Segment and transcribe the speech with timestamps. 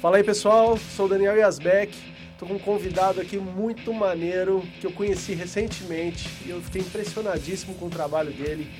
[0.00, 1.92] Fala aí pessoal, sou o Daniel Yasbeck,
[2.38, 7.74] tô com um convidado aqui muito maneiro que eu conheci recentemente e eu fiquei impressionadíssimo
[7.74, 8.70] com o trabalho dele.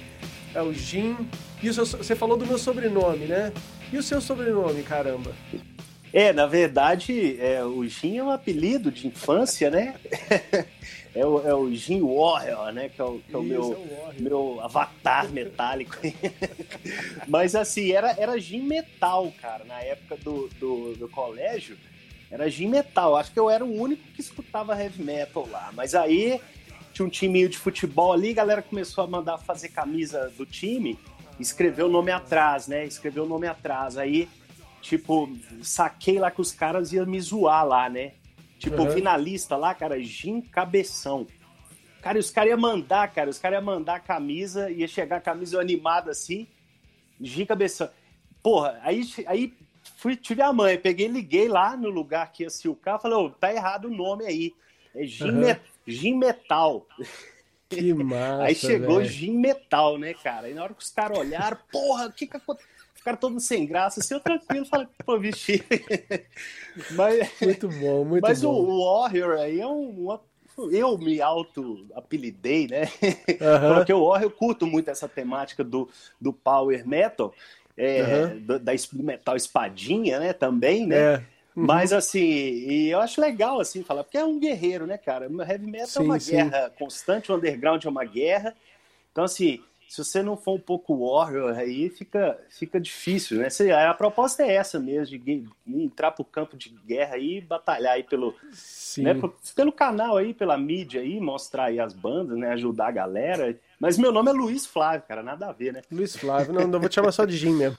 [0.54, 1.16] É o Jim.
[1.60, 3.52] E o seu, você falou do meu sobrenome, né?
[3.92, 5.32] E o seu sobrenome, caramba?
[6.12, 9.96] É, na verdade, é, o Jim é um apelido de infância, né?
[11.18, 12.88] é o, é o Jim Warrior, né?
[12.88, 15.96] Que é o, que é o meu, é o meu avatar metálico.
[17.26, 21.76] Mas assim, era, era Jim Metal, cara, na época do, do, do colégio.
[22.30, 23.16] Era Jim Metal.
[23.16, 25.70] Acho que eu era o único que escutava heavy metal lá.
[25.74, 26.40] Mas aí
[26.92, 30.98] tinha um time de futebol ali, a galera começou a mandar fazer camisa do time,
[31.40, 32.86] escreveu o nome atrás, né?
[32.86, 33.96] Escreveu o nome atrás.
[33.96, 34.28] Aí,
[34.80, 35.28] tipo,
[35.62, 38.12] saquei lá que os caras iam me zoar lá, né?
[38.58, 38.88] Tipo, uhum.
[38.88, 41.26] o finalista lá, cara, Jim Cabeção.
[42.02, 45.20] Cara, os caras iam mandar, cara, os caras iam mandar a camisa, ia chegar a
[45.20, 46.46] camisa animada assim,
[47.20, 47.88] Jim Cabeção.
[48.42, 49.54] Porra, aí, aí
[49.96, 53.18] fui, tive a mãe, peguei, liguei lá no lugar que ia se o carro, falei,
[53.18, 54.52] oh, tá errado o nome aí.
[54.94, 55.56] É Jim, uhum.
[55.86, 56.86] Jim Metal.
[57.68, 59.08] Que massa, Aí chegou véio.
[59.08, 60.46] Jim Metal, né, cara?
[60.46, 62.68] Aí na hora que os caras olharam, porra, o que que aconteceu?
[63.08, 65.64] Ficaram todos sem graça, assim, eu tranquilo, falei, pô, vixe.
[66.92, 68.52] mas, muito bom, muito mas bom.
[68.52, 70.18] Mas o Warrior aí é um,
[70.70, 72.82] eu me auto-apelidei, né?
[73.02, 73.74] Uhum.
[73.76, 75.88] Porque o Warrior eu curto muito essa temática do,
[76.20, 77.32] do power metal,
[77.76, 78.40] é, uhum.
[78.40, 80.34] do, da metal espadinha, né?
[80.34, 80.96] Também, né?
[80.96, 81.16] É.
[81.56, 81.64] Uhum.
[81.64, 85.26] Mas assim, e eu acho legal assim falar, porque é um guerreiro, né, cara?
[85.26, 86.32] Heavy metal sim, é uma sim.
[86.32, 88.54] guerra constante, o underground é uma guerra.
[89.10, 93.48] Então, assim, se você não for um pouco warrior aí, fica, fica difícil, né?
[93.88, 98.02] A proposta é essa mesmo, de entrar pro campo de guerra aí e batalhar aí
[98.02, 98.34] pelo,
[98.98, 99.14] né,
[99.56, 102.50] pelo canal aí, pela mídia aí, mostrar aí as bandas, né?
[102.50, 103.58] Ajudar a galera.
[103.80, 105.80] Mas meu nome é Luiz Flávio, cara, nada a ver, né?
[105.90, 107.78] Luiz Flávio, não, não vou te chamar só de Jim mesmo.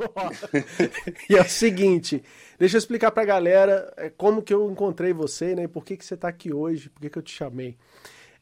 [1.29, 2.23] e é o seguinte,
[2.57, 5.63] deixa eu explicar pra galera é, como que eu encontrei você, né?
[5.63, 7.77] E por que, que você tá aqui hoje, por que, que eu te chamei.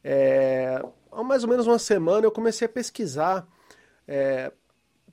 [0.02, 0.82] É,
[1.12, 3.46] há mais ou menos uma semana eu comecei a pesquisar,
[4.08, 4.50] é,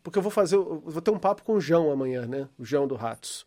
[0.01, 2.47] porque eu vou fazer, eu vou ter um papo com o João amanhã, né?
[2.57, 3.45] O João do Ratos.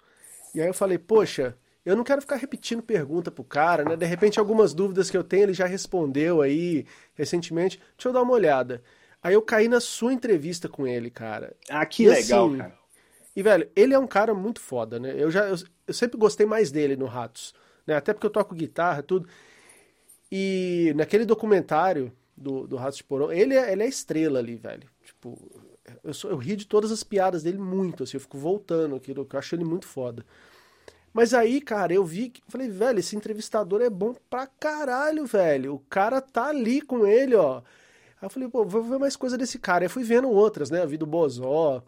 [0.54, 3.97] E aí eu falei, poxa, eu não quero ficar repetindo pergunta pro cara, né?
[3.97, 7.81] De repente, algumas dúvidas que eu tenho, ele já respondeu aí recentemente.
[7.97, 8.82] Deixa eu dar uma olhada.
[9.22, 11.56] Aí eu caí na sua entrevista com ele, cara.
[11.69, 12.78] Ah, que e, legal, assim, cara.
[13.34, 15.14] E, velho, ele é um cara muito foda, né?
[15.16, 15.56] Eu já eu,
[15.87, 17.54] eu sempre gostei mais dele no Ratos,
[17.87, 17.97] né?
[17.97, 19.28] Até porque eu toco guitarra, tudo.
[20.31, 24.88] E naquele documentário do, do Ratos de Porão, ele é, ele é estrela ali, velho.
[25.19, 25.37] Tipo,
[26.05, 29.27] eu, sou, eu ri de todas as piadas dele muito, assim, eu fico voltando aquilo,
[29.31, 30.25] eu acho ele muito foda.
[31.12, 32.41] Mas aí, cara, eu vi que.
[32.49, 35.75] Falei, velho, esse entrevistador é bom pra caralho, velho.
[35.75, 37.59] O cara tá ali com ele, ó.
[37.59, 39.84] Aí eu falei, pô, vou ver mais coisa desse cara.
[39.84, 40.87] Aí fui vendo outras, né?
[40.87, 41.83] Vi do Bozó,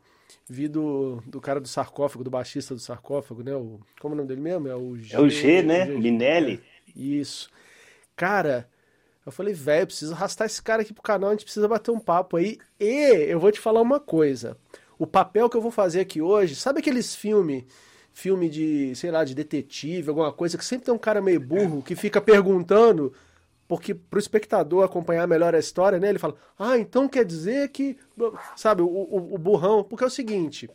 [0.49, 3.55] vi do, do cara do sarcófago, do baixista do sarcófago, né?
[3.55, 4.67] O, como é o nome dele mesmo?
[4.67, 5.15] É o G.
[5.15, 5.87] É o G, né?
[5.87, 6.61] G, Minelli.
[6.97, 7.49] Isso.
[8.17, 8.69] Cara,
[9.25, 12.00] eu falei, velho, preciso arrastar esse cara aqui pro canal, a gente precisa bater um
[12.00, 12.58] papo aí.
[12.78, 14.56] E eu vou te falar uma coisa.
[14.98, 17.64] O papel que eu vou fazer aqui hoje, sabe aqueles filmes
[18.12, 21.82] filme de, sei lá, de detetive, alguma coisa, que sempre tem um cara meio burro
[21.82, 23.12] que fica perguntando,
[23.69, 26.08] porque pro espectador acompanhar melhor a história, né?
[26.08, 27.97] Ele fala, ah, então quer dizer que.
[28.56, 29.84] Sabe, o, o, o burrão.
[29.84, 30.69] Porque é o seguinte,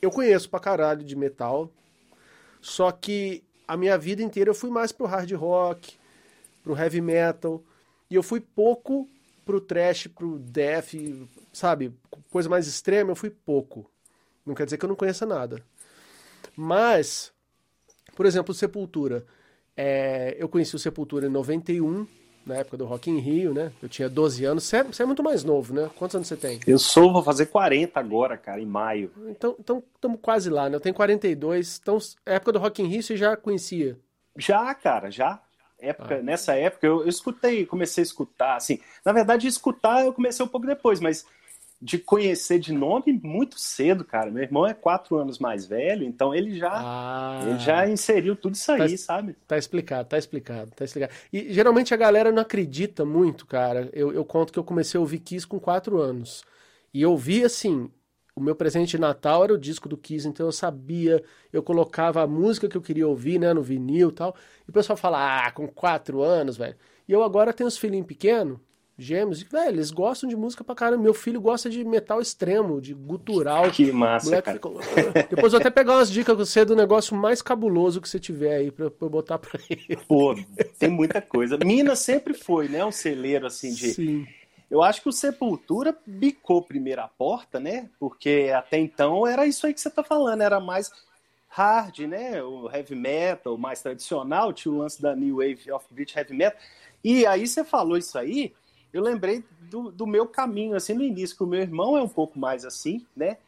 [0.00, 1.70] eu conheço pra caralho de metal,
[2.60, 5.94] só que a minha vida inteira eu fui mais pro hard rock,
[6.62, 7.62] pro heavy metal,
[8.10, 9.08] e eu fui pouco
[9.44, 10.94] pro trash, pro death,
[11.52, 11.92] sabe,
[12.30, 13.90] coisa mais extrema, eu fui pouco.
[14.44, 15.62] Não quer dizer que eu não conheça nada.
[16.56, 17.32] Mas,
[18.16, 19.24] por exemplo, Sepultura.
[19.76, 22.06] É, eu conheci o Sepultura em 91,
[22.44, 23.70] na época do Rock in Rio, né?
[23.80, 24.64] Eu tinha 12 anos.
[24.64, 25.88] Você é, você é, muito mais novo, né?
[25.96, 26.58] Quantos anos você tem?
[26.66, 29.12] Eu sou, vou fazer 40 agora, cara, em maio.
[29.28, 30.76] Então estamos então, quase lá, né?
[30.76, 31.78] Eu tenho 42.
[31.80, 33.98] Então, época do Rock in Rio você já conhecia?
[34.36, 35.40] Já, cara, já.
[35.80, 36.22] Época, ah.
[36.22, 38.80] Nessa época eu, eu escutei, comecei a escutar, assim.
[39.04, 41.24] Na verdade, escutar eu comecei um pouco depois, mas
[41.80, 44.30] de conhecer de nome muito cedo, cara.
[44.30, 48.54] Meu irmão é quatro anos mais velho, então ele já, ah, ele já inseriu tudo
[48.54, 49.36] isso aí, tá, sabe?
[49.46, 51.12] Tá explicado, tá explicado, tá explicado.
[51.32, 53.88] E geralmente a galera não acredita muito, cara.
[53.92, 56.42] Eu, eu conto que eu comecei a ouvir Kiss com quatro anos.
[56.92, 57.88] E eu vi assim,
[58.38, 62.22] o meu presente de Natal era o disco do Kiss, então eu sabia, eu colocava
[62.22, 64.34] a música que eu queria ouvir, né, no vinil e tal.
[64.66, 66.76] E o pessoal fala, ah, com quatro anos, velho.
[67.06, 68.58] E eu agora tenho os filhinhos pequenos,
[68.98, 69.40] gêmeos.
[69.40, 71.02] E, velho, eles gostam de música pra caramba.
[71.02, 73.70] Meu filho gosta de metal extremo, de gutural.
[73.70, 74.60] Que massa, cara.
[75.30, 78.56] Depois vou até pegar umas dicas com você do negócio mais cabuloso que você tiver
[78.56, 79.96] aí pra, pra eu botar pra ele.
[80.06, 80.34] Pô,
[80.78, 81.56] tem muita coisa.
[81.58, 82.84] Minas sempre foi, né?
[82.84, 83.92] Um celeiro, assim, de...
[83.92, 84.26] Sim.
[84.70, 87.88] Eu acho que o Sepultura bicou primeiro a porta, né?
[87.98, 90.90] Porque até então era isso aí que você tá falando, era mais
[91.48, 92.42] hard, né?
[92.42, 96.60] O heavy metal mais tradicional, tinha o lance da New Wave of British Heavy Metal.
[97.02, 98.52] E aí você falou isso aí,
[98.92, 102.08] eu lembrei do, do meu caminho, assim, no início, que o meu irmão é um
[102.08, 103.38] pouco mais assim, né?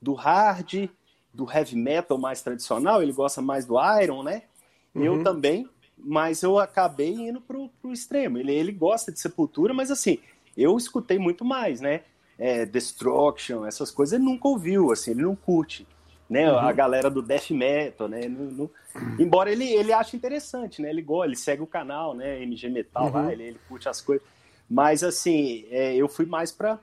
[0.00, 0.88] Do hard,
[1.32, 4.42] do heavy metal mais tradicional, ele gosta mais do Iron, né?
[4.94, 5.04] Uhum.
[5.04, 8.38] Eu também, mas eu acabei indo pro, pro extremo.
[8.38, 10.18] Ele, ele gosta de Sepultura, mas assim,
[10.56, 12.02] eu escutei muito mais, né?
[12.38, 15.86] É, Destruction, essas coisas ele nunca ouviu, assim, ele não curte.
[16.28, 16.58] Né, uhum.
[16.58, 18.20] A galera do death metal, né?
[19.18, 20.88] Embora ele, ele ache interessante, né?
[20.88, 22.40] Ele gosta, ele segue o canal, né?
[22.40, 23.12] MG Metal uhum.
[23.12, 24.24] lá, ele, ele curte as coisas.
[24.70, 26.78] Mas assim, é, eu fui mais para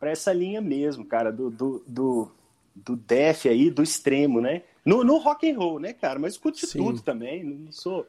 [0.00, 2.32] essa linha mesmo, cara, do, do, do,
[2.74, 4.62] do death aí, do extremo, né?
[4.82, 6.18] No, no rock and roll, né, cara?
[6.18, 7.44] Mas escuto de tudo também.
[7.44, 8.06] Não sou,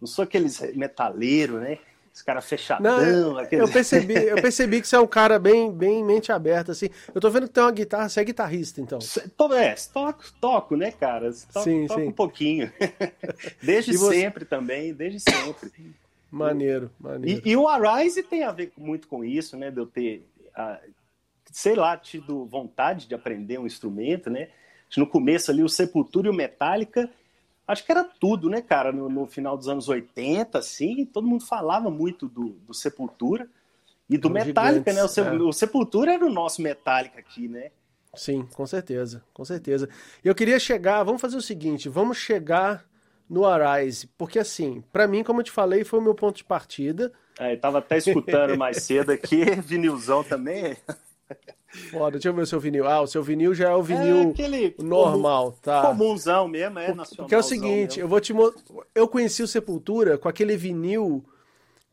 [0.00, 1.78] não sou aqueles metaleiro, né?
[2.12, 3.00] Esse cara fechadão.
[3.00, 3.66] Não, aqueles...
[3.66, 6.88] eu, percebi, eu percebi que você é um cara bem, bem mente aberta, assim.
[7.14, 8.98] Eu tô vendo que tem uma guitarra, você é guitarrista, então.
[9.56, 11.30] É, toco, toco né, cara?
[11.52, 12.08] Toco, sim, toco sim.
[12.08, 12.72] um pouquinho.
[13.62, 14.20] desde você...
[14.20, 15.72] sempre também, desde sempre.
[16.30, 17.42] Maneiro, maneiro.
[17.44, 19.70] E, e, o Arise tem a ver muito com isso, né?
[19.70, 20.26] De eu ter,
[21.50, 24.48] sei lá, tido vontade de aprender um instrumento, né?
[24.96, 27.08] No começo ali, o Sepultura e o Metallica
[27.70, 28.92] acho que era tudo, né, cara?
[28.92, 33.48] No, no, final dos anos 80, assim, todo mundo falava muito do, do Sepultura
[34.08, 35.30] e do Metallica, gigantes, né?
[35.30, 35.48] O, é.
[35.48, 37.70] o, Sepultura era o nosso Metallica aqui, né?
[38.14, 39.88] Sim, com certeza, com certeza.
[40.24, 42.84] Eu queria chegar, vamos fazer o seguinte, vamos chegar
[43.28, 46.44] no Arise, porque assim, para mim, como eu te falei, foi o meu ponto de
[46.44, 47.12] partida.
[47.38, 50.76] É, eu tava até escutando mais cedo aqui, vinilzão também.
[51.90, 52.86] Foda, deixa eu ver o seu vinil.
[52.86, 55.82] Ah, o seu vinil já é o vinil é normal, comum, tá?
[55.82, 57.26] Comunzão mesmo, é nacional.
[57.26, 58.02] Porque é o seguinte, mesmo.
[58.02, 58.34] eu vou te
[58.94, 61.24] Eu conheci o Sepultura com aquele vinil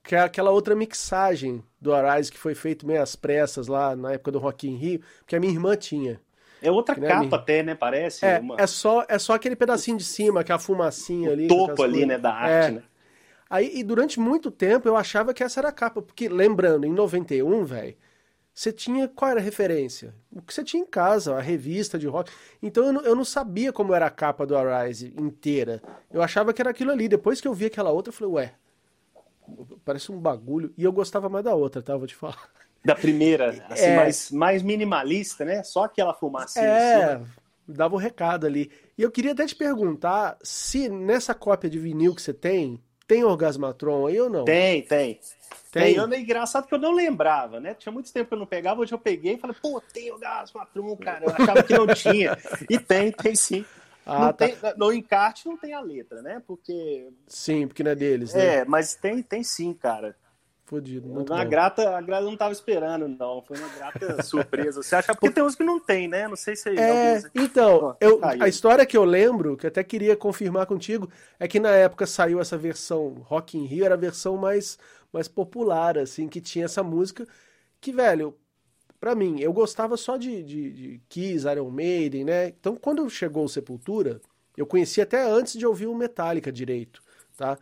[0.03, 4.13] que é aquela outra mixagem do Arise que foi feito meio às pressas lá na
[4.13, 6.19] época do Rock in Rio, que a minha irmã tinha.
[6.61, 7.35] É outra capa minha...
[7.35, 7.75] até, né?
[7.75, 8.25] Parece.
[8.25, 8.55] É, uma...
[8.57, 11.47] é, só, é só aquele pedacinho de cima, que é a fumacinha o ali.
[11.47, 12.07] topo ali, coisas.
[12.07, 12.71] né, da arte, é.
[12.71, 12.83] né?
[13.49, 16.91] Aí, e durante muito tempo eu achava que essa era a capa, porque lembrando, em
[16.91, 17.95] 91, velho,
[18.57, 20.15] você tinha qual era a referência?
[20.35, 22.31] O que você tinha em casa, a revista de rock.
[22.59, 25.79] Então eu não, eu não sabia como era a capa do Arise inteira.
[26.11, 27.07] Eu achava que era aquilo ali.
[27.07, 28.53] Depois que eu vi aquela outra, eu falei, ué,
[29.85, 30.73] parece um bagulho.
[30.75, 31.95] E eu gostava mais da outra, tá?
[31.95, 32.49] Vou te falar.
[32.83, 33.95] Da primeira, assim, é...
[33.95, 35.61] mais, mais minimalista, né?
[35.61, 36.59] Só aquela fumaça.
[36.59, 37.21] É,
[37.67, 38.71] dava o um recado ali.
[38.97, 43.23] E eu queria até te perguntar se nessa cópia de vinil que você tem, tem
[43.23, 44.43] Orgasmatron aí ou não?
[44.45, 45.19] Tem, tem.
[45.71, 45.95] Tem.
[45.95, 46.13] tem.
[46.13, 47.73] É engraçado que eu não lembrava, né?
[47.73, 50.17] Tinha muito tempo que eu não pegava, hoje eu peguei e falei, pô, tem o
[50.17, 51.25] gás patrum, cara.
[51.25, 52.37] Eu achava que não tinha.
[52.69, 53.65] E tem, tem sim.
[54.05, 54.47] Ah, tá.
[54.47, 56.41] tem, no encarte não tem a letra, né?
[56.45, 57.09] Porque.
[57.27, 58.57] Sim, porque não é deles, né?
[58.57, 60.15] É, mas tem, tem sim, cara.
[60.67, 61.49] Fodido, muito uma bom.
[61.49, 63.41] grata, a grata não estava esperando, não.
[63.41, 64.83] Foi uma grata surpresa.
[64.83, 66.27] Você acha porque tem uns que não tem, né?
[66.27, 67.21] Não sei se é.
[67.33, 71.09] Então, eu, a história que eu lembro, que até queria confirmar contigo,
[71.39, 74.77] é que na época saiu essa versão Rock in Rio, era a versão mais
[75.11, 77.25] mais popular, assim, que tinha essa música
[77.79, 78.37] que, velho,
[78.99, 82.49] para mim, eu gostava só de, de, de Kiss, Iron Maiden, né?
[82.49, 84.19] Então, quando chegou o Sepultura,
[84.57, 87.01] eu conheci até antes de ouvir o Metallica direito,
[87.37, 87.57] tá?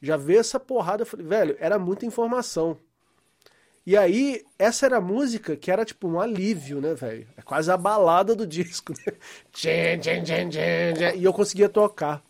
[0.00, 2.78] Já vi essa porrada, eu falei, velho, era muita informação.
[3.84, 7.26] E aí, essa era a música que era tipo um alívio, né, velho?
[7.36, 9.14] É quase a balada do disco, né?
[11.16, 12.22] E eu conseguia tocar.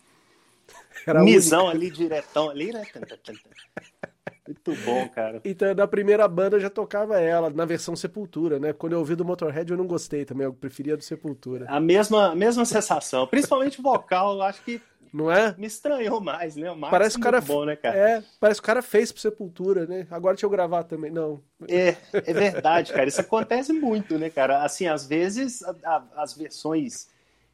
[1.05, 2.85] Era Misão ali, diretão ali, né?
[4.47, 5.41] Muito bom, cara.
[5.45, 8.73] Então, na primeira banda eu já tocava ela, na versão Sepultura, né?
[8.73, 11.65] Quando eu ouvi do Motorhead eu não gostei também, eu preferia do Sepultura.
[11.69, 14.81] A mesma, mesma sensação, principalmente vocal, eu acho que
[15.13, 15.55] não é?
[15.57, 16.71] Me estranhou mais, né?
[16.71, 17.97] O parece que o cara bom, né, cara?
[17.97, 20.07] É, parece que o cara fez pro Sepultura, né?
[20.11, 21.11] Agora deixa eu gravar também.
[21.11, 21.41] Não.
[21.67, 23.07] É, é verdade, cara.
[23.07, 24.63] Isso acontece muito, né, cara?
[24.63, 27.07] Assim, às vezes a, a, as versões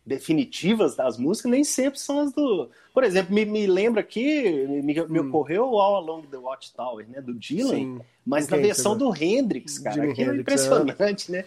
[0.06, 2.70] definitivas das músicas nem sempre são as do.
[2.94, 5.28] Por exemplo, me, me lembra aqui, me, me hum.
[5.28, 7.20] ocorreu o All Along the Watchtower, né?
[7.20, 8.02] Do Dylan, Sim.
[8.24, 11.38] mas okay, na versão do Hendrix, cara, Jimi que é impressionante, é.
[11.38, 11.46] né?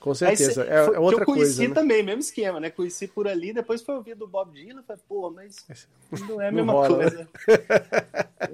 [0.00, 1.74] Com certeza, é, é, outra que eu conheci coisa, né?
[1.74, 2.70] também, mesmo esquema, né?
[2.70, 5.66] Conheci por ali, depois foi ouvir do Bob Dylan, falei, pô, mas
[6.28, 7.10] não é a mesma rola, né?
[7.10, 7.28] coisa.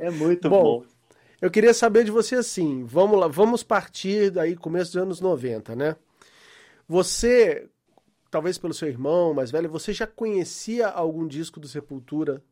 [0.00, 0.80] é muito bom.
[0.80, 0.84] bom.
[1.40, 5.76] Eu queria saber de você assim, vamos lá, vamos partir daí começo dos anos 90,
[5.76, 5.96] né?
[6.88, 7.68] Você
[8.34, 12.42] talvez pelo seu irmão mais velho, você já conhecia algum disco do Sepultura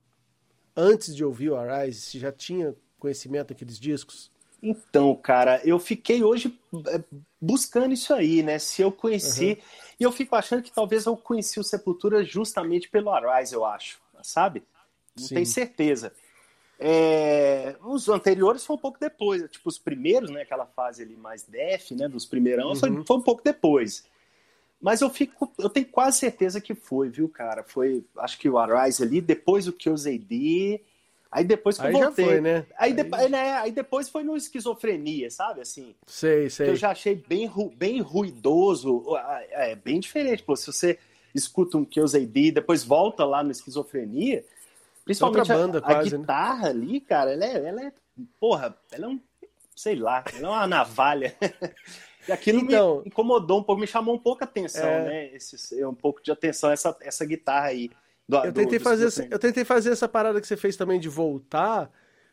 [0.77, 2.01] antes de ouvir o Arise?
[2.03, 4.31] Você já tinha conhecimento daqueles discos?
[4.63, 7.03] Então, cara, eu fiquei hoje é,
[7.41, 8.61] buscando isso aí, né?
[8.61, 9.55] Se eu conheci.
[9.55, 9.57] Uhum.
[9.99, 14.01] E eu fico achando que talvez eu conheci o Sepultura justamente pelo Arise, eu acho,
[14.23, 14.63] sabe?
[15.19, 15.35] Não Sim.
[15.35, 16.13] tenho certeza.
[16.79, 20.43] É, os anteriores foi um pouco depois, tipo os primeiros, né?
[20.43, 22.07] Aquela fase ali mais def, né?
[22.09, 22.77] Dos primeirão, uhum.
[22.77, 24.05] foi, foi um pouco depois.
[24.83, 27.63] Mas eu fico, eu tenho quase certeza que foi, viu, cara?
[27.63, 30.81] Foi, acho que o Arise ali, depois o que eu AD,
[31.31, 32.25] aí depois que aí eu voltei.
[32.25, 32.67] Foi, né?
[32.77, 32.93] Aí, aí...
[32.93, 33.53] De, né?
[33.59, 35.61] aí depois foi no esquizofrenia, sabe?
[35.61, 35.95] Assim.
[36.05, 36.69] Sei, sei.
[36.69, 39.05] eu já achei bem, bem ruidoso,
[39.53, 40.43] é bem diferente.
[40.43, 40.99] Pô, se você
[41.33, 44.45] escuta um Kills AD, depois volta lá no esquizofrenia,
[45.05, 46.19] principalmente banda, a, quase, a, né?
[46.19, 46.71] guitarra né?
[46.71, 47.93] ali, cara, ela é, ela é,
[48.41, 49.21] porra, ela é um,
[49.77, 51.37] sei lá, ela é uma navalha.
[52.29, 55.05] E aquilo então, me incomodou um pouco, me chamou um pouco a atenção, é...
[55.05, 55.35] né?
[55.35, 57.91] Esse, um pouco de atenção, essa, essa guitarra aí.
[58.29, 61.01] Do, eu, tentei do, fazer essa, eu tentei fazer essa parada que você fez também
[61.01, 61.91] de voltar,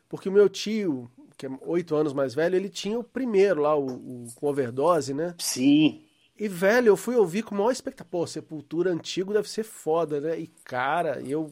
[0.08, 3.76] porque o meu tio, que é oito anos mais velho, ele tinha o primeiro lá,
[3.76, 5.34] o, o com overdose, né?
[5.38, 6.02] Sim.
[6.40, 8.08] E, velho, eu fui ouvir com o maior expectativa.
[8.10, 10.40] Pô, Sepultura antigo deve ser foda, né?
[10.40, 11.50] E, cara, eu.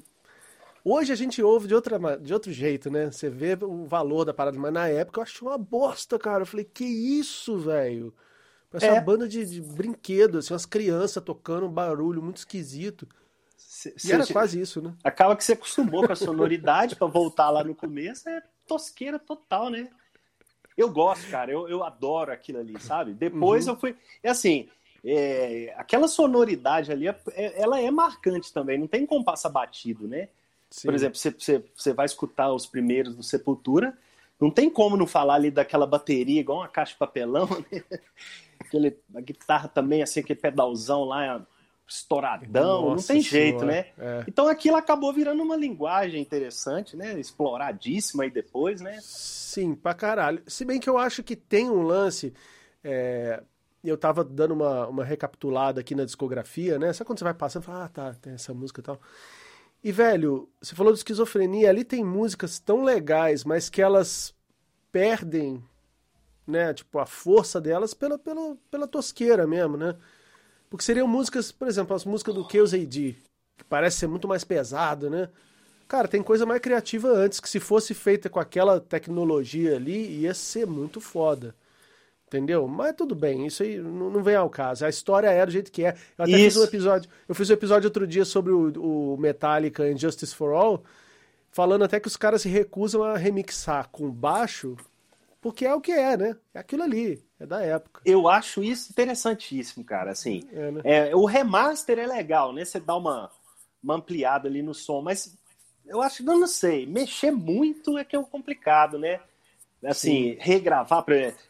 [0.82, 3.10] Hoje a gente ouve de, outra, de outro jeito, né?
[3.10, 6.42] Você vê o valor da parada, mas na época eu achei uma bosta, cara.
[6.42, 8.14] Eu falei, que isso, velho?
[8.70, 8.92] Parece é.
[8.92, 13.08] uma banda de, de brinquedo, assim, umas crianças tocando um barulho muito esquisito.
[13.56, 14.94] Se, e era quase isso, né?
[15.02, 19.70] Acaba que você acostumou com a sonoridade para voltar lá no começo, é tosqueira total,
[19.70, 19.88] né?
[20.76, 23.12] Eu gosto, cara, eu, eu adoro aquilo ali, sabe?
[23.12, 23.72] Depois uhum.
[23.74, 23.96] eu fui.
[24.22, 24.68] É assim,
[25.04, 30.28] é, aquela sonoridade ali, é, ela é marcante também, não tem como passar batido, né?
[30.70, 30.88] Sim.
[30.88, 33.96] Por exemplo, você, você, você vai escutar os primeiros do Sepultura,
[34.40, 37.82] não tem como não falar ali daquela bateria, igual uma caixa de papelão, né?
[38.60, 41.46] Aquele, a guitarra também, assim, aquele pedalzão lá
[41.86, 43.86] estouradão, Nossa não tem jeito, né?
[43.98, 44.24] É.
[44.28, 47.18] Então aquilo acabou virando uma linguagem interessante, né?
[47.18, 48.98] Exploradíssima aí depois, né?
[49.00, 50.42] Sim, pra caralho.
[50.46, 52.34] Se bem que eu acho que tem um lance.
[52.84, 53.42] É...
[53.82, 56.92] Eu tava dando uma, uma recapitulada aqui na discografia, né?
[56.92, 59.00] Sabe quando você vai passando e fala, ah, tá, tem essa música e tal.
[59.82, 64.34] E, velho, você falou de esquizofrenia, ali tem músicas tão legais, mas que elas
[64.90, 65.62] perdem,
[66.48, 69.94] né, tipo, a força delas pela, pela, pela tosqueira mesmo, né?
[70.70, 73.16] Porque seriam músicas, por exemplo, as músicas do Chaos AD,
[73.56, 75.28] que parece ser muito mais pesado, né?
[75.86, 80.34] Cara, tem coisa mais criativa antes, que se fosse feita com aquela tecnologia ali, ia
[80.34, 81.54] ser muito foda.
[82.26, 82.68] Entendeu?
[82.68, 84.84] Mas tudo bem, isso aí não, não vem ao caso.
[84.84, 85.96] A história é do jeito que é.
[86.18, 86.42] Eu até isso.
[86.42, 87.10] fiz um episódio.
[87.26, 90.84] Eu fiz um episódio outro dia sobre o, o Metallica Injustice for All,
[91.50, 94.76] falando até que os caras se recusam a remixar com baixo,
[95.40, 96.36] porque é o que é, né?
[96.52, 98.00] É aquilo ali, é da época.
[98.04, 100.10] Eu acho isso interessantíssimo, cara.
[100.10, 100.80] Assim, é, né?
[100.84, 102.64] é, o remaster é legal, né?
[102.64, 103.30] Você dá uma,
[103.82, 105.36] uma ampliada ali no som, mas
[105.86, 109.20] eu acho, não, não sei, mexer muito é que é o complicado, né?
[109.86, 110.36] assim, Sim.
[110.40, 111.04] regravar.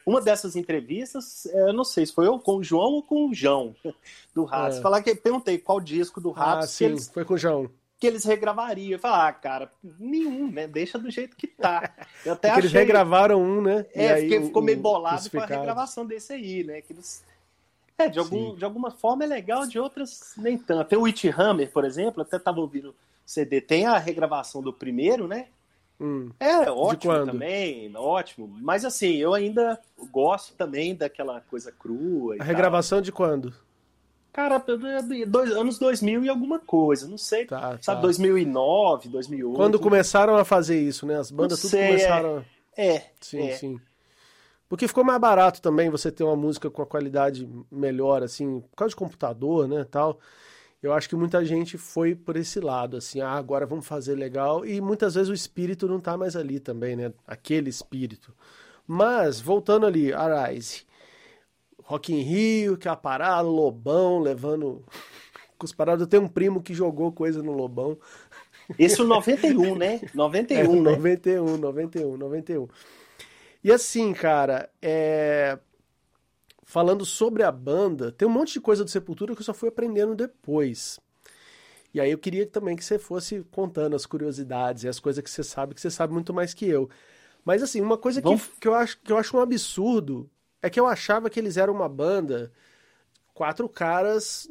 [0.04, 3.28] Uma dessas entrevistas, é, eu não sei se foi eu com o João ou com
[3.28, 3.74] o João
[4.34, 4.78] do Ratos.
[4.78, 4.82] É.
[4.82, 6.64] Falar que perguntei qual disco do Ratos.
[6.64, 7.70] Ah, sim, eles, foi com o João.
[7.98, 8.92] Que eles regravariam.
[8.92, 10.66] Eu falei, ah, cara, nenhum, né?
[10.66, 11.92] Deixa do jeito que tá.
[12.24, 12.62] Eu até achei...
[12.62, 13.86] Eles regravaram um, né?
[13.92, 16.80] É, fiquei, ficou meio bolado com a regravação desse aí, né?
[16.80, 17.24] Que eles...
[17.98, 20.88] É, de, algum, de alguma forma é legal, de outras nem tanto.
[20.88, 22.94] Tem o Witch Hammer, por exemplo, até tava ouvindo
[23.26, 23.60] CD.
[23.60, 25.48] Tem a regravação do primeiro, né?
[26.00, 26.30] Hum.
[26.38, 28.48] É, ótimo também, ótimo.
[28.60, 29.78] Mas assim, eu ainda
[30.12, 32.36] gosto também daquela coisa crua.
[32.38, 33.02] a regravação tal.
[33.02, 33.52] de quando?
[34.32, 34.62] Cara,
[35.26, 37.46] dois, anos 2000 e alguma coisa, não sei.
[37.46, 38.02] Tá, sabe, tá.
[38.02, 39.56] 2009, 2008.
[39.56, 41.18] Quando começaram a fazer isso, né?
[41.18, 42.44] As bandas tudo começaram.
[42.76, 43.56] É, é sim, é.
[43.56, 43.80] sim.
[44.68, 48.76] Porque ficou mais barato também você ter uma música com a qualidade melhor, assim, por
[48.76, 50.20] causa de computador, né, tal
[50.82, 54.64] eu acho que muita gente foi por esse lado, assim, ah, agora vamos fazer legal,
[54.64, 57.12] e muitas vezes o espírito não tá mais ali também, né?
[57.26, 58.32] Aquele espírito.
[58.86, 60.86] Mas, voltando ali, Arise.
[61.88, 64.84] Rock in Rio, que é a parada, Lobão, levando
[65.74, 66.02] paradas.
[66.02, 67.96] Eu tenho um primo que jogou coisa no Lobão.
[68.78, 70.00] Esse é o 91, né?
[70.12, 70.90] 91, é, né?
[70.90, 72.68] 91, 91, 91.
[73.64, 75.58] E assim, cara, é
[76.62, 79.70] falando sobre a banda, tem um monte de coisa do Sepultura que eu só fui
[79.70, 81.00] aprendendo depois.
[81.94, 85.30] E aí eu queria também que você fosse contando as curiosidades e as coisas que
[85.30, 86.90] você sabe, que você sabe muito mais que eu.
[87.42, 88.28] Mas assim, uma coisa que,
[88.60, 90.28] que, eu, acho, que eu acho um absurdo
[90.62, 92.52] é que eu achava que eles eram uma banda,
[93.34, 94.48] quatro caras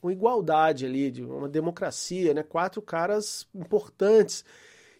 [0.00, 2.42] com igualdade ali, de uma democracia, né?
[2.42, 4.44] Quatro caras importantes.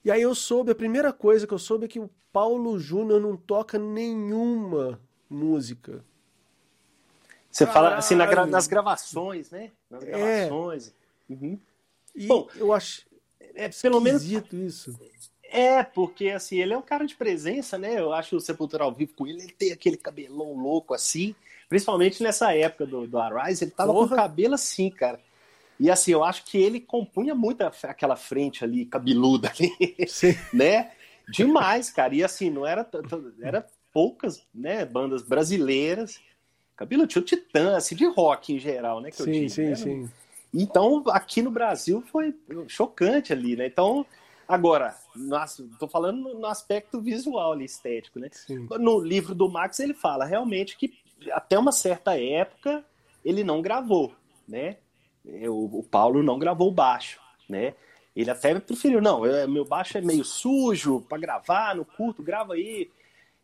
[0.04, 3.20] E aí eu soube, a primeira coisa que eu soube é que o Paulo Júnior
[3.20, 6.04] não toca nenhuma música
[7.56, 7.86] você Caralho.
[7.86, 9.70] fala assim na, nas gravações, né?
[9.88, 10.06] Nas é.
[10.06, 10.88] gravações.
[10.88, 11.32] É.
[11.32, 11.58] Uhum.
[12.14, 13.06] E Bom, eu acho
[13.54, 14.94] é pelo menos isso.
[15.50, 17.98] É, porque assim, ele é um cara de presença, né?
[17.98, 21.34] Eu acho o Sepultura ao vivo com ele, ele tem aquele cabelão louco assim,
[21.68, 24.08] principalmente nessa época do, do Arise, ele tava Porra.
[24.08, 25.20] com o cabelo assim, cara.
[25.78, 30.34] E assim, eu acho que ele compunha muito aquela frente ali, cabeluda ali, Sim.
[30.52, 30.92] né?
[31.28, 32.14] Demais, cara.
[32.14, 32.88] E assim, não era
[33.40, 36.20] era poucas, né, bandas brasileiras
[36.76, 39.10] Cabelo tinha o Titã, assim, de rock em geral, né?
[39.10, 39.74] sim, digo, sim, né?
[39.74, 40.10] sim.
[40.52, 42.34] Então, aqui no Brasil foi
[42.68, 43.66] chocante ali, né?
[43.66, 44.04] Então,
[44.48, 44.94] agora,
[45.78, 48.28] tô falando no aspecto visual ali, estético, né?
[48.32, 48.66] Sim.
[48.78, 50.92] No livro do Max, ele fala realmente que
[51.32, 52.84] até uma certa época
[53.24, 54.14] ele não gravou,
[54.48, 54.76] né?
[55.24, 57.74] O, o Paulo não gravou baixo, né?
[58.14, 62.54] Ele até preferiu, não, eu, meu baixo é meio sujo para gravar, no curto, grava
[62.54, 62.90] aí.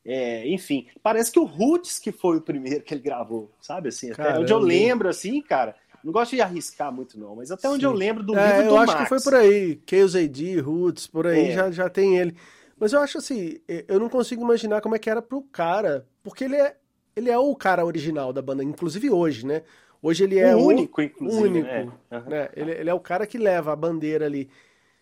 [0.05, 3.91] É, enfim, parece que o Roots que foi o primeiro que ele gravou, sabe?
[3.91, 5.77] Assim, até onde eu lembro, assim, cara.
[6.05, 7.87] Não gosto de arriscar muito, não, mas até onde Sim.
[7.87, 9.03] eu lembro do é, livro do Eu acho Max.
[9.03, 9.81] que foi por aí.
[9.89, 11.53] Chaos AD, Roots, por aí é.
[11.53, 12.37] já, já tem ele.
[12.79, 16.45] Mas eu acho assim, eu não consigo imaginar como é que era pro cara, porque
[16.45, 16.77] ele é,
[17.15, 19.63] ele é o cara original da banda, inclusive hoje, né?
[20.03, 21.49] Hoje ele é o único, o inclusive.
[21.49, 21.93] Único, né?
[22.11, 22.49] Né?
[22.57, 24.51] Ele, ele, é o cara que leva a bandeira ali.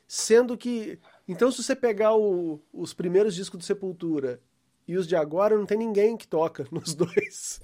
[0.06, 0.98] Sendo que.
[1.26, 4.42] Então, se você pegar o, os primeiros discos do Sepultura
[4.86, 7.62] e os de agora, não tem ninguém que toca nos dois.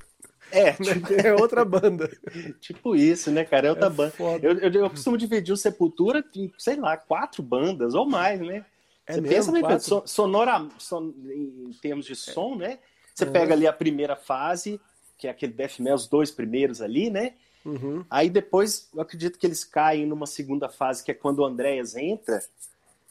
[0.50, 1.12] É, tipo...
[1.12, 2.10] é outra banda.
[2.60, 3.68] tipo isso, né, cara?
[3.68, 4.14] É outra é banda.
[4.42, 8.64] Eu, eu, eu, costumo dividir o Sepultura em, sei lá, quatro bandas ou mais, né?
[9.06, 12.78] É Você mesmo, pensa, sonora, son, em termos de som, né?
[13.14, 13.30] Você é.
[13.30, 14.80] pega ali a primeira fase,
[15.16, 17.34] que é aquele death metal, os dois primeiros ali, né?
[17.64, 18.04] Uhum.
[18.10, 21.96] Aí depois, eu acredito que eles caem numa segunda fase, que é quando o Andréas
[21.96, 22.40] entra,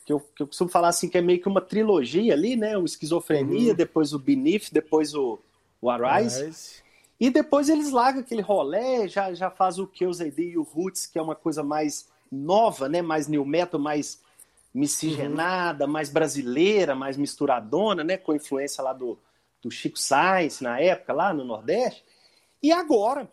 [0.06, 2.78] que eu, que eu costumo falar assim, que é meio que uma trilogia ali, né?
[2.78, 3.76] O Esquizofrenia, uhum.
[3.76, 5.40] depois o Beneath, depois o,
[5.82, 6.44] o Arise.
[6.44, 6.85] Arise.
[7.20, 11.06] E depois eles largam aquele rolé, já, já faz o Kills AD e o Roots,
[11.06, 13.02] que é uma coisa mais nova, né?
[13.02, 14.22] Mais new metal, mais
[14.74, 15.92] miscigenada, uhum.
[15.92, 18.18] mais brasileira, mais misturadona, né?
[18.18, 19.18] Com influência lá do,
[19.62, 22.04] do Chico Sainz na época, lá no Nordeste.
[22.62, 23.30] E agora,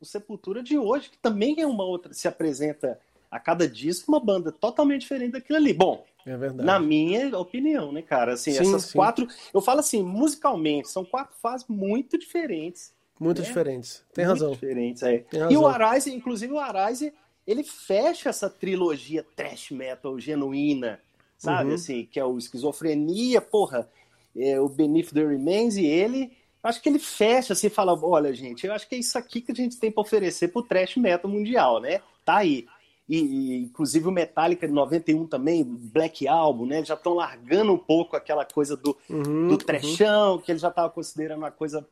[0.00, 3.00] o Sepultura de hoje, que também é uma outra, se apresenta
[3.30, 5.72] a cada disco uma banda totalmente diferente daquilo ali.
[5.72, 8.34] Bom, é na minha opinião, né, cara?
[8.34, 8.96] Assim, sim, essas sim.
[8.96, 9.26] quatro.
[9.52, 12.94] Eu falo assim, musicalmente, são quatro fases muito diferentes.
[13.18, 13.46] Muito né?
[13.46, 14.04] diferentes.
[14.12, 14.52] Tem muito razão.
[14.52, 15.18] diferentes, é.
[15.18, 15.52] Tem razão.
[15.52, 17.12] E o Arise, inclusive o Arise,
[17.46, 21.00] ele fecha essa trilogia trash metal genuína,
[21.38, 21.70] sabe?
[21.70, 21.74] Uhum.
[21.74, 23.88] Assim, que é o Esquizofrenia, porra
[24.36, 28.32] é, o Beneath the Remains e ele, acho que ele fecha assim e fala: olha,
[28.34, 30.96] gente, eu acho que é isso aqui que a gente tem para oferecer pro trash
[30.96, 32.00] metal mundial, né?
[32.24, 32.66] Tá aí.
[33.06, 36.84] E, e, inclusive o Metallica de 91 também, Black Album, né?
[36.84, 40.38] Já estão largando um pouco aquela coisa do, uhum, do trechão, uhum.
[40.38, 41.86] que ele já estava considerando uma coisa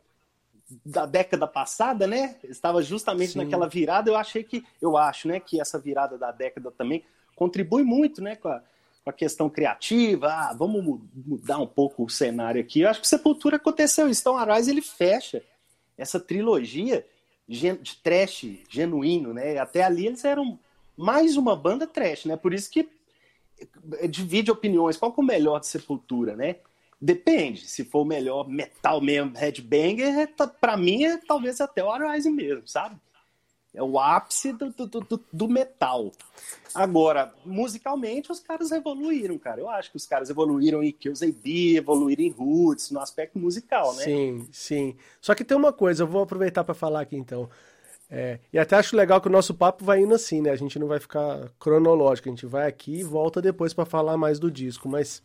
[0.85, 2.37] da década passada, né?
[2.45, 3.39] Estava justamente Sim.
[3.39, 4.11] naquela virada.
[4.11, 7.05] Eu achei que, eu acho, né, que essa virada da década também
[7.35, 8.63] contribui muito, né, com a,
[9.05, 12.81] com a questão criativa, ah, vamos mudar um pouco o cenário aqui.
[12.81, 14.21] Eu acho que Sepultura aconteceu isso.
[14.21, 15.43] Então, Arise ele fecha
[15.97, 17.07] essa trilogia
[17.49, 19.59] de trash genuíno, né?
[19.59, 20.59] Até ali eles eram
[20.97, 22.37] mais uma banda trash, né?
[22.37, 22.89] Por isso que
[24.09, 24.97] divide opiniões.
[24.97, 26.57] Qual que é o melhor de Sepultura, né?
[27.03, 27.67] Depende.
[27.67, 30.27] Se for o melhor metal mesmo, headbanger, é,
[30.61, 32.95] para mim é talvez até o Arise mesmo, sabe?
[33.75, 36.13] É o ápice do, do, do, do, metal.
[36.75, 39.61] Agora, musicalmente, os caras evoluíram, cara.
[39.61, 44.05] Eu acho que os caras evoluíram em AD, evoluíram em Roots, no aspecto musical, né?
[44.05, 44.97] Sim, sim.
[45.21, 47.49] Só que tem uma coisa, eu vou aproveitar para falar aqui então.
[48.11, 50.51] É, e até acho legal que o nosso papo vai indo assim, né?
[50.51, 54.19] A gente não vai ficar cronológico, a gente vai aqui e volta depois para falar
[54.19, 54.87] mais do disco.
[54.87, 55.23] Mas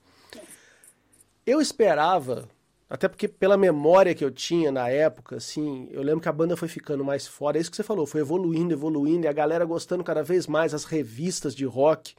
[1.48, 2.48] eu esperava
[2.90, 6.56] até porque pela memória que eu tinha na época, assim, eu lembro que a banda
[6.56, 7.58] foi ficando mais fora.
[7.58, 10.74] É isso que você falou, foi evoluindo, evoluindo, e a galera gostando cada vez mais,
[10.74, 12.16] as revistas de rock,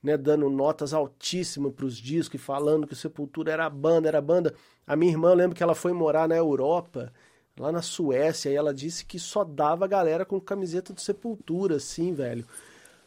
[0.00, 4.06] né, dando notas altíssimas para os discos e falando que o Sepultura era a banda,
[4.06, 4.54] era a banda.
[4.86, 7.12] A minha irmã, eu lembro que ela foi morar na Europa,
[7.58, 12.14] lá na Suécia, e ela disse que só dava galera com camiseta do Sepultura, assim,
[12.14, 12.46] velho.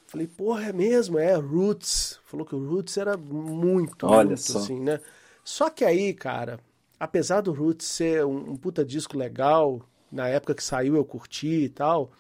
[0.06, 1.18] Falei, porra, é mesmo?
[1.18, 2.20] É, Roots.
[2.26, 4.58] Falou que o Roots era muito, Olha muito, só.
[4.58, 5.00] assim, né?
[5.44, 6.60] Só que aí, cara,
[7.00, 11.64] apesar do Roots ser um, um, puta disco legal, na época que saiu eu curti
[11.66, 12.12] e tal,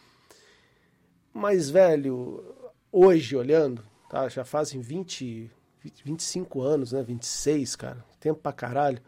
[1.33, 2.55] mas, velho,
[2.91, 5.51] hoje olhando, tá, já fazem 20,
[6.03, 9.01] 25 anos, né, 26, cara, tempo pra caralho,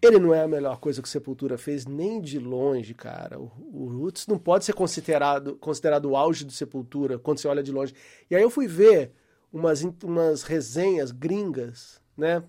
[0.00, 3.40] ele não é a melhor coisa que Sepultura fez, nem de longe, cara.
[3.40, 7.62] O, o Roots não pode ser considerado, considerado o auge do Sepultura quando você olha
[7.62, 7.94] de longe.
[8.30, 9.12] E aí eu fui ver
[9.52, 12.42] umas, umas resenhas gringas, né?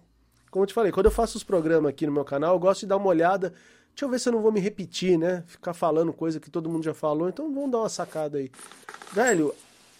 [0.49, 2.81] Como eu te falei, quando eu faço os programas aqui no meu canal, eu gosto
[2.81, 3.53] de dar uma olhada.
[3.89, 5.43] Deixa eu ver se eu não vou me repetir, né?
[5.47, 7.27] Ficar falando coisa que todo mundo já falou.
[7.27, 8.51] Então vamos dar uma sacada aí.
[9.11, 9.53] Velho,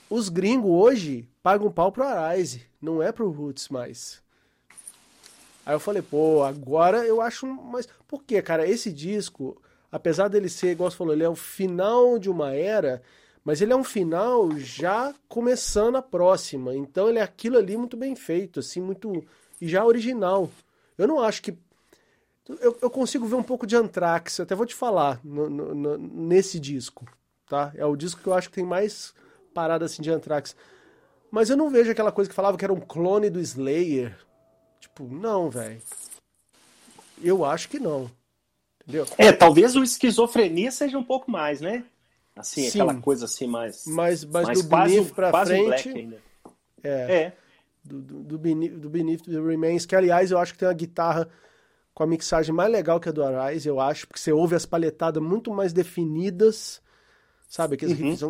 [0.09, 4.21] os gringos hoje pagam pau pro Arise, não é pro Roots mais.
[5.65, 7.87] Aí eu falei, pô, agora eu acho mais.
[8.07, 8.65] Por quê, cara?
[8.65, 13.01] Esse disco, apesar dele ser, igual você falou, ele é o final de uma era,
[13.43, 16.73] mas ele é um final já começando a próxima.
[16.73, 19.25] Então ele é aquilo ali muito bem feito, assim, muito
[19.61, 20.49] já original.
[20.97, 21.57] Eu não acho que.
[22.61, 25.97] Eu, eu consigo ver um pouco de Anthrax, até vou te falar, no, no, no,
[25.97, 27.05] nesse disco,
[27.47, 27.73] tá?
[27.75, 29.13] É o disco que eu acho que tem mais
[29.53, 30.55] parada assim de Anthrax.
[31.29, 34.17] Mas eu não vejo aquela coisa que falava que era um clone do Slayer.
[34.79, 35.81] Tipo, não, velho.
[37.21, 38.09] Eu acho que não.
[38.81, 39.05] Entendeu?
[39.17, 41.83] É, talvez o esquizofrenia seja um pouco mais, né?
[42.35, 43.83] Assim, Sim, aquela coisa assim mais.
[43.85, 46.19] Mas, mas mais do quase, pra frente.
[46.83, 46.89] É.
[46.89, 47.37] é.
[47.87, 51.27] Do, do, do, Beneath, do Beneath Remains, que aliás eu acho que tem uma guitarra
[51.93, 54.65] com a mixagem mais legal que a do Arise, eu acho, porque você ouve as
[54.65, 56.81] palhetadas muito mais definidas,
[57.47, 57.75] sabe?
[57.75, 58.09] Aqueles uhum.
[58.11, 58.23] riffs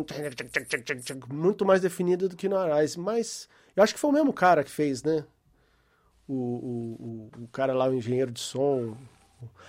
[1.28, 2.98] muito mais definidas do que no Arise.
[2.98, 5.24] Mas eu acho que foi o mesmo cara que fez, né?
[6.26, 8.96] O, o, o, o cara lá, o engenheiro de som,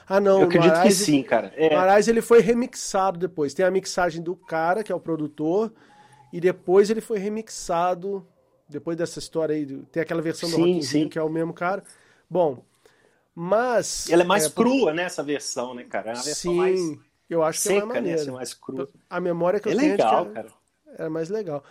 [0.08, 0.42] ah, não.
[0.42, 1.54] Eu acredito Arise, que sim, cara.
[1.56, 1.76] É.
[1.76, 3.54] O Arise ele foi remixado depois.
[3.54, 5.72] Tem a mixagem do cara, que é o produtor,
[6.34, 8.26] e depois ele foi remixado.
[8.70, 11.10] Depois dessa história aí, tem aquela versão do sim, Rock sim.
[11.10, 11.84] que é o mesmo cara.
[12.30, 12.64] Bom,
[13.34, 14.10] mas.
[14.10, 15.04] Ela é mais é, crua, né?
[15.04, 16.12] Essa versão, né, cara?
[16.12, 18.26] É uma versão sim, mais eu acho que seca, é mais maneira.
[18.26, 18.32] Né?
[18.32, 18.90] mais crua.
[19.10, 20.50] A memória que é eu tenho legal, é cara.
[20.98, 21.64] Era mais legal.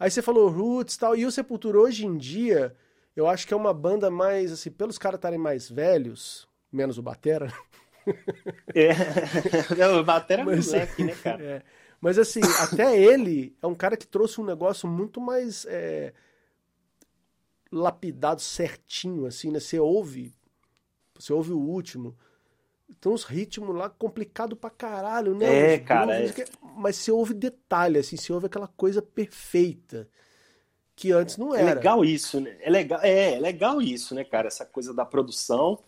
[0.00, 1.14] Aí você falou Roots e tal.
[1.14, 2.74] E o Sepultura hoje em dia,
[3.14, 7.02] eu acho que é uma banda mais, assim, pelos caras estarem mais velhos, menos o
[7.02, 7.52] Batera.
[8.74, 11.40] É, o Batera é Mas, moleque, né, cara?
[11.40, 11.62] É.
[12.00, 16.12] Mas assim, até ele é um cara que trouxe um negócio muito mais é,
[17.72, 19.58] lapidado certinho, assim, né?
[19.58, 20.34] Você ouve,
[21.18, 22.14] você ouve o último,
[23.00, 25.74] tem uns ritmos lá complicado pra caralho, né?
[25.74, 26.22] É, cara.
[26.22, 26.32] É.
[26.76, 30.08] Mas você ouve detalhe, assim, você ouve aquela coisa perfeita
[30.94, 31.70] que antes não é era.
[31.70, 32.56] É legal isso, né?
[32.60, 34.48] É legal, é, é legal isso, né, cara?
[34.48, 35.78] Essa coisa da produção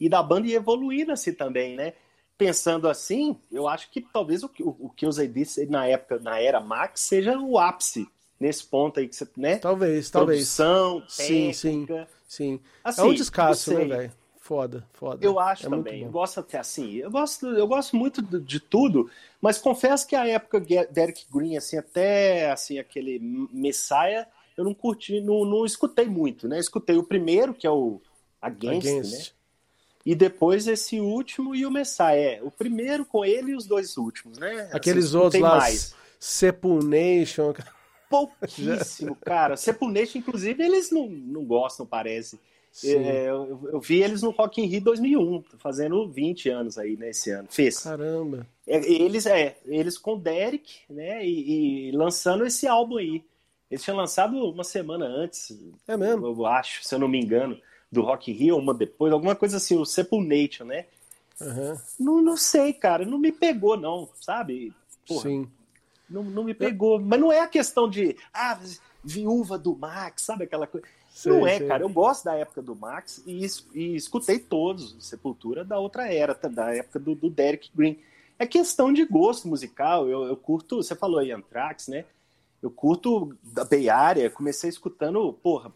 [0.00, 1.94] e da banda evoluindo assim também, né?
[2.36, 6.18] Pensando assim, eu acho que talvez o, o, o que eu usei disse na época,
[6.18, 9.56] na era Max, seja o ápice nesse ponto aí que você, né?
[9.56, 11.16] Talvez, Produção, talvez.
[11.16, 11.48] Técnica.
[11.48, 11.86] Sim, sim,
[12.26, 12.60] sim.
[12.84, 14.12] Assim, é um descasso, né, velho?
[14.48, 15.22] Foda, foda.
[15.22, 16.04] Eu acho é também.
[16.04, 16.94] Eu gosto até assim.
[16.94, 19.10] Eu gosto, eu gosto muito de, de, tudo,
[19.42, 23.18] mas confesso que a época Derek Green, assim, até assim, aquele
[23.52, 26.58] Messiah, eu não curti, não, não escutei muito, né?
[26.58, 28.00] Escutei o primeiro, que é o
[28.40, 29.12] Against, Against.
[29.12, 29.38] né?
[30.06, 32.16] E depois esse último e o Messiah.
[32.16, 34.62] É, o primeiro com ele e os dois últimos, né?
[34.62, 35.94] Assim, Aqueles assim, outros lá, mais.
[36.18, 37.52] Sepulnation.
[38.08, 39.56] Pouquíssimo, cara.
[39.56, 42.38] Sepulnation, inclusive, eles não, não gostam, parece.
[42.84, 47.30] É, eu, eu, vi eles no Rock in Rio 2001, fazendo 20 anos aí nesse
[47.30, 47.48] né, ano.
[47.50, 47.80] Fez.
[47.80, 48.46] Caramba.
[48.66, 53.24] É, eles, é, eles com Derek, né, e, e, lançando esse álbum aí.
[53.70, 55.58] Eles tinham lançado uma semana antes.
[55.86, 56.26] É mesmo?
[56.26, 57.58] Eu acho, se eu não me engano
[57.90, 60.86] do Rock in Rio, uma depois, alguma coisa assim, o Sepulnation, né?
[61.40, 61.76] Uhum.
[61.98, 64.72] Não, não sei, cara, não me pegou, não, sabe?
[65.06, 65.50] Porra, Sim.
[66.08, 67.00] Não, não me pegou.
[67.00, 68.58] Mas não é a questão de, ah,
[69.02, 70.86] viúva do Max, sabe aquela coisa.
[71.10, 71.66] Sei, não é, sei.
[71.66, 71.82] cara.
[71.82, 76.74] Eu gosto da época do Max e, e escutei todos, Sepultura da outra era, da
[76.74, 77.98] época do, do Derek Green.
[78.38, 80.08] É questão de gosto musical.
[80.08, 82.04] Eu, eu curto, você falou aí Anthrax, né?
[82.62, 85.72] Eu curto da Bay Area, comecei escutando, porra,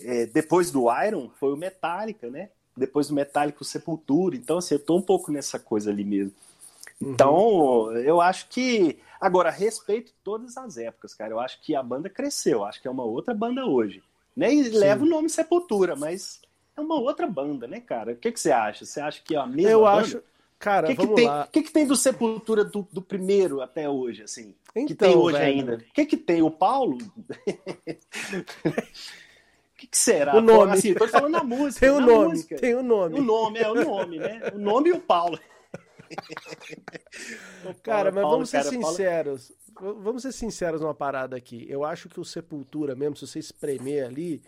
[0.00, 2.50] é, depois do Iron foi o Metallica, né?
[2.76, 4.36] Depois do Metallica o Sepultura.
[4.36, 6.32] Então, assim, eu tô um pouco nessa coisa ali mesmo.
[7.00, 7.12] Uhum.
[7.12, 8.98] Então, eu acho que.
[9.20, 11.32] Agora, respeito todas as épocas, cara.
[11.32, 12.64] Eu acho que a banda cresceu.
[12.64, 14.02] Acho que é uma outra banda hoje.
[14.36, 14.50] Né?
[14.50, 14.70] Sim.
[14.70, 16.40] leva o nome Sepultura, mas
[16.76, 18.12] é uma outra banda, né, cara?
[18.12, 18.84] O que, que você acha?
[18.84, 20.00] Você acha que é a mesma eu banda?
[20.00, 20.22] acho.
[20.58, 21.44] Cara, que vamos que tem, lá.
[21.44, 24.54] O que, que tem do Sepultura do, do primeiro até hoje, assim?
[24.74, 25.52] Então, que tem hoje velho.
[25.52, 25.74] ainda?
[25.76, 26.42] O que, que tem?
[26.42, 26.98] O Paulo?
[29.80, 30.36] que, que será?
[30.36, 30.72] O nome.
[30.72, 31.80] assim, tô falando na música.
[31.80, 32.28] Tem o nome.
[32.28, 32.56] Música.
[32.56, 33.18] Tem o nome.
[33.18, 34.42] O nome, é o nome, né?
[34.54, 35.38] O nome e o Paulo.
[37.82, 39.52] cara, mas vamos ser sinceros.
[39.78, 41.66] Vamos ser sinceros numa parada aqui.
[41.68, 44.42] Eu acho que o Sepultura mesmo, se você espremer ali,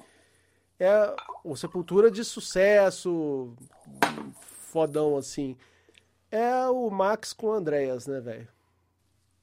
[0.79, 3.55] é o Sepultura de sucesso,
[4.71, 5.57] fodão assim.
[6.31, 8.49] É o Max com o Andréas, né, velho?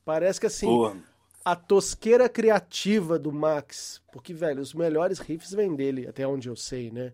[0.03, 0.97] Parece que assim, Porra
[1.43, 4.01] a tosqueira criativa do Max.
[4.11, 7.13] Porque, velho, os melhores riffs vêm dele, até onde eu sei, né?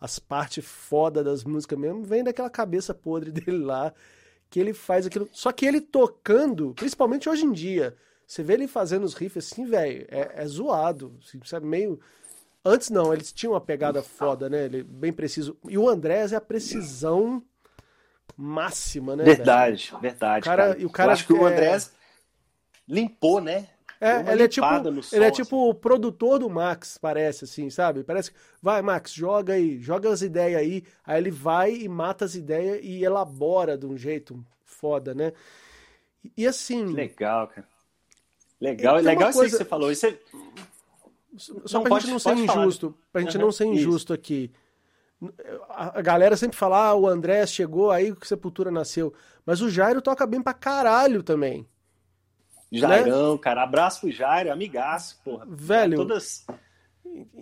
[0.00, 3.92] As partes foda das músicas mesmo vêm daquela cabeça podre dele lá,
[4.52, 5.26] que ele faz aquilo.
[5.32, 9.64] Só que ele tocando, principalmente hoje em dia, você vê ele fazendo os riffs assim,
[9.64, 11.18] velho, é, é, zoado.
[11.26, 11.98] Assim, sabe, meio.
[12.62, 14.66] Antes não, eles tinham uma pegada foda, né?
[14.66, 15.56] Ele bem preciso.
[15.66, 17.42] E o Andrés é a precisão
[18.36, 19.24] máxima, né?
[19.24, 20.02] Verdade, velho?
[20.02, 20.42] verdade.
[20.42, 20.80] O cara, cara.
[20.80, 21.36] E o cara Eu acho que é...
[21.36, 21.90] o Andrés
[22.86, 23.68] limpou, né?
[24.04, 24.66] É, ele é tipo,
[25.12, 25.70] ele é tipo assim.
[25.70, 28.02] o produtor do Max, parece assim, sabe?
[28.02, 32.24] Parece que, vai Max, joga aí, joga as ideias aí, aí ele vai e mata
[32.24, 35.32] as ideias e elabora de um jeito foda, né?
[36.36, 36.86] E, assim...
[36.86, 37.68] Legal, cara.
[38.60, 39.46] Legal, é legal coisa...
[39.46, 39.92] isso que você falou.
[39.92, 40.18] Isso é...
[41.36, 43.02] Só não, pra pode, gente não ser injusto, falar.
[43.12, 44.20] pra gente uhum, não ser injusto isso.
[44.20, 44.50] aqui.
[45.68, 49.14] A galera sempre fala, ah, o André chegou, aí que Sepultura nasceu.
[49.46, 51.68] Mas o Jairo toca bem pra caralho também.
[52.80, 53.38] Jairão, né?
[53.38, 55.46] cara, abraço pro Jairo, amigaço, porra.
[55.48, 55.96] Velho.
[55.96, 56.46] Todas,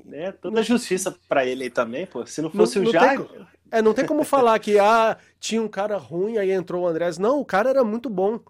[0.04, 2.26] né, toda justiça para ele aí também, pô.
[2.26, 3.24] Se não fosse não, o Jairo.
[3.24, 6.86] Tem, é, não tem como falar que ah, tinha um cara ruim, aí entrou o
[6.88, 7.18] Andrés.
[7.18, 8.40] Não, o cara era muito bom.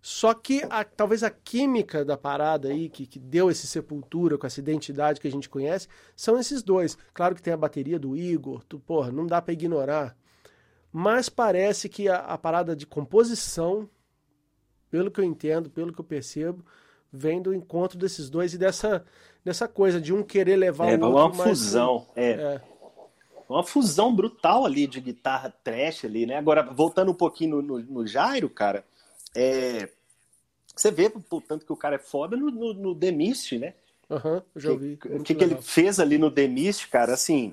[0.00, 4.46] Só que a, talvez a química da parada aí, que, que deu esse sepultura com
[4.46, 6.98] essa identidade que a gente conhece, são esses dois.
[7.14, 10.14] Claro que tem a bateria do Igor, tu, porra, não dá para ignorar.
[10.92, 13.88] Mas parece que a, a, parada de composição,
[14.94, 16.64] pelo que eu entendo, pelo que eu percebo,
[17.12, 19.04] vem do encontro desses dois e dessa,
[19.44, 21.40] dessa coisa de um querer levar é, o outro.
[21.40, 22.30] Uma fusão, é.
[22.30, 22.60] é.
[23.48, 26.36] Uma fusão brutal ali de guitarra trash ali, né?
[26.36, 28.84] Agora, voltando um pouquinho no, no, no Jairo, cara
[29.34, 29.88] é,
[30.76, 33.74] você vê o tanto que o cara é foda no, no, no The Mist, né?
[34.08, 34.96] Aham, uhum, já ouvi.
[35.06, 37.52] O que, que ele fez ali no The Mist, cara, assim.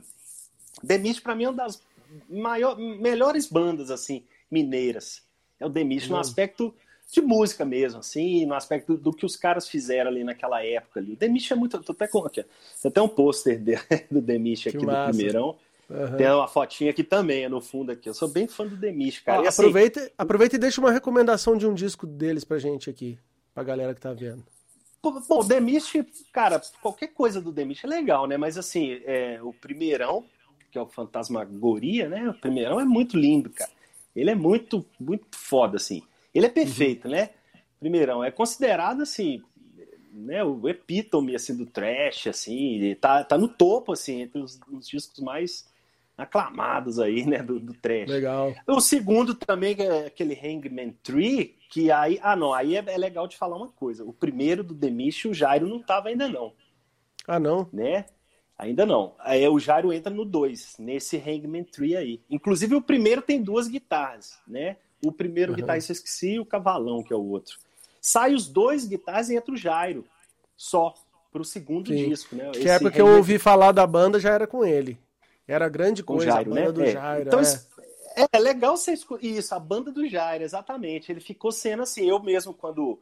[0.86, 1.82] The Mist, pra mim, é uma das
[2.30, 5.24] maior, melhores bandas, assim, mineiras.
[5.60, 6.16] É o The Mist uhum.
[6.16, 6.72] no aspecto
[7.12, 11.14] de música mesmo, assim, no aspecto do que os caras fizeram ali naquela época ali.
[11.14, 11.78] O The Mist é muito.
[11.84, 12.44] Tô até com aqui,
[12.82, 13.60] Tem até um pôster
[14.10, 15.10] do The Mist aqui que do massa.
[15.10, 15.58] primeirão.
[15.92, 16.16] Uhum.
[16.16, 18.08] Tem uma fotinha aqui também, é no fundo aqui.
[18.08, 19.42] Eu sou bem fã do Demis, cara.
[19.42, 23.20] Ó, assim, aproveita, aproveita e deixa uma recomendação de um disco deles pra gente aqui,
[23.54, 24.42] pra galera que tá vendo.
[25.28, 28.38] Bom, Demist, cara, qualquer coisa do Demist é legal, né?
[28.38, 30.24] Mas assim, é, o primeirão,
[30.72, 32.30] que é o Fantasmagoria, né?
[32.30, 33.72] O primeirão é muito lindo, cara.
[34.16, 36.04] Ele é muito, muito foda, assim.
[36.34, 37.12] Ele é perfeito, uhum.
[37.12, 37.30] né?
[37.80, 39.42] Primeirão, é considerado, assim,
[40.14, 44.88] né, o epítome, assim, do trash, assim, tá, tá no topo, assim, entre os, os
[44.88, 45.70] discos mais
[46.18, 48.10] aclamados aí, né, do, do trash.
[48.10, 48.54] Legal.
[48.68, 53.28] O segundo também, é aquele Hangman Tree, que aí, ah não, aí é, é legal
[53.28, 56.54] de falar uma coisa, o primeiro do Demish, o Jairo não tava ainda não.
[57.28, 57.68] Ah não?
[57.72, 58.06] Né?
[58.58, 59.16] Ainda não.
[59.20, 62.22] Aí o Jairo entra no 2, nesse Hangman Tree aí.
[62.30, 64.78] Inclusive o primeiro tem duas guitarras, né?
[65.04, 65.58] O primeiro uhum.
[65.58, 67.58] guitarrista eu esqueci e o Cavalão, que é o outro.
[68.00, 70.06] Sai os dois guitarras e entra o Jairo,
[70.56, 70.94] só,
[71.32, 72.10] pro segundo Sim.
[72.10, 72.52] disco, né?
[72.52, 74.98] Que época que eu ouvi falar da banda já era com ele.
[75.48, 76.72] Era grande coisa, Jairo, a banda né?
[76.72, 76.92] do é.
[76.92, 77.28] Jairo.
[77.28, 78.28] Então, é.
[78.32, 81.12] é legal você isso, a banda do Jairo, exatamente.
[81.12, 83.00] Ele ficou sendo assim, eu mesmo quando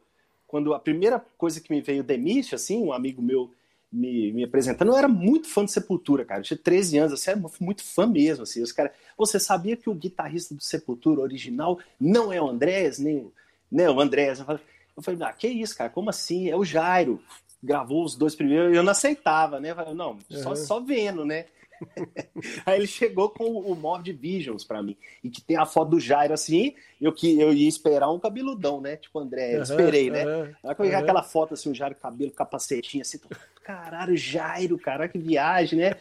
[0.50, 3.52] quando a primeira coisa que me veio Demis, assim, um amigo meu
[3.92, 6.40] me, me apresentando, eu era muito fã de Sepultura, cara.
[6.40, 8.62] Eu tinha 13 anos, assim, era muito fã mesmo, assim.
[8.62, 13.18] Os cara, você sabia que o guitarrista do Sepultura original não é o Andrés, nem
[13.18, 13.32] o,
[13.70, 14.38] né, o Andrés.
[14.38, 14.62] Eu falei,
[14.96, 15.90] eu falei, ah, que isso, cara?
[15.90, 16.48] Como assim?
[16.48, 17.20] É o Jairo.
[17.62, 19.72] Gravou os dois primeiros, eu não aceitava, né?
[19.72, 20.56] Eu falei, não, só, uhum.
[20.56, 21.44] só vendo, né?
[22.66, 24.96] Aí ele chegou com o Morbid Visions para mim.
[25.22, 28.80] E que tem a foto do Jairo assim, eu que eu ia esperar um cabeludão,
[28.80, 28.96] né?
[28.96, 30.24] Tipo, André, eu esperei, né?
[30.24, 30.98] Uhum, Aí uhum.
[30.98, 33.18] aquela foto assim, o Jairo cabelo, capacetinho assim,
[33.64, 35.96] caralho, Jairo, cara, que viagem, né?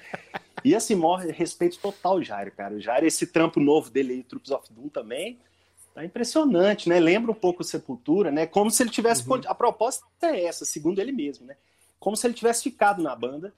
[0.64, 2.76] E assim, morre respeito total Jairo, cara.
[2.76, 5.40] O Jairo, esse trampo novo dele aí, Troops of Doom também,
[5.94, 7.00] tá impressionante, né?
[7.00, 8.46] Lembra um pouco Sepultura, né?
[8.46, 9.28] Como se ele tivesse.
[9.30, 9.42] Uhum.
[9.46, 11.56] A proposta é essa, segundo ele mesmo, né?
[12.00, 13.54] Como se ele tivesse ficado na banda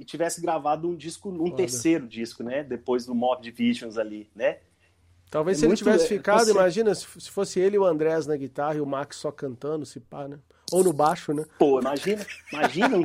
[0.00, 1.56] e tivesse gravado um disco, um Olha.
[1.56, 2.64] terceiro disco, né?
[2.64, 4.56] Depois do Mob Divisions ali, né?
[5.30, 6.52] Talvez é se ele tivesse ficado, você...
[6.52, 10.00] imagina se fosse ele e o Andrés na guitarra e o Max só cantando, se
[10.00, 10.38] pá, né?
[10.72, 11.44] Ou no baixo, né?
[11.58, 13.02] Pô, imagina, imagina um,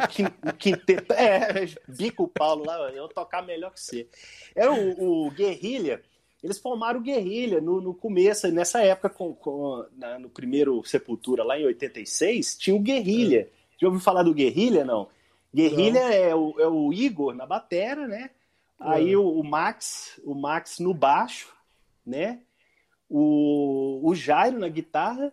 [0.57, 1.11] quinteto.
[1.13, 4.07] É, bico o Paulo lá, eu tocar melhor que você.
[4.55, 6.01] É o, o Guerrilha,
[6.41, 11.43] eles formaram o Guerrilha no, no começo, nessa época, com, com na, no primeiro Sepultura,
[11.43, 13.41] lá em 86, tinha o Guerrilha.
[13.41, 13.47] É.
[13.77, 15.09] Já ouviu falar do Guerrilha, não?
[15.55, 18.29] Guerrilha é o, é o, Igor na batera, né?
[18.77, 21.55] Aí o, o, Max, o Max no baixo,
[22.05, 22.41] né?
[23.09, 25.31] O, o Jairo na guitarra,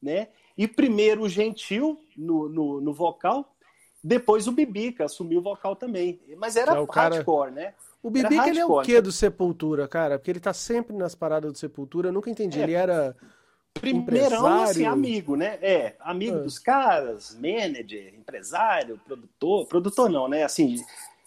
[0.00, 0.28] né?
[0.56, 3.54] E primeiro o Gentil no, no, no vocal,
[4.02, 6.18] depois o Bibica assumiu o vocal também.
[6.38, 7.74] Mas era é hardcore, né?
[8.02, 10.18] O Bibica ele é o quê do Sepultura, cara?
[10.18, 12.58] Porque ele tá sempre nas paradas do Sepultura, eu nunca entendi.
[12.58, 12.62] É.
[12.62, 13.14] Ele era
[13.74, 15.58] Primeirão, assim, amigo, né?
[15.62, 16.42] É, amigo é.
[16.42, 20.42] dos caras, manager, empresário, produtor, produtor não, né?
[20.42, 20.84] Assim,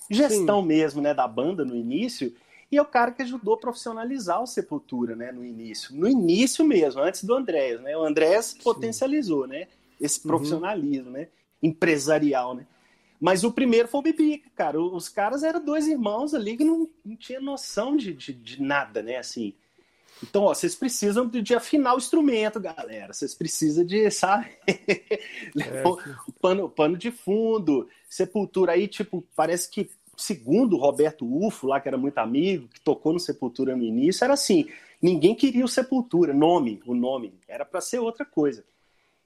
[0.10, 0.68] gestão Sim.
[0.68, 2.34] mesmo, né, da banda no início.
[2.72, 5.94] E é o cara que ajudou a profissionalizar o Sepultura, né, no início.
[5.96, 7.98] No início mesmo, antes do Andrés, né?
[7.98, 9.68] O Andrés potencializou, né?
[10.00, 10.28] Esse uhum.
[10.28, 11.14] profissionalismo, uhum.
[11.14, 11.28] né?
[11.62, 12.66] Empresarial, né?
[13.20, 14.82] Mas o primeiro foi o Bibica, cara.
[14.82, 19.04] Os caras eram dois irmãos ali que não, não tinha noção de, de, de nada,
[19.04, 19.18] né?
[19.18, 19.54] Assim,
[20.24, 23.14] então, ó, vocês precisam de, de, afinar o instrumento, galera.
[23.14, 24.48] Vocês precisam de, sabe?
[25.58, 25.84] É.
[25.86, 25.98] o,
[26.40, 31.88] pano, pano de fundo, Sepultura aí, tipo, parece que, segundo o Roberto Ufo, lá que
[31.88, 34.68] era muito amigo, que tocou no Sepultura no início, era assim:
[35.02, 38.64] ninguém queria o Sepultura, nome, o nome, era para ser outra coisa.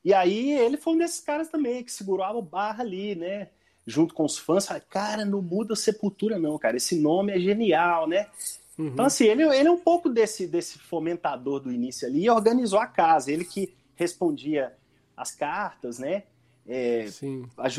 [0.04, 3.50] E aí ele foi um desses caras também, que segurava o barra ali, né?
[3.86, 8.28] junto com os fãs, cara, não muda Sepultura não, cara, esse nome é genial, né?
[8.78, 8.88] Uhum.
[8.88, 12.80] Então, assim, ele, ele é um pouco desse, desse fomentador do início ali e organizou
[12.80, 13.32] a casa.
[13.32, 14.74] Ele que respondia
[15.16, 16.24] as cartas, né?
[16.68, 17.06] É,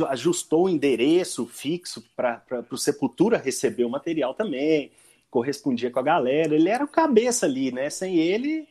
[0.08, 4.92] ajustou o endereço fixo para o Sepultura receber o material também,
[5.28, 6.54] correspondia com a galera.
[6.54, 7.90] Ele era o cabeça ali, né?
[7.90, 8.66] Sem ele,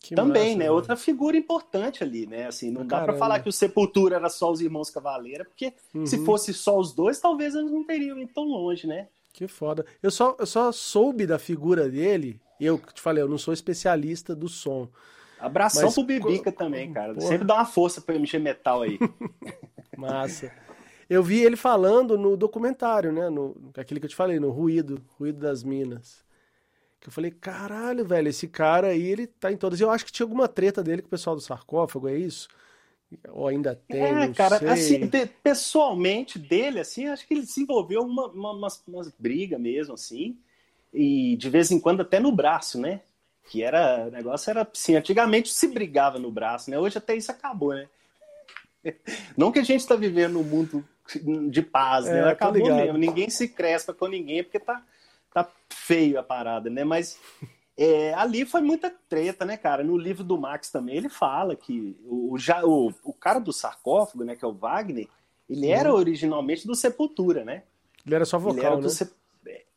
[0.00, 0.70] que também, massa, né?
[0.70, 2.46] Outra figura importante ali, né?
[2.46, 6.06] Assim, não dá para falar que o Sepultura era só os irmãos Cavaleira, porque uhum.
[6.06, 9.08] se fosse só os dois, talvez eles não teriam ido tão longe, né?
[9.38, 9.86] Que foda.
[10.02, 14.34] Eu só, eu só soube da figura dele, eu te falei, eu não sou especialista
[14.34, 14.88] do som.
[15.38, 15.94] Abração mas...
[15.94, 17.14] pro Bibica também, cara.
[17.14, 17.28] Porra.
[17.28, 18.98] Sempre dá uma força pra mexer metal aí.
[19.96, 20.50] Massa.
[21.08, 23.30] Eu vi ele falando no documentário, né?
[23.30, 26.24] No, aquele que eu te falei, no Ruído, Ruído das Minas.
[26.98, 29.80] Que eu falei, caralho, velho, esse cara aí, ele tá em todas.
[29.80, 32.48] Eu acho que tinha alguma treta dele com o pessoal do sarcófago, é isso?
[33.30, 34.02] Ou ainda tem?
[34.02, 34.68] É, cara, sei.
[34.68, 39.94] assim, de, pessoalmente dele, assim, acho que ele desenvolveu uma, uma, umas, umas brigas mesmo,
[39.94, 40.36] assim.
[40.92, 43.00] E de vez em quando até no braço, né?
[43.50, 46.78] Que era, o negócio era assim, antigamente se brigava no braço, né?
[46.78, 47.88] Hoje até isso acabou, né?
[49.36, 50.84] Não que a gente está vivendo um mundo
[51.50, 52.18] de paz, né?
[52.18, 52.30] é, né?
[52.30, 52.98] Acabou mesmo.
[52.98, 54.82] Ninguém se crespa com ninguém porque tá,
[55.32, 56.84] tá feio a parada, né?
[56.84, 57.18] Mas
[57.78, 59.84] é, ali foi muita treta, né, cara?
[59.84, 64.34] No livro do Max também ele fala que o, o, o cara do sarcófago, né,
[64.34, 65.06] que é o Wagner,
[65.48, 65.70] ele Sim.
[65.70, 67.62] era originalmente do Sepultura, né?
[68.04, 68.88] Ele era só vocal, ele né?
[68.88, 69.08] Se...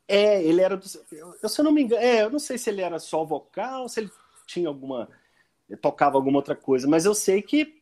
[0.08, 0.84] É, ele era do.
[1.12, 3.88] Eu, se eu não me engano, é, eu não sei se ele era só vocal,
[3.88, 4.10] se ele
[4.46, 5.08] tinha alguma.
[5.70, 7.80] Ele tocava alguma outra coisa, mas eu sei que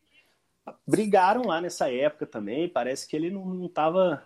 [0.87, 2.69] brigaram lá nessa época também.
[2.69, 4.23] Parece que ele não estava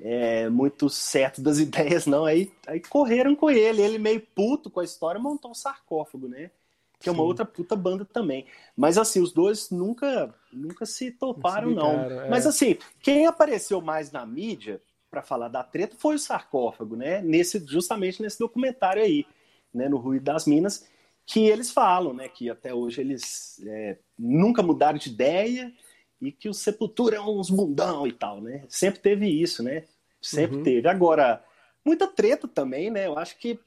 [0.00, 2.24] é, muito certo das ideias, não.
[2.24, 3.82] Aí, aí correram com ele.
[3.82, 6.50] Ele meio puto com a história montou um sarcófago, né?
[6.98, 7.26] Que é uma Sim.
[7.26, 8.46] outra puta banda também.
[8.74, 11.92] Mas assim, os dois nunca nunca se toparam, não.
[11.92, 12.28] É.
[12.30, 14.80] Mas assim, quem apareceu mais na mídia
[15.10, 17.20] para falar da treta foi o sarcófago, né?
[17.20, 19.26] Nesse, justamente nesse documentário aí,
[19.74, 19.88] né?
[19.88, 20.86] No Ruído das Minas
[21.26, 25.72] que eles falam, né, que até hoje eles é, nunca mudaram de ideia
[26.20, 28.64] e que o Sepultura é uns bundão e tal, né?
[28.68, 29.84] Sempre teve isso, né?
[30.20, 30.62] Sempre uhum.
[30.62, 30.88] teve.
[30.88, 31.44] Agora,
[31.84, 33.06] muita treta também, né?
[33.06, 33.58] Eu acho que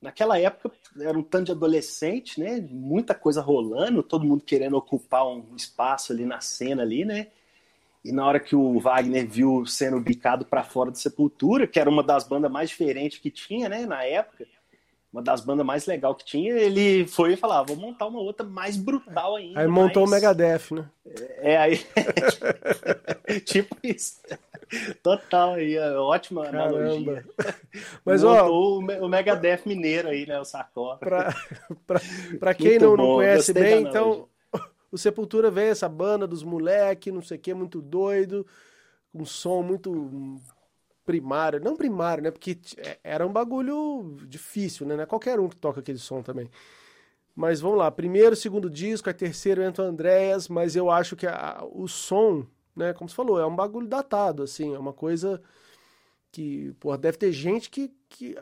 [0.00, 2.60] naquela época era um tanto de adolescente, né?
[2.70, 7.28] Muita coisa rolando, todo mundo querendo ocupar um espaço ali na cena ali, né?
[8.02, 11.90] E na hora que o Wagner viu sendo bicado para fora do Sepultura, que era
[11.90, 14.46] uma das bandas mais diferentes que tinha, né, na época,
[15.12, 18.20] uma das bandas mais legais que tinha, ele foi e falou: ah, vou montar uma
[18.20, 19.60] outra mais brutal ainda.
[19.60, 20.10] Aí montou mais...
[20.10, 20.88] o Megadeth, né?
[21.38, 21.84] É, aí.
[23.44, 24.20] tipo isso.
[25.02, 26.76] Total aí, ótima Caramba.
[26.78, 27.24] analogia.
[28.04, 30.38] Mas, montou ó, o Megadeth mineiro aí, né?
[30.38, 30.96] O Sacó.
[30.96, 31.34] Pra,
[31.86, 32.00] pra,
[32.38, 34.28] pra quem não, não conhece bem, então.
[34.92, 38.44] O Sepultura veio essa banda dos moleque, não sei o que, muito doido,
[39.14, 40.40] um som muito
[41.10, 42.30] primário, não primário, né?
[42.30, 44.94] Porque é, era um bagulho difícil, né?
[44.94, 46.48] Não é qualquer um que toca aquele som também.
[47.34, 51.26] Mas vamos lá, primeiro, segundo disco, aí terceiro entra o Andréas, mas eu acho que
[51.26, 52.46] a, o som,
[52.76, 55.40] né, como você falou, é um bagulho datado, assim, é uma coisa
[56.30, 58.36] que, pô, deve ter gente que, que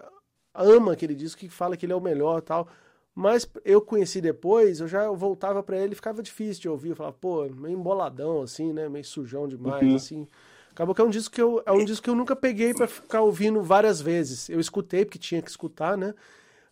[0.53, 2.69] ama aquele disco, que fala que ele é o melhor tal.
[3.15, 7.17] Mas eu conheci depois, eu já voltava para ele, ficava difícil de ouvir, eu falava,
[7.19, 9.97] pô, meio emboladão, assim, né, meio sujão demais, uhum.
[9.97, 10.29] assim.
[10.79, 12.87] Acabou que é um disco que eu, é um disco que eu nunca peguei para
[12.87, 14.49] ficar ouvindo várias vezes.
[14.49, 16.15] Eu escutei porque tinha que escutar, né?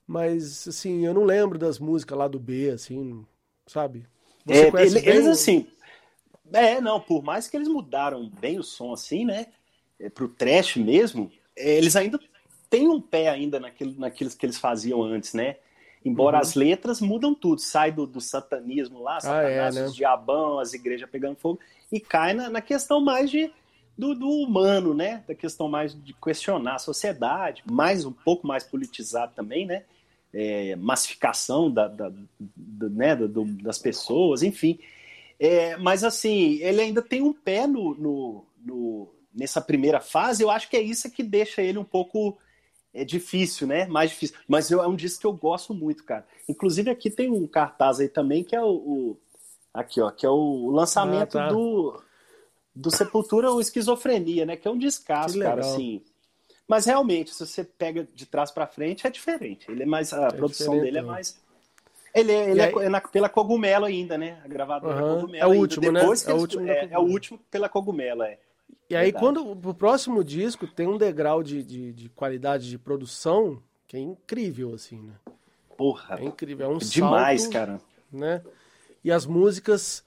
[0.07, 3.27] Mas, assim, eu não lembro das músicas lá do B, assim,
[3.67, 4.07] sabe?
[4.45, 5.67] Você é, conhece ele, eles, assim...
[6.53, 9.49] É, não, por mais que eles mudaram bem o som, assim, né?
[9.99, 12.21] É, pro trash mesmo, é, eles ainda
[12.71, 15.57] têm um pé ainda naquilo, naqueles que eles faziam antes, né?
[16.05, 16.43] Embora uhum.
[16.43, 19.89] as letras mudam tudo, sai do, do satanismo lá, satanás, ah, é, né?
[19.89, 21.59] os diabão, as igrejas pegando fogo,
[21.91, 23.51] e cai na, na questão mais de
[23.97, 25.25] do, do, humano, né?
[25.27, 29.85] Da questão mais de questionar a sociedade, mais um pouco mais politizado também, né?
[30.33, 32.13] É, massificação da, da,
[32.91, 33.17] né?
[33.17, 34.79] Do, das pessoas, enfim.
[35.39, 40.43] É, mas assim, ele ainda tem um pé no, no, no, nessa primeira fase.
[40.43, 42.39] Eu acho que é isso que deixa ele um pouco
[42.97, 43.87] é difícil, né?
[43.87, 44.37] Mais difícil.
[44.49, 46.27] Mas eu, é um disco que eu gosto muito, cara.
[46.49, 49.21] Inclusive aqui tem um cartaz aí também que é o, o
[49.73, 51.49] aqui, ó, que é o lançamento ah, tá.
[51.49, 52.03] do
[52.77, 54.55] do Sepultura o Esquizofrenia, né?
[54.55, 56.03] Que é um descasso, cara, assim.
[56.69, 59.71] Mas realmente, se você pega de trás para frente, é diferente.
[59.71, 60.13] Ele é mais.
[60.13, 61.41] A é produção dele é mais.
[62.15, 64.41] Ele, é, ele é, é na, pela Cogumelo ainda, né?
[64.45, 65.21] A gravadora uhum.
[65.21, 65.45] Cogumelo.
[65.45, 66.01] É o último, né?
[66.01, 66.33] Depois né?
[66.33, 68.39] É o último, é, é, o último pela Cogumelo, é.
[68.89, 69.25] E aí, Verdade.
[69.25, 74.01] quando o próximo disco tem um degrau de, de, de, qualidade de produção que é
[74.01, 75.15] incrível, assim, né?
[75.77, 76.19] Porra.
[76.21, 76.67] É incrível.
[76.67, 77.81] É um Demais, salto, cara.
[78.13, 78.43] Né?
[79.03, 80.05] E as músicas.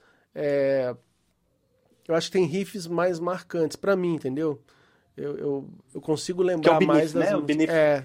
[2.10, 4.60] É, eu acho que tem riffs mais marcantes para mim, entendeu?
[5.20, 7.36] eu, eu, eu consigo lembrar que é mais das né?
[7.36, 7.68] músicas.
[7.68, 8.04] É.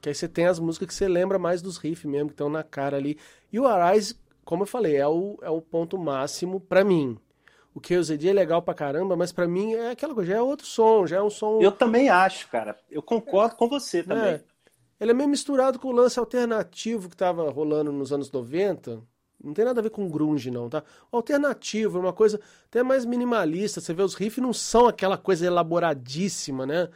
[0.00, 2.48] Que aí você tem as músicas que você lembra mais dos riffs mesmo, que estão
[2.48, 3.18] na cara ali.
[3.52, 7.18] E o Arise, como eu falei, é o, é o ponto máximo para mim.
[7.74, 10.66] O QZD é legal pra caramba, mas para mim é aquela coisa, já é outro
[10.66, 11.60] som, já é um som.
[11.60, 12.76] Eu também acho, cara.
[12.90, 14.34] Eu concordo com você também.
[14.34, 14.44] É.
[15.00, 19.02] Ele é meio misturado com o lance alternativo que tava rolando nos anos 90.
[19.42, 20.84] Não tem nada a ver com grunge, não, tá?
[21.10, 23.80] Alternativo, uma coisa até mais minimalista.
[23.80, 26.88] Você vê os riffs não são aquela coisa elaboradíssima, né?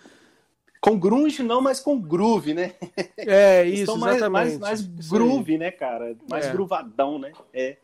[0.81, 2.75] Com grunge não, mas com groove, né?
[3.19, 4.59] É, isso, mais, exatamente.
[4.59, 6.17] Mais, mais groove, né, cara?
[6.31, 6.53] Mais é.
[6.53, 7.33] groovadão, né?
[7.53, 7.77] É.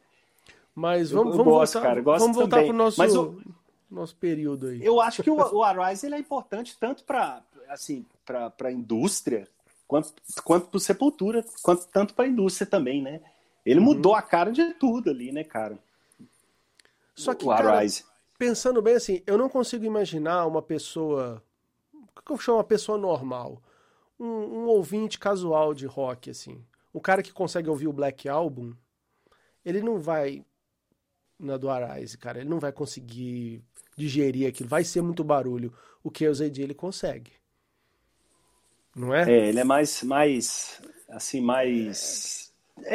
[0.74, 2.68] Mas vamos, eu, eu vamos gosto, voltar, cara, gosto vamos voltar também.
[2.68, 3.40] pro nosso, mas eu,
[3.90, 4.84] nosso período aí.
[4.84, 9.48] Eu acho que o, o Arise ele é importante tanto para assim, a indústria,
[9.86, 10.12] quanto,
[10.44, 13.20] quanto para Sepultura, quanto tanto para a indústria também, né?
[13.64, 13.86] Ele uhum.
[13.86, 15.78] mudou a cara de tudo ali, né, cara?
[17.14, 18.04] Só que, cara, Arise.
[18.38, 21.42] pensando bem assim, eu não consigo imaginar uma pessoa.
[21.92, 23.62] O que eu chamo uma pessoa normal?
[24.18, 26.64] Um, um, ouvinte casual de rock, assim.
[26.92, 28.74] O cara que consegue ouvir o Black Album,
[29.64, 30.44] ele não vai
[31.38, 32.40] na do Arise, cara.
[32.40, 33.62] Ele não vai conseguir
[33.96, 34.68] digerir aquilo.
[34.68, 35.72] Vai ser muito barulho.
[36.02, 37.32] O que o ZD ele consegue.
[38.94, 39.30] Não é?
[39.30, 42.38] É, ele é mais, mais assim, mais...
[42.38, 42.41] É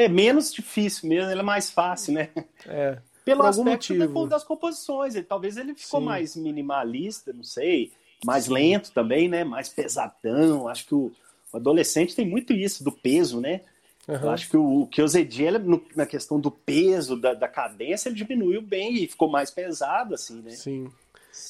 [0.08, 2.30] menos difícil mesmo, ele é mais fácil, né?
[2.66, 2.98] É.
[3.24, 4.28] Pelo aspecto motivo.
[4.28, 5.16] das composições.
[5.16, 6.06] Ele, talvez ele ficou Sim.
[6.06, 7.92] mais minimalista, não sei.
[8.26, 8.54] Mais Sim.
[8.54, 9.44] lento também, né?
[9.44, 10.68] Mais pesadão.
[10.68, 11.12] Acho que o,
[11.52, 13.62] o adolescente tem muito isso, do peso, né?
[14.08, 14.16] Uhum.
[14.16, 15.56] Eu acho que o, que o Zediel,
[15.94, 20.42] na questão do peso, da, da cadência, ele diminuiu bem e ficou mais pesado, assim,
[20.42, 20.52] né?
[20.52, 20.90] Sim.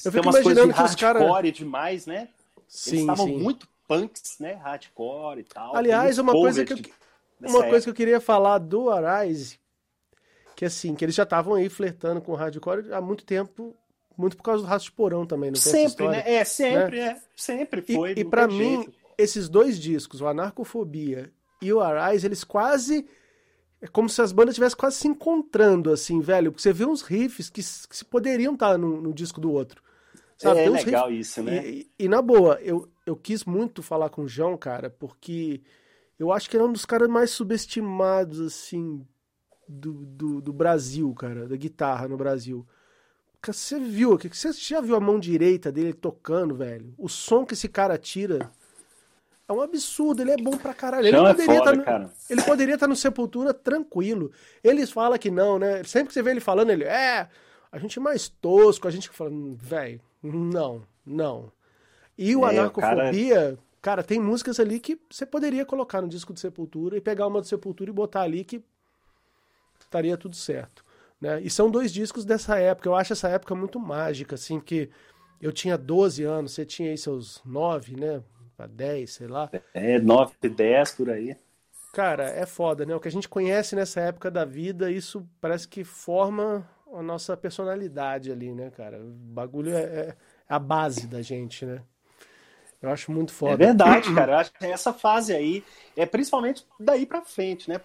[0.04, 1.52] Eu fico Tem imaginando que os caras.
[1.52, 2.28] demais, né?
[2.66, 4.54] Sim, Eles estavam muito punks, né?
[4.54, 5.74] Hardcore e tal.
[5.74, 6.78] Aliás, uma coisa que eu,
[7.40, 9.58] uma coisa que eu queria falar do Arise,
[10.56, 13.76] que assim, que eles já estavam aí flertando com o hardcore há muito tempo,
[14.16, 16.22] muito por causa do Raço de Porão também, não tem Sempre, né?
[16.26, 17.06] É, sempre, né?
[17.06, 17.16] é.
[17.36, 18.14] Sempre foi.
[18.14, 18.92] E, e para mim, jeito.
[19.16, 21.32] esses dois discos, o Anarcofobia
[21.62, 23.06] e o Arise, eles quase.
[23.80, 26.50] É como se as bandas estivessem quase se encontrando, assim, velho.
[26.50, 29.80] Porque você vê uns riffs que, que poderiam estar no, no, disco do outro.
[30.36, 30.58] Sabe?
[30.58, 31.28] É legal riffs...
[31.28, 31.64] isso, né?
[31.64, 35.62] E, e, na boa, eu, eu quis muito falar com o João, cara, porque
[36.18, 39.06] eu acho que ele é um dos caras mais subestimados, assim,
[39.68, 42.66] do, do, do Brasil, cara, da guitarra no Brasil.
[43.46, 46.92] Você viu, você já viu a mão direita dele tocando, velho?
[46.98, 48.50] O som que esse cara tira
[49.48, 51.06] é um absurdo, ele é bom pra caralho.
[51.06, 52.10] Ele poderia, é foda, tá no, cara.
[52.28, 54.32] ele poderia estar tá no Sepultura tranquilo.
[54.62, 55.84] Eles falam que não, né?
[55.84, 57.28] Sempre que você vê ele falando, ele é.
[57.70, 61.52] A gente é mais tosco, a gente fala, velho, não, não.
[62.16, 63.58] E o é, Anarcofobia, cara...
[63.80, 64.02] cara...
[64.02, 67.46] tem músicas ali que você poderia colocar no disco de Sepultura e pegar uma do
[67.46, 68.62] Sepultura e botar ali que
[69.80, 70.84] estaria tudo certo.
[71.20, 71.40] Né?
[71.42, 72.88] E são dois discos dessa época.
[72.88, 74.90] Eu acho essa época muito mágica, assim, porque
[75.40, 78.22] eu tinha 12 anos, você tinha aí seus 9, né?
[78.58, 79.48] para 10, sei lá.
[79.72, 81.36] É, 9, 10 por aí.
[81.92, 82.94] Cara, é foda, né?
[82.94, 87.36] O que a gente conhece nessa época da vida, isso parece que forma a nossa
[87.36, 88.98] personalidade ali, né, cara?
[88.98, 90.16] O bagulho é, é
[90.48, 91.80] a base da gente, né?
[92.80, 93.54] Eu acho muito foda.
[93.54, 94.32] É verdade, cara.
[94.32, 95.64] Eu acho que essa fase aí,
[95.96, 97.80] é principalmente daí para frente, né?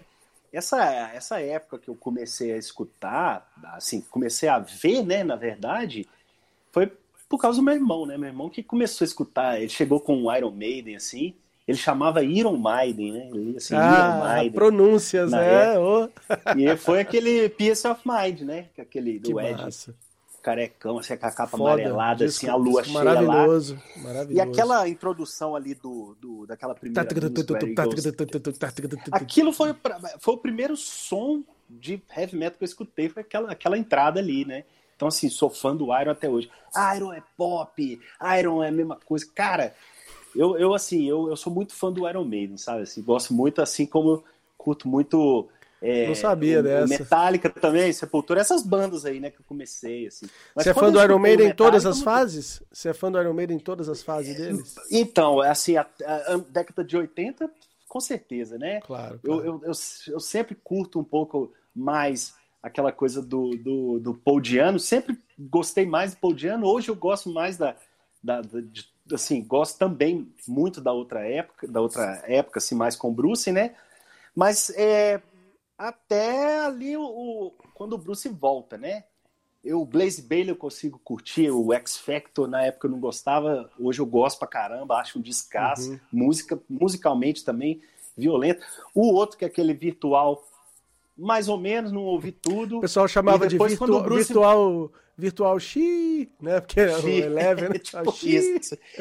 [0.52, 6.08] Essa, essa época que eu comecei a escutar, assim, comecei a ver, né, na verdade,
[6.72, 6.92] foi
[7.28, 8.16] por causa do meu irmão, né?
[8.20, 11.34] Meu irmão que começou a escutar, ele chegou com o Iron Maiden, assim,
[11.68, 13.30] ele chamava Iron Maiden, né?
[13.34, 14.52] Ele assim, ah, Iron Maiden.
[14.52, 15.80] pronúncias, né?
[15.80, 16.10] Oh.
[16.56, 18.68] e foi aquele Peace of Mind, né?
[18.78, 19.62] Aquele do que Ed.
[19.62, 19.96] Massa.
[20.44, 24.04] Carecão, assim, com a capa Foda, amarelada, disco, assim, a lua cheia maravilhoso, lá.
[24.04, 24.34] Maravilhoso.
[24.34, 27.02] E aquela introdução ali do, do daquela primeira
[29.12, 29.74] Aquilo foi,
[30.20, 34.44] foi o primeiro som de heavy metal que eu escutei, foi aquela, aquela entrada ali,
[34.44, 34.66] né?
[34.96, 36.52] Então, assim, sou fã do Iron até hoje.
[36.96, 38.02] Iron é pop,
[38.40, 39.26] Iron é a mesma coisa.
[39.34, 39.74] Cara,
[40.36, 42.84] eu, eu assim, eu, eu sou muito fã do Iron Maiden, sabe?
[42.84, 44.24] Assim, gosto muito, assim como eu
[44.58, 45.48] curto muito.
[45.86, 46.88] É, não sabia o, dessa.
[46.88, 50.28] Metallica também, Sepultura, essas bandas aí, né, que eu comecei, assim.
[50.56, 52.64] Mas Você é fã do Iron Maiden em todas as fases?
[52.72, 54.76] Você é fã do Iron Maiden em todas as fases deles?
[54.90, 57.52] Então, assim, a, a, a década de 80,
[57.90, 58.80] com certeza, né?
[58.80, 59.20] Claro.
[59.22, 59.42] claro.
[59.42, 59.72] Eu, eu, eu,
[60.08, 64.80] eu sempre curto um pouco mais aquela coisa do, do, do Paul Diano.
[64.80, 66.66] Sempre gostei mais do Paul Diano.
[66.66, 67.76] Hoje eu gosto mais da,
[68.24, 72.96] da, da de, assim, gosto também muito da outra época, da outra época, assim, mais
[72.96, 73.76] com Bruce, né?
[74.34, 75.22] Mas é,
[75.78, 79.04] até ali o, o, quando o Bruce volta, né?
[79.64, 83.70] Eu, o Blaze Bailey eu consigo curtir, o X Factor na época eu não gostava,
[83.80, 86.00] hoje eu gosto pra caramba, acho um descasso, uhum.
[86.12, 87.82] música, musicalmente também
[88.16, 88.66] violento.
[88.94, 90.46] O outro que é aquele virtual
[91.18, 92.80] mais ou menos, não ouvi tudo.
[92.80, 94.26] O pessoal chamava de virtu Bruce...
[94.26, 96.60] virtual Virtual Xi, né?
[96.60, 97.78] Porque é o Eleven, né?
[97.80, 98.14] tipo.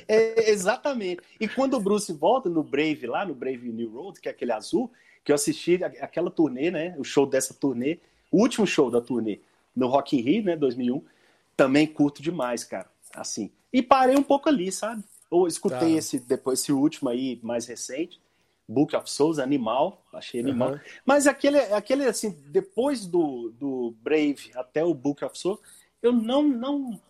[0.07, 1.23] É, exatamente.
[1.41, 4.53] E quando o Bruce volta no Brave lá, no Brave New Road, que é aquele
[4.53, 4.93] azul,
[5.25, 6.95] que eu assisti aquela turnê, né?
[6.99, 7.99] O show dessa turnê,
[8.31, 9.41] o último show da turnê,
[9.75, 10.57] no Rock in Rio, né?
[10.57, 11.03] 2001,
[11.57, 12.91] também curto demais, cara.
[13.15, 13.51] Assim.
[13.73, 15.03] E parei um pouco ali, sabe?
[15.31, 15.99] Ou escutei tá.
[15.99, 18.21] esse depois esse último aí mais recente,
[18.69, 20.73] Book of Souls, animal, achei animal.
[20.73, 20.81] Uhum.
[21.05, 25.61] Mas aquele, aquele assim, depois do, do Brave até o Book of Souls,
[26.03, 27.01] eu não não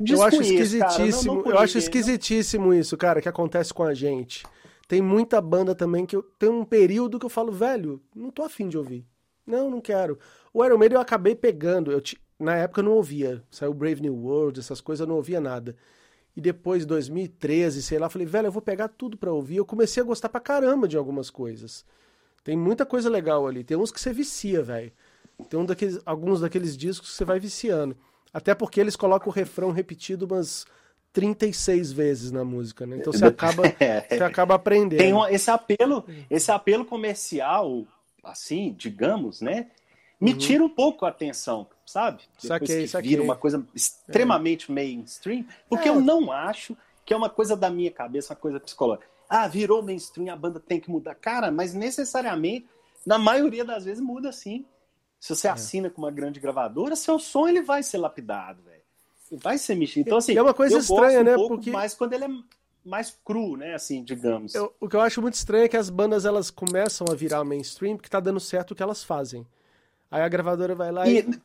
[0.00, 3.94] eu acho esquisitíssimo, cara, não, não eu acho esquisitíssimo isso, cara, que acontece com a
[3.94, 4.44] gente.
[4.86, 8.42] Tem muita banda também que eu tem um período que eu falo, velho, não tô
[8.42, 9.06] afim de ouvir.
[9.46, 10.18] Não, não quero.
[10.52, 12.02] O Iron Maiden eu acabei pegando, eu
[12.38, 15.76] na época eu não ouvia, saiu Brave New World, essas coisas eu não ouvia nada.
[16.36, 19.56] E depois, 2013, sei lá, falei, velho, eu vou pegar tudo pra ouvir.
[19.56, 21.84] Eu comecei a gostar pra caramba de algumas coisas.
[22.42, 23.62] Tem muita coisa legal ali.
[23.62, 24.92] Tem uns que você vicia, velho.
[25.48, 27.96] Tem um daqueles, alguns daqueles discos que você vai viciando.
[28.32, 30.66] Até porque eles colocam o refrão repetido umas
[31.14, 32.96] 36 vezes na música, né?
[32.96, 34.00] Então você acaba, é.
[34.00, 34.98] você acaba aprendendo.
[34.98, 37.86] Tem um, esse apelo, esse apelo comercial,
[38.22, 39.70] assim, digamos, né?
[40.20, 40.38] Me uhum.
[40.38, 42.22] tira um pouco a atenção, sabe?
[42.42, 43.10] Depois saquei, que saquei.
[43.10, 44.74] vira uma coisa extremamente é.
[44.74, 45.90] mainstream, porque é.
[45.90, 49.06] eu não acho que é uma coisa da minha cabeça, uma coisa psicológica.
[49.28, 51.14] Ah, virou mainstream, a banda tem que mudar.
[51.14, 52.66] Cara, mas necessariamente,
[53.06, 54.64] na maioria das vezes, muda sim.
[55.20, 55.50] Se você é.
[55.50, 58.73] assina com uma grande gravadora, seu som ele vai ser lapidado, velho.
[59.32, 60.08] Vai ser mexido.
[60.08, 61.34] Então, assim, é uma coisa estranha, um né?
[61.34, 62.28] Porque mais quando ele é
[62.84, 63.74] mais cru, né?
[63.74, 64.54] Assim, digamos.
[64.54, 67.42] Eu, o que eu acho muito estranho é que as bandas elas começam a virar
[67.44, 69.46] mainstream porque tá dando certo o que elas fazem.
[70.10, 71.20] Aí a gravadora vai lá e.
[71.20, 71.40] e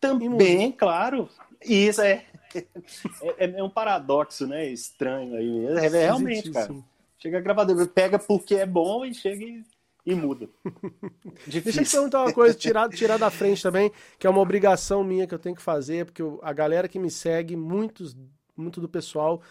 [0.00, 1.28] também, e claro.
[1.62, 2.24] Isso é,
[3.38, 3.62] é, é.
[3.62, 4.66] um paradoxo, né?
[4.66, 5.66] Estranho aí.
[5.66, 6.74] É, realmente, cara.
[7.18, 9.62] Chega a gravadora, pega porque é bom e chega e
[10.04, 10.48] e muda.
[11.46, 11.62] Difícil.
[11.62, 15.04] Deixa eu te perguntar uma coisa, tirar, tirar da frente também, que é uma obrigação
[15.04, 18.16] minha que eu tenho que fazer, porque eu, a galera que me segue, muitos,
[18.56, 19.42] muito do pessoal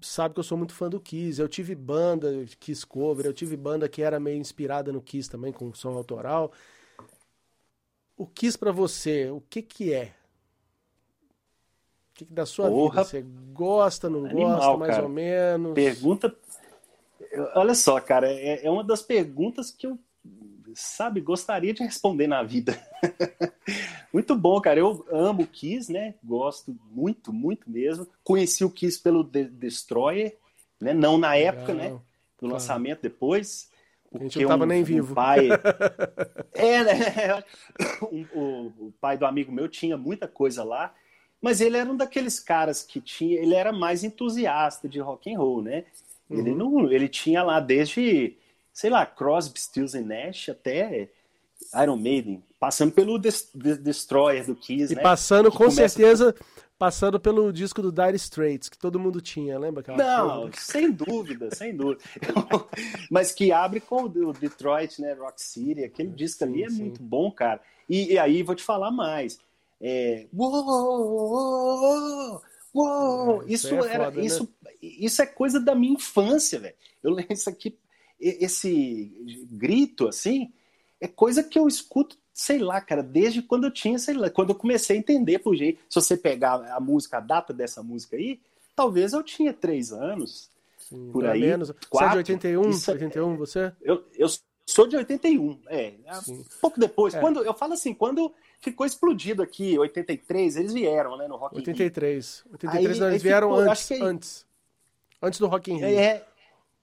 [0.00, 1.40] sabe que eu sou muito fã do Kiss.
[1.40, 5.52] Eu tive banda Kiss cover, eu tive banda que era meio inspirada no Kiss também,
[5.52, 6.52] com som autoral.
[8.16, 10.12] O Kiss para você, o que que é?
[12.10, 13.02] O que, que da sua Porra.
[13.02, 13.04] vida?
[13.04, 15.02] Você gosta, não Animal, gosta, mais cara.
[15.04, 15.74] ou menos?
[15.74, 16.28] Pergunta
[17.54, 19.98] Olha só, cara, é, é uma das perguntas que eu,
[20.74, 22.80] sabe, gostaria de responder na vida.
[24.12, 24.80] muito bom, cara.
[24.80, 26.14] Eu amo o Kiss, né?
[26.22, 28.06] Gosto muito, muito mesmo.
[28.24, 30.36] Conheci o Kiss pelo The Destroyer,
[30.80, 30.94] né?
[30.94, 31.98] Não na época, né?
[32.40, 33.70] Do lançamento, depois.
[34.12, 35.12] A gente não tava um, nem vivo.
[35.12, 35.48] Um pai...
[36.54, 37.44] é, né?
[38.12, 40.92] Um, o, o pai do amigo meu tinha muita coisa lá.
[41.40, 45.38] Mas ele era um daqueles caras que tinha, ele era mais entusiasta de rock and
[45.38, 45.84] roll, né?
[46.30, 46.56] Ele, uhum.
[46.56, 48.36] não, ele tinha lá desde,
[48.72, 51.10] sei lá, Crosby, Stills e Nash até
[51.82, 55.02] Iron Maiden, passando pelo Des Destroyer do Kiss, e né?
[55.02, 56.34] passando, com certeza,
[56.78, 59.82] passando pelo disco do Dire Straits, que todo mundo tinha, lembra?
[59.82, 62.02] Aquela não, sem dúvida, sem dúvida.
[63.10, 66.80] Mas que abre com o Detroit, né, Rock City, aquele disco sim, ali é sim.
[66.80, 67.60] muito bom, cara.
[67.88, 69.38] E, e, aí, vou te falar mais.
[69.80, 70.26] É...
[70.32, 72.42] Uou, Uou,
[72.74, 74.70] é, isso, é era, foda, isso, né?
[74.80, 76.74] isso é coisa da minha infância, velho.
[77.02, 77.76] Eu lembro isso aqui,
[78.20, 79.12] esse
[79.50, 80.52] grito assim,
[81.00, 84.50] é coisa que eu escuto, sei lá, cara, desde quando eu tinha, sei lá, quando
[84.50, 85.80] eu comecei a entender por jeito.
[85.88, 88.40] Se você pegar a música, a data dessa música aí,
[88.76, 90.50] talvez eu tinha três anos.
[90.78, 91.40] Sim, por aí.
[91.40, 91.72] Menos.
[91.88, 92.70] Quatro, você é de 81?
[92.70, 93.72] Isso, 81 é você?
[93.80, 94.28] Eu, eu
[94.70, 95.94] sou de 81, é.
[96.22, 96.44] Sim.
[96.60, 97.14] Pouco depois.
[97.14, 97.20] É.
[97.20, 102.44] Quando, eu falo assim, quando ficou explodido aqui, 83, eles vieram, né, no Rock 83.
[102.52, 103.94] 83 aí, não, eles vieram ficou, antes, que...
[104.02, 104.46] antes.
[105.22, 105.86] Antes do Rock in Rio.
[105.86, 106.24] É,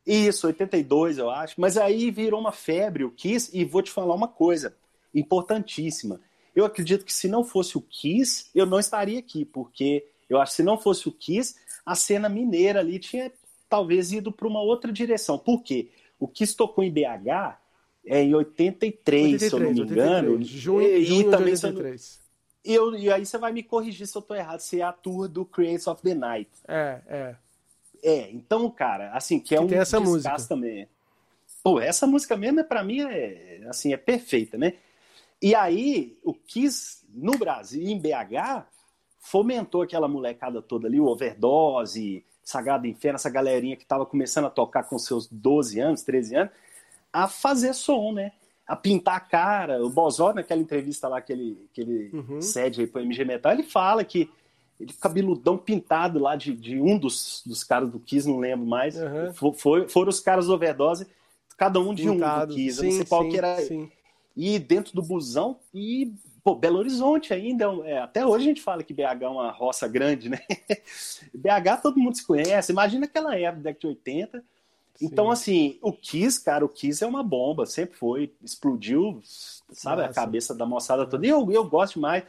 [0.06, 1.60] isso, 82, eu acho.
[1.60, 4.76] Mas aí virou uma febre o Kiss, e vou te falar uma coisa
[5.14, 6.20] importantíssima.
[6.56, 10.52] Eu acredito que se não fosse o Kiss, eu não estaria aqui, porque eu acho
[10.52, 13.32] que se não fosse o Kiss, a cena mineira ali tinha
[13.70, 15.38] talvez ido para uma outra direção.
[15.38, 15.90] Por quê?
[16.20, 17.58] O Kiss tocou em BH
[18.08, 20.44] é em 83, 83 se eu não me 83, engano.
[20.44, 22.20] Junho, e, junho também, de 83.
[22.66, 24.92] E, eu, e aí você vai me corrigir se eu tô errado, se é a
[24.92, 26.50] tour do Creates of the Night.
[26.68, 27.36] É, é.
[28.04, 30.88] É, então, cara, assim, que é que um tem essa música também.
[31.64, 34.74] Pô, essa música mesmo, é, para mim, é, assim, é perfeita, né?
[35.42, 38.66] E aí, o Kiss, no Brasil, em BH,
[39.20, 44.50] fomentou aquela molecada toda ali, o Overdose, Sagrado Inferno, essa galerinha que tava começando a
[44.50, 46.54] tocar com seus 12 anos, 13 anos,
[47.24, 48.32] a fazer som, né?
[48.68, 49.84] A pintar a cara.
[49.84, 52.42] O Bozó, naquela entrevista lá que ele, que ele uhum.
[52.42, 54.30] cede aí pro MG Metal, ele fala que
[54.80, 58.96] ele cabeludão pintado lá de, de um dos, dos caras do Kiss, não lembro mais.
[58.96, 59.54] Uhum.
[59.54, 61.08] Foi, foram os caras do Overdose,
[61.58, 62.54] cada um de Pintado.
[62.54, 62.78] um do Kiss.
[62.78, 63.62] Sim, eu não sei qual sim, que era.
[63.62, 63.92] Sim.
[64.36, 66.14] E dentro do busão, e
[66.44, 69.50] pô, Belo Horizonte ainda, é, é até hoje a gente fala que BH é uma
[69.50, 70.40] roça grande, né?
[71.34, 74.44] BH todo mundo se conhece, imagina aquela época, década de 80.
[75.02, 79.22] Então, assim, o Kiss, cara, o Kiss é uma bomba, sempre foi, explodiu,
[79.72, 80.12] sabe, Nossa.
[80.12, 81.26] a cabeça da moçada toda.
[81.26, 82.24] E eu, eu gosto mais.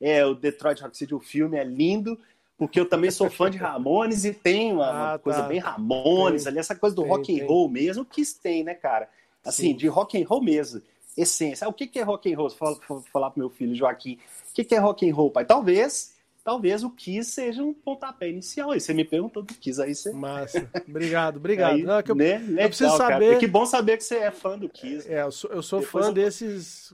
[0.00, 2.18] É, o Detroit Rock City, o filme é lindo,
[2.58, 5.48] porque eu também sou fã de Ramones e tem uma, ah, coisa tá.
[5.48, 8.64] bem Ramones tem, ali, essa coisa do tem, rock and roll mesmo, o Kiss tem,
[8.64, 9.08] né, cara?
[9.44, 9.76] Assim, Sim.
[9.76, 10.82] de rock and roll mesmo
[11.16, 11.68] essência.
[11.68, 12.50] O que, que é rock and roll?
[12.88, 14.18] Vou falar pro meu filho Joaquim.
[14.50, 15.44] O que, que é rock and roll, pai?
[15.44, 16.13] Talvez,
[16.44, 18.70] talvez o Kiss seja um pontapé inicial.
[18.70, 20.12] Aí você me perguntou do Kiss, aí você.
[20.12, 20.70] Massa.
[20.86, 21.72] Obrigado, obrigado.
[21.74, 22.38] Aí, Não, é eu, né?
[22.38, 23.28] Legal, eu preciso saber.
[23.28, 23.40] Cara.
[23.40, 25.10] Que bom saber que você é fã do Kiss.
[25.10, 26.12] É, eu sou, eu sou fã eu...
[26.12, 26.92] desses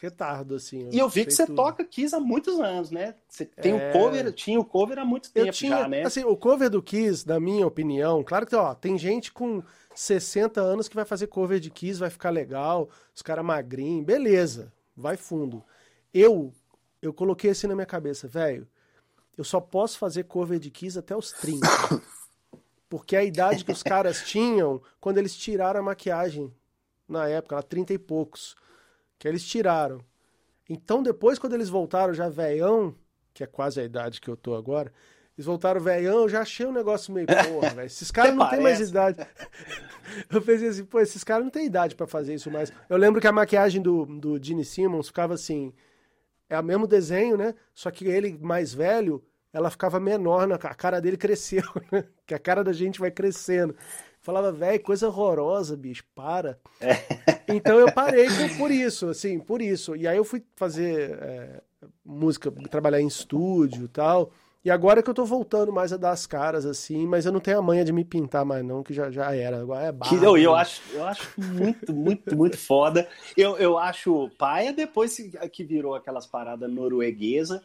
[0.00, 0.88] retardos, assim.
[0.90, 1.54] E eu vi que você tudo.
[1.54, 3.14] toca Kiss há muitos anos, né?
[3.28, 3.88] Você tem é...
[3.88, 6.02] o cover, tinha o cover há muito tempo tinha, já, né?
[6.02, 9.62] Assim, o cover do Kiss, na minha opinião, claro que ó, tem gente com
[9.94, 14.72] 60 anos que vai fazer cover de Kiss, vai ficar legal, os caras magrinhos, beleza,
[14.96, 15.62] vai fundo.
[16.12, 16.52] Eu,
[17.00, 18.66] eu coloquei assim na minha cabeça, velho,
[19.36, 21.66] eu só posso fazer cover de Kiss até os 30.
[22.88, 26.52] Porque a idade que os caras tinham quando eles tiraram a maquiagem
[27.08, 28.56] na época, lá 30 e poucos,
[29.18, 30.00] que eles tiraram.
[30.68, 32.94] Então depois, quando eles voltaram já velhão,
[33.32, 34.92] que é quase a idade que eu tô agora,
[35.36, 37.86] eles voltaram velhão, eu já achei um negócio meio porra, velho.
[37.86, 39.26] Esses caras não têm mais idade.
[40.28, 42.72] Eu pensei assim, pô, esses caras não têm idade para fazer isso mais.
[42.88, 45.72] Eu lembro que a maquiagem do, do Gene Simmons ficava assim,
[46.50, 47.54] é o mesmo desenho, né?
[47.72, 52.04] Só que ele mais velho, ela ficava menor, na, a cara dele cresceu, né?
[52.26, 53.74] Que a cara da gente vai crescendo.
[54.20, 56.58] Falava, velho, coisa horrorosa, bicho, para.
[56.80, 57.30] É.
[57.52, 59.96] Então eu parei por, por, isso, assim, por isso.
[59.96, 61.60] E aí eu fui fazer é,
[62.04, 64.30] música, trabalhar em estúdio e tal.
[64.62, 67.40] E agora que eu tô voltando mais a dar as caras, assim, mas eu não
[67.40, 69.58] tenho a manha de me pintar mais, não, que já, já era.
[69.60, 70.14] Agora é barra.
[70.14, 73.08] Eu, eu, acho, eu acho muito, muito, muito foda.
[73.34, 75.16] Eu, eu acho paia depois
[75.50, 77.62] que virou aquelas paradas norueguesa,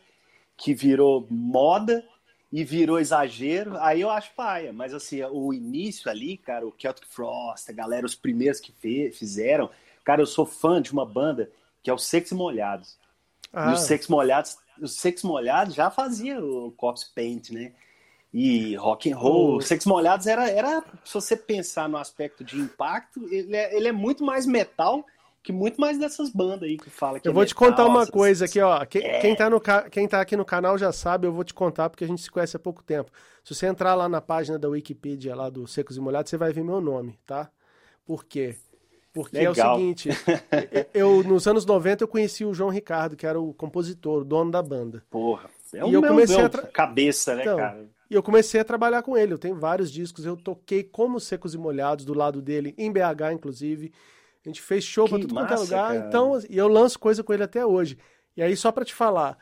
[0.55, 2.01] que virou moda
[2.49, 4.71] e virou exagero, aí eu acho paia.
[4.71, 8.71] Mas assim, o início ali, cara, o Celtic Frost, a galera, os primeiros que
[9.11, 9.69] fizeram.
[10.05, 11.51] Cara, eu sou fã de uma banda
[11.83, 12.97] que é o Sex Molhados.
[13.51, 13.71] Ah.
[13.71, 17.73] E os Sex Molhados os Sex Molhados já fazia o Corpse Paint, né?
[18.33, 19.61] E rock and roll, oh.
[19.61, 23.91] Sex Molhados era, era, se você pensar no aspecto de impacto, ele é, ele é
[23.93, 25.05] muito mais metal
[25.45, 27.85] que muito mais dessas bandas aí que fala que Eu é vou metal, te contar
[27.85, 28.83] uma coisa aqui, ó.
[28.83, 29.19] Quem, é.
[29.19, 29.61] quem, tá no,
[29.91, 32.31] quem tá aqui no canal já sabe, eu vou te contar porque a gente se
[32.31, 33.11] conhece há pouco tempo.
[33.43, 36.51] Se você entrar lá na página da Wikipedia lá do Secos e Molhados, você vai
[36.51, 37.51] ver meu nome, tá?
[38.03, 38.55] Por quê?
[39.15, 39.53] Porque Legal.
[39.55, 40.09] é o seguinte,
[40.93, 44.51] eu nos anos 90 eu conheci o João Ricardo, que era o compositor, o dono
[44.51, 45.05] da banda.
[45.09, 46.63] Porra, é o meu, comecei meu a tra...
[46.63, 47.85] cabeça, né, então, cara?
[48.11, 49.31] E eu comecei a trabalhar com ele.
[49.31, 53.31] Eu tenho vários discos, eu toquei como Secos e Molhados do lado dele, em BH
[53.33, 53.93] inclusive.
[54.45, 55.93] A gente fez show para tudo massa, quanto é lugar.
[55.93, 56.07] Cara.
[56.09, 57.97] Então, e eu lanço coisa com ele até hoje.
[58.35, 59.37] E aí só para te falar,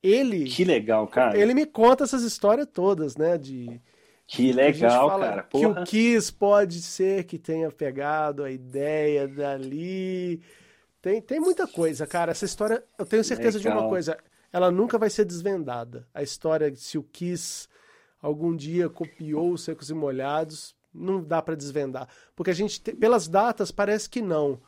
[0.00, 1.36] ele Que legal, cara.
[1.36, 3.80] Ele me conta essas histórias todas, né, de
[4.26, 5.42] que legal, cara.
[5.44, 5.74] Porra.
[5.74, 10.42] Que o Kiss pode ser que tenha pegado a ideia dali.
[11.00, 12.32] Tem, tem muita coisa, cara.
[12.32, 13.72] Essa história, eu tenho certeza legal.
[13.72, 14.18] de uma coisa.
[14.52, 16.08] Ela nunca vai ser desvendada.
[16.12, 17.68] A história de se o Kiss
[18.20, 22.08] algum dia copiou os Secos e Molhados, não dá para desvendar.
[22.34, 24.60] Porque a gente, pelas datas, parece que não.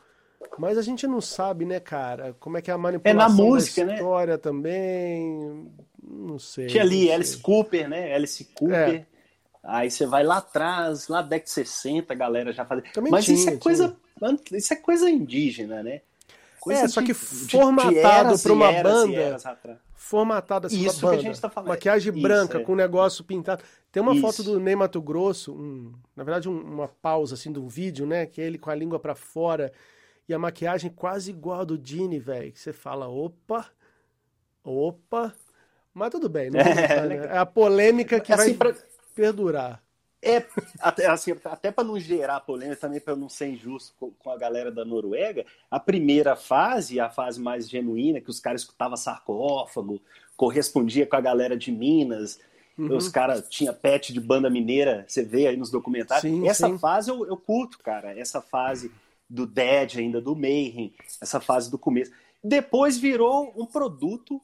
[0.57, 2.37] Mas a gente não sabe, né, cara?
[2.39, 3.95] Como é que é a manipulação é na música, da né?
[3.97, 4.39] história né?
[4.39, 5.73] também.
[6.01, 6.69] Não sei.
[6.69, 8.15] Tinha ali Alice Cooper, né?
[8.15, 8.77] Alice Cooper.
[8.77, 9.07] É.
[9.71, 12.91] Aí você vai lá atrás, lá década de 60, a galera já fazia.
[12.91, 13.95] Também Mas tinha, isso é coisa.
[14.51, 16.01] Isso é coisa indígena, né?
[16.59, 19.37] Coisa é, só que formatado para uma banda.
[19.95, 21.23] Formatado assim, isso uma banda.
[21.23, 21.69] Que a gente tá falando.
[21.69, 22.65] Maquiagem isso, branca, é.
[22.65, 23.63] com um negócio pintado.
[23.93, 24.23] Tem uma isso.
[24.23, 28.07] foto do Ney Mato Grosso, um, na verdade, um, uma pausa assim de um vídeo,
[28.07, 28.25] né?
[28.25, 29.71] Que é ele com a língua para fora
[30.27, 32.51] e a maquiagem quase igual a do Dini, velho.
[32.53, 33.67] Que você fala, opa,
[34.65, 35.35] opa.
[35.93, 36.61] Mas tudo bem, né?
[36.63, 38.73] É, é a polêmica que assim, vai.
[38.73, 38.88] Pra
[39.19, 39.83] perdurar.
[40.23, 40.45] É,
[40.81, 44.37] até, assim, até para não gerar polêmica, também para não ser injusto com, com, a
[44.37, 50.01] galera da Noruega, a primeira fase, a fase mais genuína, que os caras escutavam sarcófago,
[50.37, 52.39] correspondia com a galera de Minas,
[52.77, 52.97] uhum.
[52.97, 56.23] os caras tinha pet de banda mineira, você vê aí nos documentários.
[56.23, 56.79] Sim, essa sim.
[56.79, 58.91] fase eu, eu curto, cara, essa fase
[59.31, 62.11] do Dead ainda, do Mayhem, essa fase do começo.
[62.43, 64.41] Depois virou um produto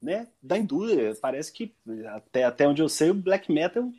[0.00, 1.16] né, da indústria.
[1.20, 1.74] Parece que,
[2.06, 3.90] até, até onde eu sei, o black metal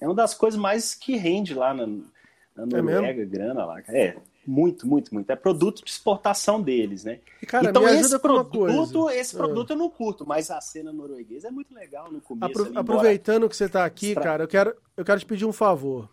[0.00, 3.80] é uma das coisas mais que rende lá na, na é Noruega, é grana lá.
[3.88, 4.16] É,
[4.46, 5.30] muito, muito, muito.
[5.30, 7.20] É produto de exportação deles, né?
[7.42, 9.38] E, cara, então esse produto, esse é.
[9.38, 12.52] produto eu não curto, mas a cena norueguesa é muito legal no começo.
[12.52, 13.48] Apro ali, aproveitando embora...
[13.50, 16.08] que você está aqui, cara, eu quero, eu quero te pedir um favor.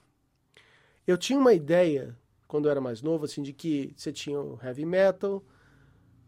[1.05, 2.16] Eu tinha uma ideia
[2.47, 5.43] quando eu era mais novo, assim, de que você tinha o heavy metal,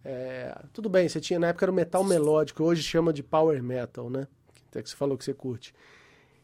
[0.06, 3.64] É, tudo bem, você tinha na época era o metal melódico, hoje chama de power
[3.64, 4.28] metal, né?
[4.68, 5.74] Até que você falou que você curte.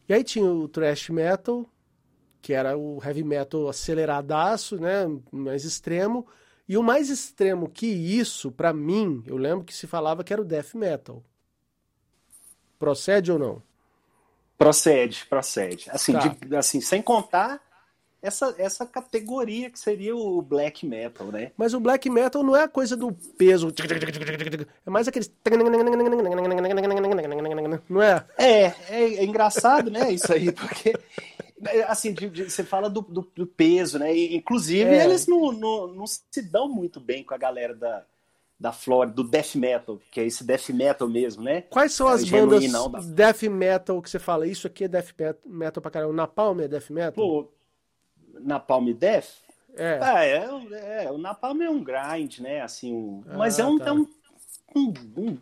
[0.09, 1.69] E aí tinha o thrash metal,
[2.41, 5.05] que era o heavy metal aceleradaço, né?
[5.31, 6.25] Mais extremo.
[6.67, 10.41] E o mais extremo que isso, para mim, eu lembro que se falava que era
[10.41, 11.23] o death metal.
[12.79, 13.61] Procede ou não?
[14.57, 15.89] Procede, procede.
[15.91, 16.27] Assim, tá.
[16.27, 17.61] de, assim sem contar
[18.21, 21.51] essa, essa categoria que seria o black metal, né?
[21.57, 23.71] Mas o black metal não é a coisa do peso.
[24.85, 25.31] É mais aqueles.
[27.89, 28.25] Não é?
[28.37, 30.11] É, é, é engraçado, né?
[30.11, 30.93] Isso aí, porque.
[31.87, 34.15] Assim, de, de, você fala do, do, do, peso, né?
[34.15, 35.03] E, inclusive, é.
[35.03, 38.05] eles não, não, não se dão muito bem com a galera da,
[38.57, 41.63] da Flórida, do death metal, que é esse death metal mesmo, né?
[41.63, 42.99] Quais são as é, bandas da...
[42.99, 44.47] death metal que você fala?
[44.47, 45.09] Isso aqui é death
[45.45, 46.13] metal pra caramba.
[46.13, 47.13] Napalm é death metal?
[47.13, 47.51] Pô,
[48.41, 49.27] Napalm Death?
[49.75, 49.99] É.
[50.01, 52.61] Ah, é, é, o Napalm é um grind, né?
[52.61, 53.87] Assim, um, ah, mas é um, tá.
[53.87, 54.07] é um,
[54.75, 54.93] um,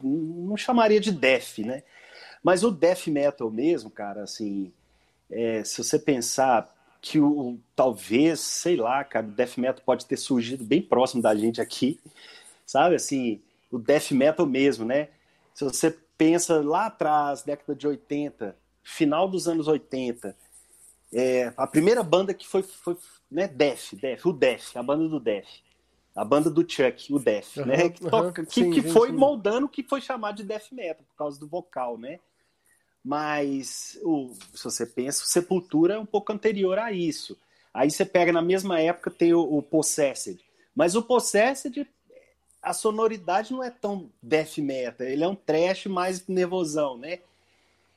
[0.04, 1.84] um, Não chamaria de death, né?
[2.48, 4.72] Mas o death metal mesmo, cara, assim.
[5.30, 10.16] É, se você pensar que o talvez, sei lá, cara, o death metal pode ter
[10.16, 12.00] surgido bem próximo da gente aqui,
[12.66, 12.95] sabe?
[12.95, 15.10] Assim, o death metal mesmo, né?
[15.54, 20.34] Se você pensa lá atrás, década de 80, final dos anos 80,
[21.12, 22.95] é, a primeira banda que foi, foi
[23.30, 25.50] né, Def, Def, o Def, a banda do Def.
[26.16, 27.89] A banda do Chuck, o Def, uhum, né?
[27.89, 29.18] Que, toca, que, sim, que sim, foi sim.
[29.18, 32.22] moldando o que foi chamado de Death Metal, por causa do vocal, né?
[33.08, 37.38] Mas, o, se você pensa, Sepultura é um pouco anterior a isso.
[37.74, 40.38] Aí você pega na mesma época, tem o, o Possessed.
[40.76, 41.88] Mas o Possessed,
[42.62, 47.20] a sonoridade não é tão death metal, ele é um trash mais nervosão, né?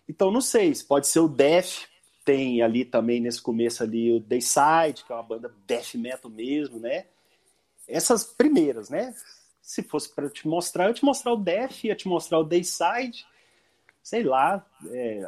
[0.08, 1.88] Então não sei, pode ser o death
[2.24, 6.78] tem ali também nesse começo ali o Dayside, que é uma banda death metal mesmo,
[6.78, 7.06] né?
[7.88, 9.12] Essas primeiras, né?
[9.61, 13.26] Se fosse para te mostrar, eu te mostrar o Death, ia te mostrar o Dayside,
[14.03, 15.22] sei lá, é,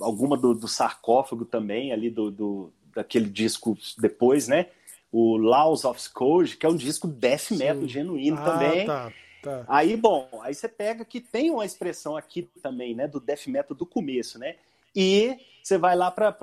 [0.00, 4.66] alguma do, do, sarcófago também, ali do, do, daquele disco depois, né?
[5.10, 7.88] O Laws of Scourge, que é um disco death metal Sim.
[7.88, 8.86] genuíno ah, também.
[8.86, 9.64] Tá, tá.
[9.66, 13.08] Aí, bom, aí você pega que tem uma expressão aqui também, né?
[13.08, 14.56] Do death metal do começo, né?
[14.94, 16.34] E você vai lá para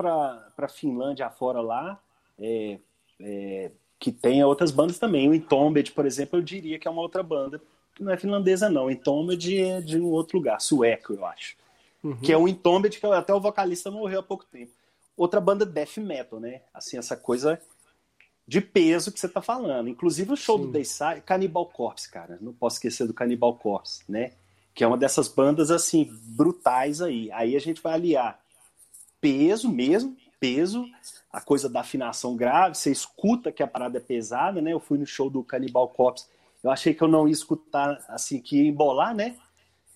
[0.56, 2.00] a Finlândia afora lá,
[2.38, 2.78] é,
[3.20, 5.28] é, que tem outras bandas também.
[5.28, 7.60] O Entombed, por exemplo, eu diria que é uma outra banda.
[7.98, 8.90] Não é finlandesa, não.
[8.90, 11.56] Entombed é de um outro lugar, sueco, eu acho.
[12.02, 12.16] Uhum.
[12.16, 14.72] Que é o Entombed, que até o vocalista morreu há pouco tempo.
[15.16, 16.60] Outra banda death metal, né?
[16.74, 17.60] Assim, essa coisa
[18.46, 19.88] de peso que você tá falando.
[19.88, 20.66] Inclusive o show Sim.
[20.66, 22.38] do Dayside, Cannibal Corpse, cara.
[22.40, 24.32] Não posso esquecer do Cannibal Corpse, né?
[24.76, 27.32] que é uma dessas bandas assim brutais aí.
[27.32, 28.38] Aí a gente vai aliar
[29.18, 30.84] peso mesmo, peso,
[31.32, 34.74] a coisa da afinação grave, você escuta que a parada é pesada, né?
[34.74, 36.26] Eu fui no show do Cannibal Corpse,
[36.66, 39.36] eu achei que eu não ia escutar assim que ia embolar, né?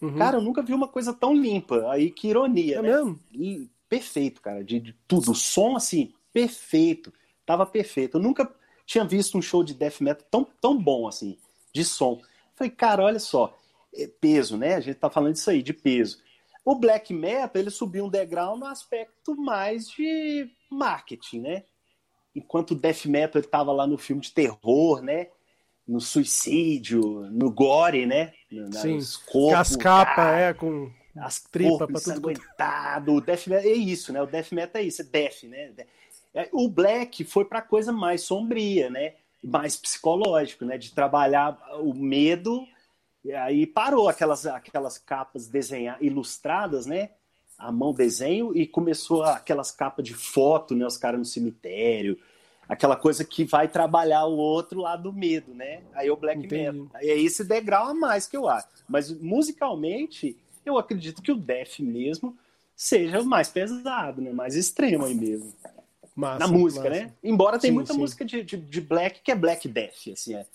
[0.01, 0.17] Uhum.
[0.17, 1.91] Cara, eu nunca vi uma coisa tão limpa.
[1.91, 2.89] Aí que ironia, é né?
[2.91, 3.21] mesmo?
[3.33, 7.13] E, perfeito, cara, de, de tudo, o som assim, perfeito.
[7.45, 8.17] Tava perfeito.
[8.17, 8.49] Eu nunca
[8.87, 11.37] tinha visto um show de death metal tão, tão bom assim,
[11.73, 12.21] de som.
[12.55, 13.59] Falei, cara, olha só,
[13.93, 14.77] é, peso, né?
[14.77, 16.23] A gente tá falando disso aí, de peso.
[16.65, 21.65] O black metal, ele subiu um degrau no aspecto mais de marketing, né?
[22.33, 25.27] Enquanto o death metal ele tava lá no filme de terror, né?
[25.91, 28.33] No suicídio, no gore, né?
[28.73, 32.17] Sim, corpos, as capas, é, com as tripas para tudo.
[32.17, 33.15] Aguentado.
[33.15, 34.23] O death metal é isso, né?
[34.23, 35.73] O death metal é isso, é death, né?
[36.33, 39.15] É, o black foi para coisa mais sombria, né?
[39.43, 40.79] Mais psicológico, né?
[40.79, 42.67] De trabalhar o medo
[43.25, 47.11] e aí parou aquelas, aquelas capas desenhar, ilustradas, né?
[47.59, 50.87] A mão desenho e começou aquelas capas de foto, né?
[50.87, 52.19] Os caras no cemitério,
[52.71, 55.83] aquela coisa que vai trabalhar o outro lado do medo, né?
[55.93, 56.79] Aí o black Entendi.
[56.79, 57.01] metal.
[57.03, 58.69] É esse degrau a mais que eu acho.
[58.89, 62.39] Mas musicalmente, eu acredito que o death mesmo
[62.77, 64.33] seja mais pesado, né?
[64.33, 65.53] Mais extremo aí mesmo.
[66.15, 67.07] Massa, Na música, massa.
[67.07, 67.13] né?
[67.25, 67.99] Embora tem sim, muita sim.
[67.99, 70.47] música de, de, de, black que é black death, assim, é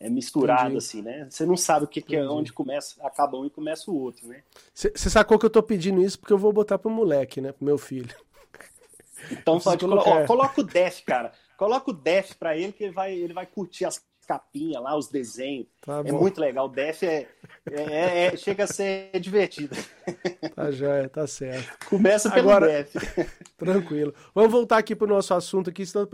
[0.00, 0.78] é misturado, Entendi.
[0.78, 1.28] assim, né?
[1.30, 4.26] Você não sabe o que, que é onde começa, acaba um e começa o outro,
[4.26, 4.42] né?
[4.74, 7.52] Você sacou que eu tô pedindo isso porque eu vou botar pro moleque, né?
[7.52, 8.12] Pro meu filho.
[9.30, 10.10] Então pode colocar.
[10.10, 11.32] Ó, coloca o Def, cara.
[11.62, 15.06] Coloca o Def pra ele que ele vai, ele vai curtir as capinhas lá, os
[15.06, 15.68] desenhos.
[15.80, 16.66] Tá é muito legal.
[16.66, 17.28] O Def é,
[17.70, 19.76] é, é, chega a ser divertido.
[20.56, 21.86] Tá joia, tá certo.
[21.88, 22.96] Começa pelo Agora, Def.
[23.56, 24.12] Tranquilo.
[24.34, 26.04] Vamos voltar aqui pro nosso assunto aqui, senão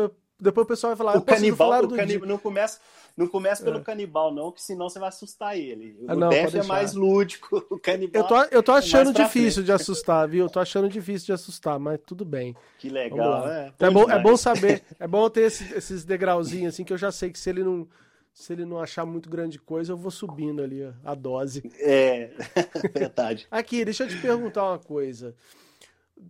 [0.40, 1.18] depois o pessoal vai falar.
[1.18, 2.80] O canibal, o canibal não começa,
[3.16, 3.82] não começa pelo é.
[3.82, 5.96] canibal, não, que senão você vai assustar ele.
[6.00, 8.22] O ah, não, Def é mais lúdico, o canibal.
[8.22, 10.44] Eu tô, eu tô é achando é difícil de assustar, viu?
[10.44, 12.54] Eu tô achando difícil de assustar, mas tudo bem.
[12.78, 13.72] Que legal, é.
[13.80, 17.10] É bom, é bom saber, é bom ter esses, esses degrauzinhos assim, que eu já
[17.10, 17.88] sei que se ele não.
[18.32, 21.68] se ele não achar muito grande coisa, eu vou subindo ali a dose.
[21.80, 22.30] É,
[22.94, 23.48] verdade.
[23.50, 25.34] Aqui, deixa eu te perguntar uma coisa.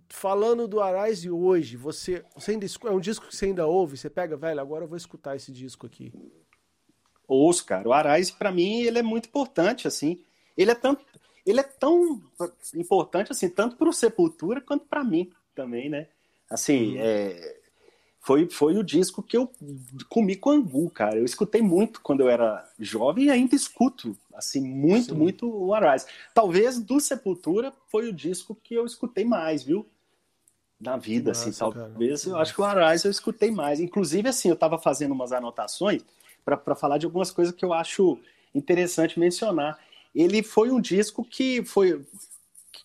[0.08, 3.96] Falando do Arise hoje, você, você ainda é um disco que você ainda ouve?
[3.96, 6.12] Você pega, velho, agora eu vou escutar esse disco aqui.
[7.26, 7.88] Ouço, cara.
[7.88, 10.22] O Arise, para mim, ele é muito importante, assim.
[10.56, 11.04] Ele é tanto,
[11.46, 12.22] ele é tão
[12.74, 16.08] importante, assim, tanto pro Sepultura quanto para mim também, né?
[16.50, 17.00] Assim, hum.
[17.00, 17.57] é,
[18.28, 19.50] foi, foi o disco que eu
[20.06, 21.16] comi com angu, cara.
[21.16, 25.18] Eu escutei muito quando eu era jovem e ainda escuto, assim, muito, Sim.
[25.18, 26.04] muito o Arise.
[26.34, 29.86] Talvez do Sepultura foi o disco que eu escutei mais, viu?
[30.78, 32.36] Na vida, assim, Nossa, assim, talvez cara.
[32.36, 33.80] eu acho que o Arise eu escutei mais.
[33.80, 36.02] Inclusive, assim, eu tava fazendo umas anotações
[36.44, 38.18] para falar de algumas coisas que eu acho
[38.54, 39.78] interessante mencionar.
[40.14, 42.04] Ele foi um disco que foi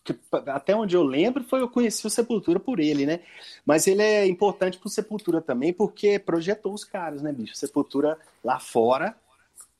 [0.04, 0.16] que,
[0.48, 3.22] até onde eu lembro, foi eu conheci o Sepultura por ele, né?
[3.66, 7.56] Mas ele é importante pro Sepultura também, porque projetou os caras, né, bicho?
[7.56, 9.16] Sepultura lá fora,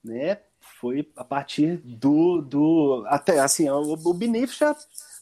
[0.04, 0.40] né?
[0.80, 2.42] Foi a partir do.
[2.42, 4.76] do até assim, o, o já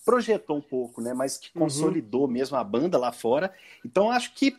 [0.05, 1.13] projetou um pouco, né?
[1.13, 1.63] Mas que uhum.
[1.63, 2.31] consolidou uhum.
[2.31, 3.51] mesmo a banda lá fora.
[3.83, 4.55] Então acho que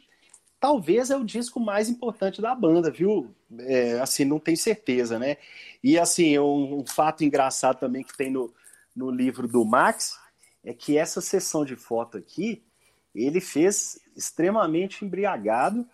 [0.58, 3.32] talvez é o disco mais importante da banda, viu?
[3.60, 5.36] É, assim, não tenho certeza, né?
[5.84, 8.52] E assim, um, um fato engraçado também que tem no,
[8.94, 10.21] no livro do Max
[10.64, 12.62] é que essa sessão de foto aqui
[13.14, 15.86] ele fez extremamente embriagado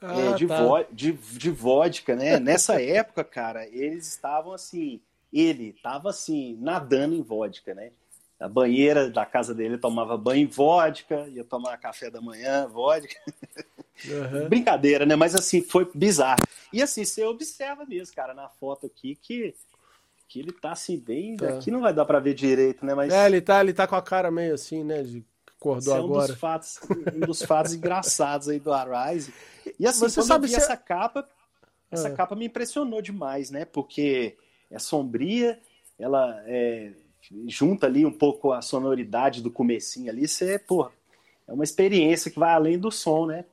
[0.00, 0.62] ah, é, de, tá.
[0.62, 2.38] vo de, de vodka, né?
[2.38, 5.00] Nessa época, cara, eles estavam assim,
[5.32, 7.90] ele estava assim, nadando em vodka, né?
[8.38, 13.16] A banheira da casa dele tomava banho em vodka, ia tomar café da manhã, vodka.
[14.04, 14.48] Uhum.
[14.48, 15.16] Brincadeira, né?
[15.16, 16.42] Mas assim, foi bizarro.
[16.72, 19.54] E assim, você observa mesmo, cara, na foto aqui, que
[20.28, 21.36] que ele tá assim bem.
[21.36, 21.48] Tá.
[21.48, 22.94] Aqui não vai dar para ver direito, né?
[22.94, 23.12] Mas.
[23.12, 25.02] É, ele tá, ele tá com a cara meio assim, né?
[25.02, 25.24] De
[25.58, 26.28] acordou é um agora.
[26.28, 26.80] Dos fatos,
[27.14, 29.32] um dos fatos engraçados aí do Arise.
[29.78, 30.60] E assim, Você quando sabe eu vi se...
[30.60, 31.26] essa capa,
[31.90, 32.14] essa ah.
[32.14, 33.64] capa me impressionou demais, né?
[33.64, 34.36] Porque
[34.70, 35.58] é sombria,
[35.98, 36.92] ela é,
[37.46, 40.90] junta ali um pouco a sonoridade do comecinho ali, você, pô,
[41.46, 43.44] é uma experiência que vai além do som, né?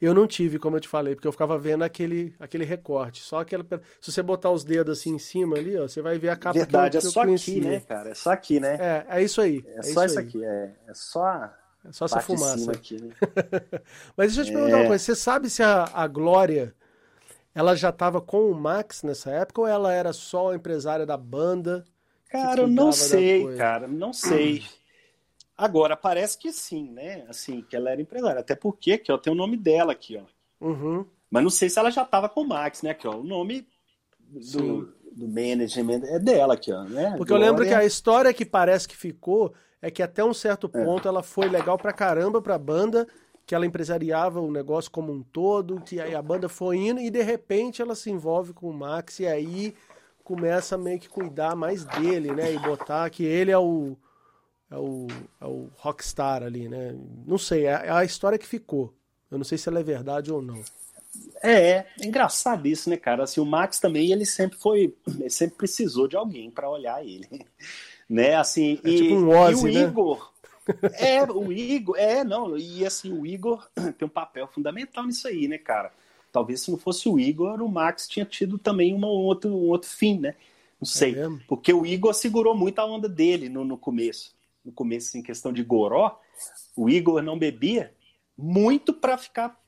[0.00, 3.22] Eu não tive, como eu te falei, porque eu ficava vendo aquele, aquele recorte.
[3.22, 3.64] Só aquela.
[4.00, 6.58] Se você botar os dedos assim em cima ali, ó, você vai ver a capa
[6.58, 8.10] Verdade, que eu, é só aqui, né, cara?
[8.10, 8.76] É só aqui, né?
[8.80, 9.64] É, é isso aí.
[9.66, 11.50] É, é só isso, aqui, é, é só.
[11.84, 12.70] É só essa fumaça.
[12.70, 13.12] Aqui, né?
[14.16, 14.88] Mas deixa eu te perguntar uma é.
[14.88, 16.74] coisa: você sabe se a, a Glória
[17.54, 21.84] ela já estava com o Max nessa época ou ela era só empresária da banda?
[22.30, 24.62] Cara, eu não sei, cara, não sei.
[25.58, 27.24] Agora, parece que sim, né?
[27.28, 28.40] Assim, que ela era empresária.
[28.40, 30.64] Até porque, aqui, ó, tem o nome dela aqui, ó.
[30.64, 31.04] Uhum.
[31.28, 32.90] Mas não sei se ela já estava com o Max, né?
[32.90, 33.66] Aqui, ó, o nome
[34.20, 36.84] do, do management é dela aqui, ó.
[36.84, 37.14] Né?
[37.16, 37.46] Porque Glória...
[37.46, 39.52] eu lembro que a história que parece que ficou
[39.82, 40.84] é que até um certo é.
[40.84, 41.10] ponto é.
[41.10, 43.04] ela foi legal pra caramba pra banda,
[43.44, 47.10] que ela empresariava o negócio como um todo, que aí a banda foi indo e
[47.10, 49.74] de repente ela se envolve com o Max e aí
[50.22, 52.52] começa a meio que cuidar mais dele, né?
[52.52, 53.96] E botar que ele é o
[54.70, 55.06] é o,
[55.40, 56.94] é o rockstar ali, né?
[57.26, 58.92] Não sei, é, é a história que ficou.
[59.30, 60.62] Eu não sei se ela é verdade ou não.
[61.42, 63.24] É, é engraçado isso, né, cara?
[63.24, 67.26] Assim, o Max também, ele sempre foi, ele sempre precisou de alguém para olhar ele,
[68.08, 68.36] né?
[68.36, 69.82] Assim, é e, tipo um Ozzy, e o né?
[69.82, 70.32] Igor,
[70.94, 73.66] é, o Igor, é, não, e assim, o Igor
[73.98, 75.92] tem um papel fundamental nisso aí, né, cara?
[76.30, 79.68] Talvez se não fosse o Igor, o Max tinha tido também uma, um, outro, um
[79.68, 80.34] outro fim, né?
[80.78, 84.37] Não sei, é porque o Igor segurou muito a onda dele no, no começo
[84.68, 86.20] no começo em questão de goró,
[86.76, 87.94] o Igor não bebia
[88.36, 89.58] muito para ficar,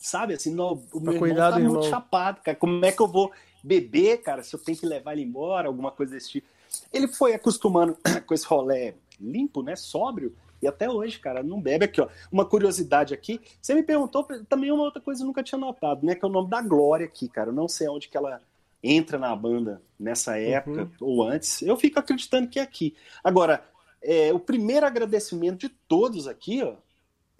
[0.00, 2.56] sabe, assim, no, o meu irmão tá muito chapado, cara.
[2.56, 3.30] Como é que eu vou
[3.62, 6.48] beber, cara, se eu tenho que levar ele embora, alguma coisa desse tipo.
[6.92, 11.84] Ele foi acostumando com esse rolê limpo, né, sóbrio, e até hoje, cara, não bebe
[11.84, 12.08] aqui, ó.
[12.30, 16.04] Uma curiosidade aqui, você me perguntou também uma outra coisa que eu nunca tinha notado,
[16.06, 17.50] né, que é o nome da Glória aqui, cara.
[17.50, 18.40] Eu não sei onde que ela
[18.82, 20.90] entra na banda nessa época uhum.
[21.00, 21.62] ou antes.
[21.62, 22.96] Eu fico acreditando que é aqui.
[23.22, 23.64] Agora,
[24.02, 26.74] é, o primeiro agradecimento de todos aqui, ó,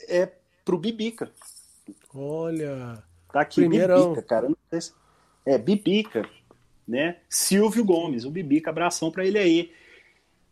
[0.09, 0.31] é
[0.65, 1.31] pro Bibica.
[2.15, 3.03] Olha.
[3.33, 4.11] Tá aqui, Primeirão.
[4.11, 4.49] Bibica, cara.
[5.45, 6.29] É, Bibica,
[6.87, 7.17] né?
[7.29, 9.73] Silvio Gomes, o Bibica, abração para ele aí.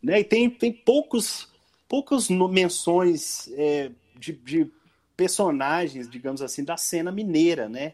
[0.01, 0.19] Né?
[0.19, 1.47] E tem, tem poucos,
[1.87, 4.71] poucas menções é, de, de
[5.15, 7.93] personagens, digamos assim, da cena mineira, né?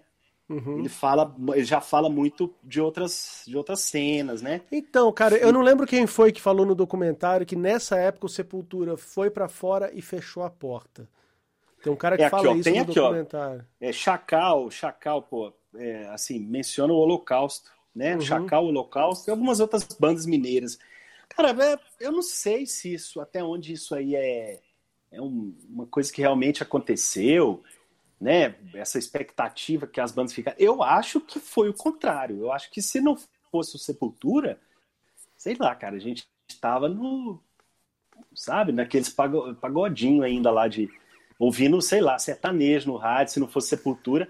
[0.50, 0.80] Uhum.
[0.80, 4.62] Ele fala, ele já fala muito de outras, de outras cenas, né?
[4.72, 8.30] Então, cara, eu não lembro quem foi que falou no documentário que nessa época o
[8.30, 11.08] Sepultura foi para fora e fechou a porta.
[11.84, 13.62] Tem um cara que é fala isso no aqui, documentário.
[13.62, 18.16] Ó, é Chacal, Chacal, pô, é, assim, menciona o Holocausto, né?
[18.16, 18.22] Uhum.
[18.22, 20.80] Chacal, Holocausto e algumas outras bandas mineiras.
[21.28, 24.62] Cara, é, eu não sei se isso, até onde isso aí é,
[25.12, 27.62] é um, uma coisa que realmente aconteceu
[28.20, 30.54] né, essa expectativa que as bandas ficam.
[30.58, 32.40] Eu acho que foi o contrário.
[32.40, 33.18] Eu acho que se não
[33.52, 34.60] fosse o Sepultura,
[35.36, 37.42] sei lá, cara, a gente estava no,
[38.34, 40.90] sabe, naqueles pagodinho ainda lá de
[41.40, 44.28] ouvindo, sei lá, sertanejo no rádio, se não fosse Sepultura.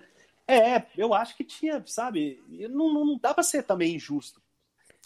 [0.47, 4.39] É, eu acho que tinha, sabe, não, não dá para ser também injusto.
[4.39, 4.43] Né,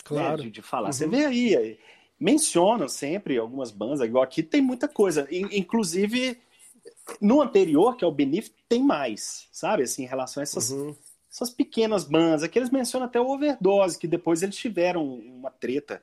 [0.03, 0.37] claro.
[0.37, 0.87] Né, de, de, falar.
[0.87, 0.93] Uhum.
[0.93, 1.79] Você vê aí,
[2.19, 6.39] menciona sempre algumas bandas, igual aqui tem muita coisa, inclusive
[7.19, 9.83] no anterior, que é o Benefit, tem mais, sabe?
[9.83, 10.95] Assim, em relação a essas, uhum.
[11.31, 12.43] essas pequenas bandas.
[12.43, 16.01] Aqui eles mencionam até o Overdose, que depois eles tiveram uma treta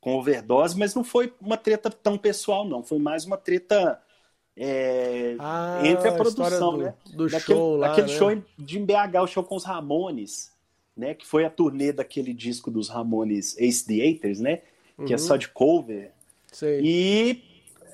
[0.00, 2.82] com Overdose, mas não foi uma treta tão pessoal, não.
[2.82, 4.00] Foi mais uma treta
[4.56, 6.94] é, ah, entre a produção, do, né?
[7.14, 8.18] Do daquele, show lá, Aquele né?
[8.18, 10.52] show de BH, o show com os Ramones,
[10.96, 11.14] né?
[11.14, 14.62] Que foi a turnê daquele disco dos Ramones Ace the Haters né?
[14.98, 15.06] Uhum.
[15.06, 15.22] Que é uhum.
[15.22, 16.10] só de cover.
[16.50, 16.80] Sei.
[16.82, 17.42] E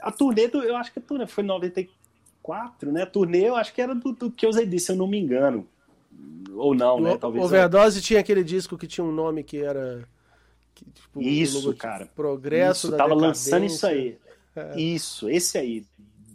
[0.01, 1.87] a turnê do, eu acho que a turnê foi 90,
[2.45, 3.07] quatro, né?
[3.07, 5.67] Turnê, eu acho que era do, do que eu disse, se eu não me engano.
[6.55, 7.17] Ou não, né?
[7.17, 7.43] Talvez.
[7.43, 8.03] Overdose eu...
[8.03, 10.07] tinha aquele disco que tinha um nome que era.
[10.75, 12.07] Que, tipo, isso, logo, cara.
[12.15, 12.89] Progresso.
[12.89, 14.19] Isso, tava lançando isso aí.
[14.55, 14.79] É.
[14.79, 15.87] Isso, esse aí.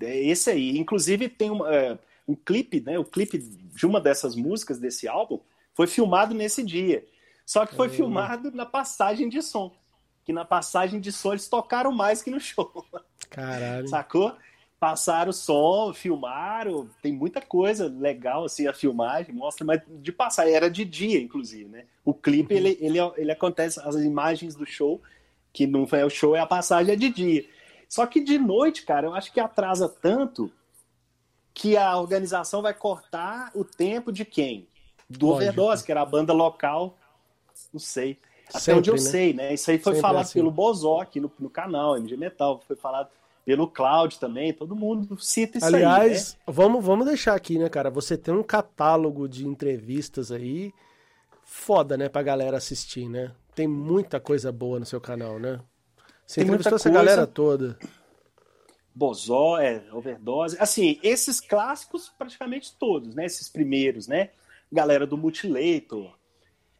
[0.01, 0.79] É, esse aí.
[0.79, 2.97] Inclusive tem um é, um clipe, né?
[2.97, 5.39] O clipe de uma dessas músicas desse álbum
[5.75, 7.05] foi filmado nesse dia.
[7.45, 7.91] Só que foi é.
[7.91, 9.71] filmado na passagem de som.
[10.25, 12.83] Que na passagem de som eles tocaram mais que no show.
[13.29, 13.87] Caralho.
[13.87, 14.35] Sacou?
[14.79, 20.69] Passaram som, filmaram, tem muita coisa legal assim a filmagem, mostra, mas de passar, era
[20.69, 21.85] de dia, inclusive, né?
[22.05, 22.59] O clipe, uhum.
[22.59, 25.01] ele, ele, ele acontece, as imagens do show,
[25.51, 27.45] que não é o show, é a passagem, é de dia.
[27.89, 30.49] Só que de noite, cara, eu acho que atrasa tanto
[31.53, 34.67] que a organização vai cortar o tempo de quem?
[35.09, 35.43] Do Lógico.
[35.43, 36.97] Overdose, que era a banda local,
[37.73, 38.17] não sei.
[38.47, 39.01] Até Sempre, onde eu né?
[39.01, 39.53] sei, né?
[39.53, 40.39] Isso aí foi Sempre falado assim.
[40.39, 43.09] pelo Bozoc no, no canal, MG Metal, foi falado
[43.49, 46.01] pelo Cloud também, todo mundo cita isso Aliás, aí.
[46.01, 46.39] Aliás, né?
[46.45, 47.89] vamos, vamos deixar aqui, né, cara?
[47.89, 50.71] Você tem um catálogo de entrevistas aí
[51.43, 53.31] foda, né, pra galera assistir, né?
[53.55, 55.59] Tem muita coisa boa no seu canal, né?
[56.27, 57.03] Você tem entrevistou essa coisa...
[57.03, 57.75] galera toda.
[58.93, 60.55] Bozó, é, Overdose.
[60.59, 63.25] Assim, esses clássicos, praticamente todos, né?
[63.25, 64.29] Esses primeiros, né?
[64.71, 66.13] Galera do Mutilator,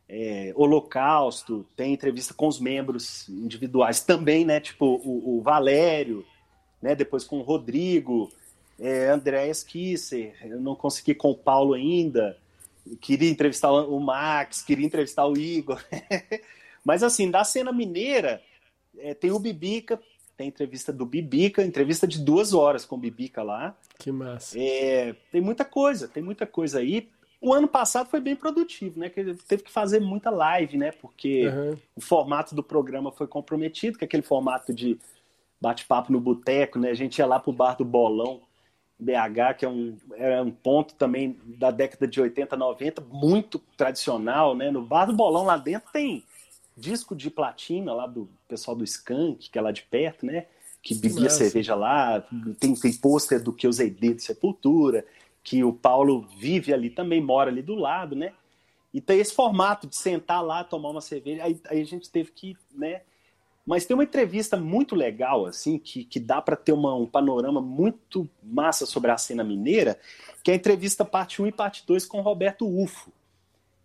[0.08, 4.60] é, Holocausto, tem entrevista com os membros individuais também, né?
[4.60, 6.24] Tipo o, o Valério,
[6.82, 6.96] né?
[6.96, 8.32] Depois com o Rodrigo,
[8.80, 12.38] é, Andréas Kisser, eu não consegui com o Paulo ainda,
[13.02, 15.84] queria entrevistar o Max, queria entrevistar o Igor.
[16.84, 18.42] Mas assim, da cena mineira,
[18.98, 20.00] é, tem o Bibica,
[20.38, 23.76] tem entrevista do Bibica, entrevista de duas horas com o Bibica lá.
[23.98, 24.58] Que massa.
[24.58, 27.10] É, tem muita coisa, tem muita coisa aí.
[27.42, 29.10] O ano passado foi bem produtivo, né?
[29.10, 30.92] Que teve que fazer muita live, né?
[30.92, 31.78] Porque uhum.
[31.96, 34.98] o formato do programa foi comprometido, que é aquele formato de
[35.62, 36.90] bate-papo no boteco, né?
[36.90, 38.42] A gente ia lá pro bar do Bolão,
[39.00, 44.56] BH, que é um, é um ponto também da década de 80, 90, muito tradicional,
[44.56, 44.70] né?
[44.72, 46.24] No bar do Bolão lá dentro tem
[46.76, 50.46] disco de platina lá do pessoal do Skank, que é lá de perto, né?
[50.82, 51.38] Que bebia Nossa.
[51.38, 52.22] cerveja lá,
[52.60, 55.06] tem, tem pôster do que eu usei de Sepultura,
[55.44, 58.34] que o Paulo vive ali também, mora ali do lado, né?
[58.94, 62.32] E tem esse formato de sentar lá, tomar uma cerveja, aí, aí a gente teve
[62.32, 63.02] que, né?
[63.66, 67.62] Mas tem uma entrevista muito legal, assim, que, que dá para ter uma, um panorama
[67.62, 70.00] muito massa sobre a cena mineira,
[70.44, 73.12] que é a entrevista parte 1 e parte 2 com o Roberto Ufo.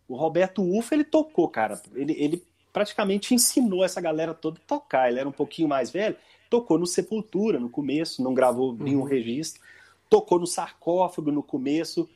[0.09, 1.81] O Roberto Ufo, ele tocou, cara.
[1.95, 5.09] Ele, ele praticamente ensinou essa galera toda a tocar.
[5.09, 6.17] Ele era um pouquinho mais velho,
[6.51, 8.77] tocou no Sepultura no começo, não gravou uhum.
[8.81, 9.63] nenhum registro.
[10.09, 12.09] Tocou no Sarcófago no começo,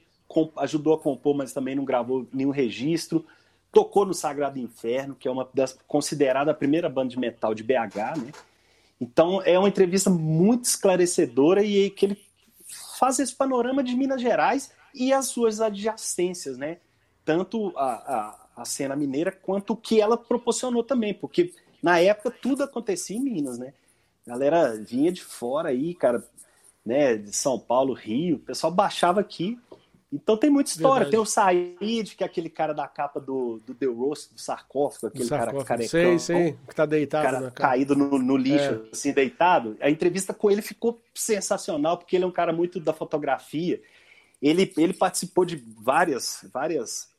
[0.58, 3.24] ajudou a compor, mas também não gravou nenhum registro
[3.72, 7.62] tocou no Sagrado Inferno, que é uma das considerada a primeira banda de metal de
[7.62, 8.32] BH, né?
[9.00, 12.28] Então é uma entrevista muito esclarecedora e que ele
[12.98, 16.78] faz esse panorama de Minas Gerais e as suas adjacências, né?
[17.24, 17.92] Tanto a,
[18.56, 23.16] a, a cena mineira quanto o que ela proporcionou também, porque na época tudo acontecia
[23.16, 23.72] em Minas, né?
[24.26, 26.26] A galera vinha de fora aí, cara,
[26.84, 27.16] né?
[27.16, 29.58] De São Paulo, Rio, o pessoal baixava aqui
[30.10, 31.04] então tem muita história.
[31.04, 31.10] Verdade.
[31.10, 35.08] Tem o Said, que é aquele cara da capa do, do The Roast, do sarcófago,
[35.08, 35.64] aquele sarcófago.
[35.64, 36.18] cara carecão.
[36.18, 37.24] Sei, sei, que tá deitado.
[37.24, 38.88] Cara caído no, no lixo, é.
[38.90, 39.76] assim, deitado.
[39.80, 43.82] A entrevista com ele ficou sensacional, porque ele é um cara muito da fotografia.
[44.40, 47.10] Ele, ele participou de várias, várias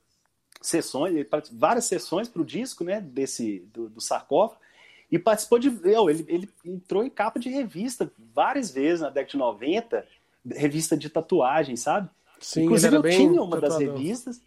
[0.60, 4.60] sessões, várias sessões para o disco, né, desse, do, do sarcófago,
[5.12, 5.68] e participou de...
[5.68, 10.08] Ele, ele entrou em capa de revista várias vezes na década de 90,
[10.56, 12.10] revista de tatuagem, sabe?
[12.40, 14.42] Sim, Inclusive, eu tinha uma das revistas.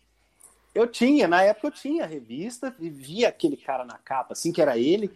[0.74, 4.52] Eu tinha, na época eu tinha a revista e via aquele cara na capa, assim,
[4.52, 5.10] que era ele.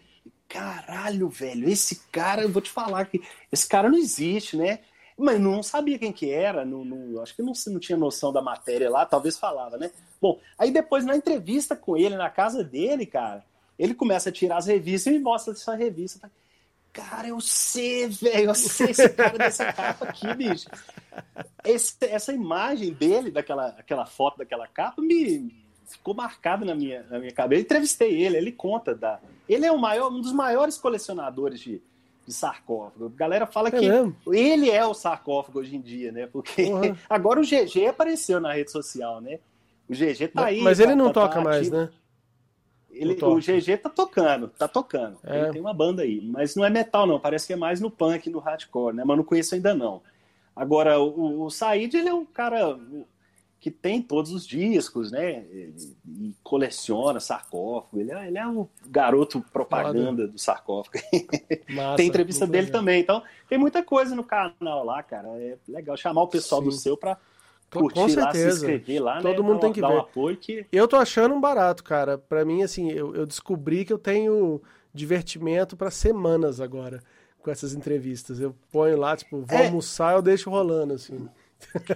[0.48, 4.80] Caralho, velho, esse cara, eu vou te falar que esse cara não existe, né?
[5.18, 8.42] Mas não sabia quem que era, não, não, acho que não, não tinha noção da
[8.42, 9.90] matéria lá, talvez falava, né?
[10.20, 13.42] Bom, aí depois na entrevista com ele, na casa dele, cara,
[13.78, 16.30] ele começa a tirar as revistas e me mostra essa revista.
[16.96, 20.66] Cara, eu sei, velho, eu sei esse cara dessa capa aqui, bicho.
[21.62, 25.54] Esse, essa imagem dele, daquela aquela foto daquela capa, me
[25.86, 27.60] ficou marcada na minha, na minha cabeça.
[27.60, 29.20] Eu entrevistei ele, ele conta da.
[29.46, 31.82] Ele é o maior, um dos maiores colecionadores de,
[32.26, 33.12] de sarcófago.
[33.14, 34.16] A galera fala é que mesmo?
[34.32, 36.26] ele é o sarcófago hoje em dia, né?
[36.26, 36.96] Porque uhum.
[37.10, 39.38] agora o GG apareceu na rede social, né?
[39.86, 40.62] O GG tá aí.
[40.62, 41.90] Mas ele tá, não tá, toca tá mais, né?
[42.96, 45.18] Ele, o GG tá tocando, tá tocando.
[45.24, 45.42] É.
[45.42, 47.90] Ele tem uma banda aí, mas não é metal não, parece que é mais no
[47.90, 49.04] punk, no hardcore, né?
[49.04, 50.02] Mas não conheço ainda não.
[50.54, 52.78] Agora, o, o Said, ele é um cara
[53.66, 55.44] que tem todos os discos, né?
[55.50, 58.00] E coleciona sarcófago.
[58.00, 60.28] Ele é, ele é um garoto propaganda Foda.
[60.28, 60.98] do sarcófago.
[61.68, 62.80] Massa, tem entrevista dele legal.
[62.80, 63.00] também.
[63.00, 65.28] Então, tem muita coisa no canal lá, cara.
[65.40, 66.68] É legal chamar o pessoal Sim.
[66.68, 67.18] do seu para
[67.70, 68.24] curtir Com certeza.
[68.24, 69.48] lá, se inscrever lá, Todo né?
[69.48, 69.94] mundo tem que dar ver.
[69.94, 70.66] Um apoio que...
[70.70, 72.16] Eu tô achando um barato, cara.
[72.18, 74.62] Para mim, assim, eu, eu descobri que eu tenho
[74.92, 77.00] divertimento para semanas agora
[77.46, 78.40] com essas entrevistas.
[78.40, 79.66] Eu ponho lá, tipo, vou é.
[79.66, 81.28] almoçar, eu deixo rolando, assim.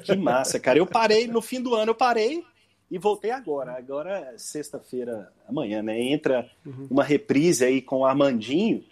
[0.05, 0.79] Que massa, cara.
[0.79, 2.45] Eu parei, no fim do ano eu parei
[2.91, 3.73] e voltei agora.
[3.73, 6.01] Agora, sexta-feira, amanhã, né?
[6.01, 6.87] Entra uhum.
[6.91, 8.85] uma reprise aí com o Armandinho.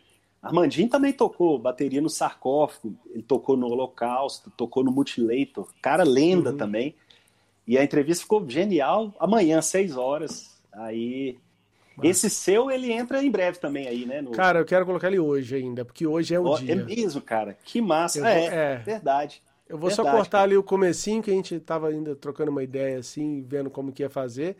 [0.42, 6.50] Armandinho também tocou bateria no sarcófago, ele tocou no Holocausto, tocou no Mutilator, cara lenda
[6.50, 6.56] uhum.
[6.56, 6.94] também.
[7.66, 9.14] E a entrevista ficou genial.
[9.18, 10.56] Amanhã, seis horas.
[10.72, 11.36] Aí.
[12.02, 14.22] Esse seu, ele entra em breve também aí, né?
[14.22, 14.30] No...
[14.30, 16.72] Cara, eu quero colocar ele hoje ainda, porque hoje é o oh, dia.
[16.72, 17.58] É mesmo, cara.
[17.64, 18.26] Que massa.
[18.26, 19.42] é, é, verdade.
[19.68, 20.44] Eu vou verdade, só cortar cara.
[20.44, 24.04] ali o comecinho, que a gente tava ainda trocando uma ideia assim, vendo como que
[24.04, 24.56] ia fazer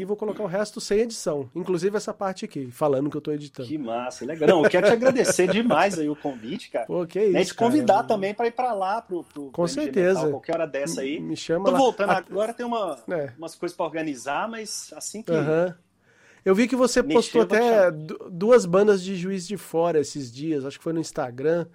[0.00, 3.32] e vou colocar o resto sem edição, inclusive essa parte aqui, falando que eu tô
[3.32, 3.68] editando.
[3.68, 4.48] Que massa, legal.
[4.48, 6.86] Não, eu quero te agradecer demais aí o convite, cara.
[6.86, 8.08] Pô, que isso, né, te convidar cara.
[8.08, 10.20] também para ir para lá pro, pro Com certeza.
[10.20, 11.18] Metal, qualquer hora dessa aí.
[11.18, 11.78] Me chama Tô lá.
[11.78, 12.16] voltando a...
[12.18, 13.32] agora, tem uma, é.
[13.38, 15.72] umas coisas para organizar, mas assim que uhum.
[16.44, 20.78] Eu vi que você postou até duas bandas de Juiz de Fora esses dias, acho
[20.78, 21.66] que foi no Instagram,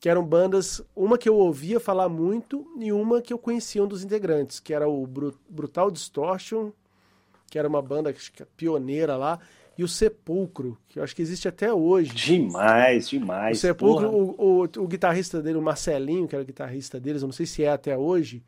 [0.00, 3.86] que eram bandas, uma que eu ouvia falar muito e uma que eu conhecia um
[3.86, 5.06] dos integrantes, que era o
[5.48, 6.72] Brutal Distortion
[7.52, 9.38] que era uma banda é pioneira lá,
[9.76, 12.14] e o Sepulcro, que eu acho que existe até hoje.
[12.14, 13.58] Demais, demais.
[13.58, 17.28] O Sepulcro, o, o, o, guitarrista dele, o Marcelinho, que era o guitarrista deles, eu
[17.28, 18.42] não sei se é até hoje,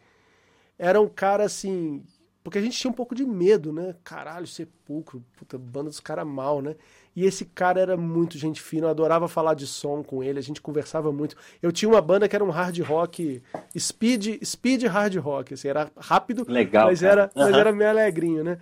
[0.79, 2.03] era um cara assim.
[2.43, 3.95] Porque a gente tinha um pouco de medo, né?
[4.03, 6.75] Caralho, Sepulcro, puta, banda dos caras mal, né?
[7.15, 10.43] E esse cara era muito gente fina, eu adorava falar de som com ele, a
[10.43, 11.37] gente conversava muito.
[11.63, 13.43] Eu tinha uma banda que era um hard rock,
[13.79, 17.43] speed, speed hard rock, assim, era rápido, Legal, mas, era, uhum.
[17.43, 18.59] mas era meio alegrinho, né?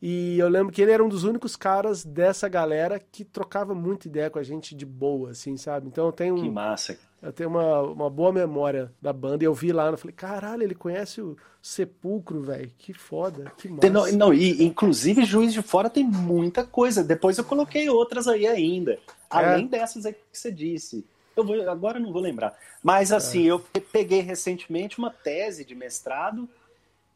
[0.00, 4.06] E eu lembro que ele era um dos únicos caras dessa galera que trocava muita
[4.06, 5.88] ideia com a gente de boa, assim, sabe?
[5.88, 6.36] Então eu tenho.
[6.36, 6.96] Que massa.
[7.20, 9.42] Eu tenho uma, uma boa memória da banda.
[9.42, 12.70] E eu vi lá, eu falei, caralho, ele conhece o Sepulcro, velho.
[12.78, 13.90] Que foda, que massa.
[13.90, 17.02] Não, não, e inclusive Juiz de Fora tem muita coisa.
[17.02, 18.92] Depois eu coloquei outras aí ainda.
[18.92, 18.98] É.
[19.28, 21.04] Além dessas aí que você disse.
[21.36, 22.56] Eu vou, agora eu não vou lembrar.
[22.82, 23.52] Mas assim, é.
[23.52, 26.48] eu peguei recentemente uma tese de mestrado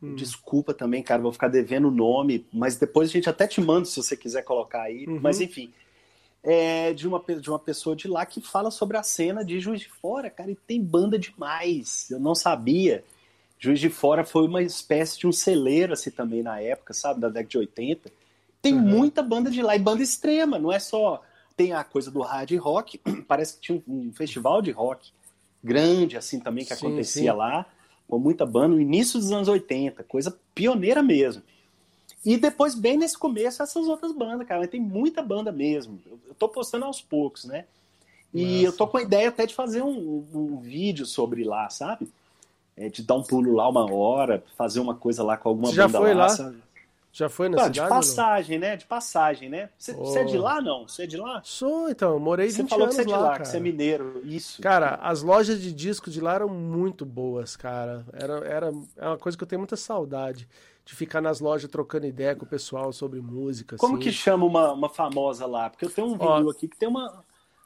[0.02, 0.16] Hum.
[0.16, 3.84] Desculpa também, cara, vou ficar devendo o nome, mas depois a gente até te manda
[3.84, 5.06] se você quiser colocar aí.
[5.06, 5.20] Uhum.
[5.22, 5.72] Mas enfim,
[6.42, 9.82] é de uma, de uma pessoa de lá que fala sobre a cena de Juiz
[9.82, 12.10] de Fora, cara, e tem banda demais.
[12.10, 13.04] Eu não sabia.
[13.60, 17.28] Juiz de Fora foi uma espécie de um celeiro assim também na época, sabe, da
[17.28, 18.10] década de 80.
[18.60, 18.80] Tem uhum.
[18.80, 21.22] muita banda de lá e banda extrema, não é só
[21.56, 22.98] tem a coisa do hard rock,
[23.28, 25.12] parece que tinha um, um festival de rock
[25.62, 27.38] grande assim também que sim, acontecia sim.
[27.38, 27.66] lá
[28.12, 31.42] com muita banda no início dos anos 80, coisa pioneira mesmo.
[32.22, 34.68] E depois, bem nesse começo, essas outras bandas, cara.
[34.68, 35.98] Tem muita banda mesmo.
[36.28, 37.64] Eu tô postando aos poucos, né?
[38.34, 38.64] E Nossa.
[38.66, 42.06] eu tô com a ideia até de fazer um, um vídeo sobre lá, sabe?
[42.76, 45.76] É, de dar um pulo lá uma hora, fazer uma coisa lá com alguma Você
[45.76, 46.26] banda já foi lá.
[46.26, 46.54] lá?
[47.14, 47.80] Já foi na ah, cidade?
[47.82, 48.74] De passagem, né?
[48.74, 49.68] De passagem, né?
[49.76, 50.16] Você, oh.
[50.16, 50.88] é de lá, não?
[50.88, 51.42] Você é de lá?
[51.44, 52.18] Sou, então.
[52.18, 54.22] Morei você 20 falou anos que você é de lá, lá, que você é mineiro.
[54.24, 54.62] Isso.
[54.62, 58.06] Cara, as lojas de disco de lá eram muito boas, cara.
[58.14, 60.48] Era, era é uma coisa que eu tenho muita saudade.
[60.84, 63.76] De ficar nas lojas trocando ideia com o pessoal sobre música.
[63.76, 64.04] Como assim.
[64.04, 65.68] que chama uma, uma famosa lá?
[65.68, 67.22] Porque eu tenho um vídeo aqui que tem uma...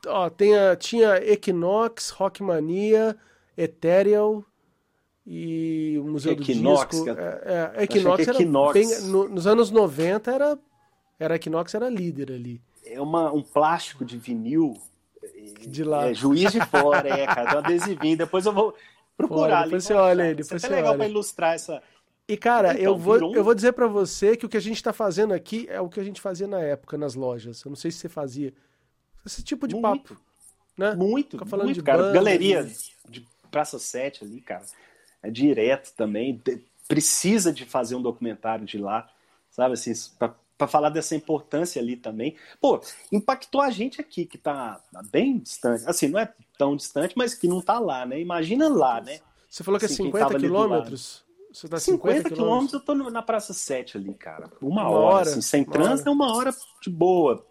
[0.06, 3.16] Ó, tem a, tinha Equinox, Rockmania,
[3.56, 4.44] Ethereal
[5.26, 7.20] e o Museu Equinox, do Disco.
[7.20, 8.72] É, é, Equinox, era Equinox.
[8.74, 10.58] Bem, no, nos anos 90 era,
[11.18, 12.62] era Equinox era líder ali.
[12.84, 14.80] É uma, um plástico de vinil
[15.66, 16.08] de lá.
[16.08, 18.16] É, juiz de fora, é, cara, um adesivinho.
[18.16, 18.74] Depois eu vou
[19.16, 21.82] procurar depois você olha aí, depois Isso você é legal para ilustrar essa.
[22.28, 23.34] E cara, então, eu vou um...
[23.34, 25.88] eu vou dizer para você que o que a gente está fazendo aqui é o
[25.88, 27.62] que a gente fazia na época nas lojas.
[27.64, 28.52] Eu não sei se você fazia
[29.24, 30.20] esse tipo de muito, papo,
[30.76, 30.94] né?
[30.94, 31.98] Muito, Fica falando muito, de cara.
[31.98, 32.68] Banda, Galeria
[33.08, 34.64] de Praça 7 ali, cara.
[35.26, 36.40] É direto também.
[36.86, 39.08] Precisa de fazer um documentário de lá,
[39.50, 42.36] sabe assim, para falar dessa importância ali também.
[42.60, 42.80] Pô,
[43.10, 44.80] impactou a gente aqui que tá
[45.10, 45.84] bem distante.
[45.86, 48.20] Assim, não é tão distante, mas que não tá lá, né?
[48.20, 49.18] Imagina lá, né?
[49.50, 51.24] Você falou que é 50 assim, quilômetros?
[51.52, 54.50] Você tá 50, 50 quilômetros, eu tô na Praça 7 ali, cara.
[54.60, 57.44] Uma, uma hora, hora, assim, sem trânsito é uma hora de boa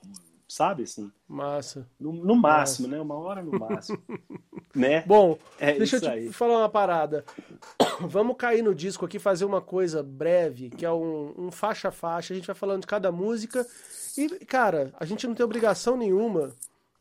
[0.55, 0.83] sabe?
[0.83, 1.85] Assim, Massa.
[1.99, 2.97] No, no máximo, Massa.
[2.97, 3.01] né?
[3.01, 4.01] Uma hora no máximo.
[4.73, 5.03] né?
[5.05, 6.31] Bom, é deixa eu te aí.
[6.31, 7.25] falar uma parada.
[7.99, 11.91] Vamos cair no disco aqui, fazer uma coisa breve, que é um, um faixa a
[11.91, 12.33] faixa.
[12.33, 13.67] A gente vai falando de cada música.
[14.17, 16.53] E, cara, a gente não tem obrigação nenhuma,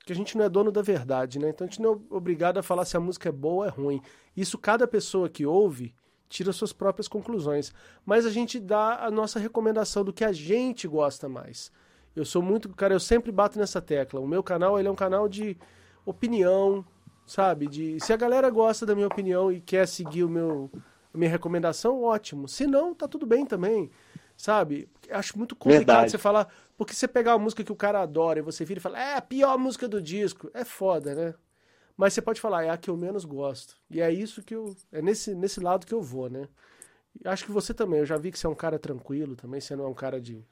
[0.05, 1.51] que a gente não é dono da verdade, né?
[1.51, 3.69] Então a gente não é obrigado a falar se a música é boa ou é
[3.69, 4.03] ruim.
[4.37, 5.95] Isso cada pessoa que ouve
[6.29, 7.73] tira suas próprias conclusões.
[8.05, 11.71] Mas a gente dá a nossa recomendação do que a gente gosta mais.
[12.15, 14.21] Eu sou muito, cara, eu sempre bato nessa tecla.
[14.21, 15.57] O meu canal, ele é um canal de
[16.07, 16.85] opinião,
[17.27, 17.67] sabe?
[17.67, 20.71] De se a galera gosta da minha opinião e quer seguir o meu
[21.13, 22.49] a minha recomendação, ótimo.
[22.49, 23.91] Se não, tá tudo bem também.
[24.37, 24.89] Sabe?
[25.11, 26.11] Acho muito complicado Verdade.
[26.11, 28.83] você falar, porque você pegar uma música que o cara adora e você vira e
[28.83, 31.35] fala, é a pior música do disco, é foda, né?
[31.97, 33.77] Mas você pode falar, é a que eu menos gosto.
[33.89, 34.75] E é isso que eu.
[34.91, 36.49] É nesse, nesse lado que eu vou, né?
[37.25, 38.01] Acho que você também.
[38.01, 39.61] Eu já vi que você é um cara tranquilo também.
[39.61, 40.45] Você não é um cara de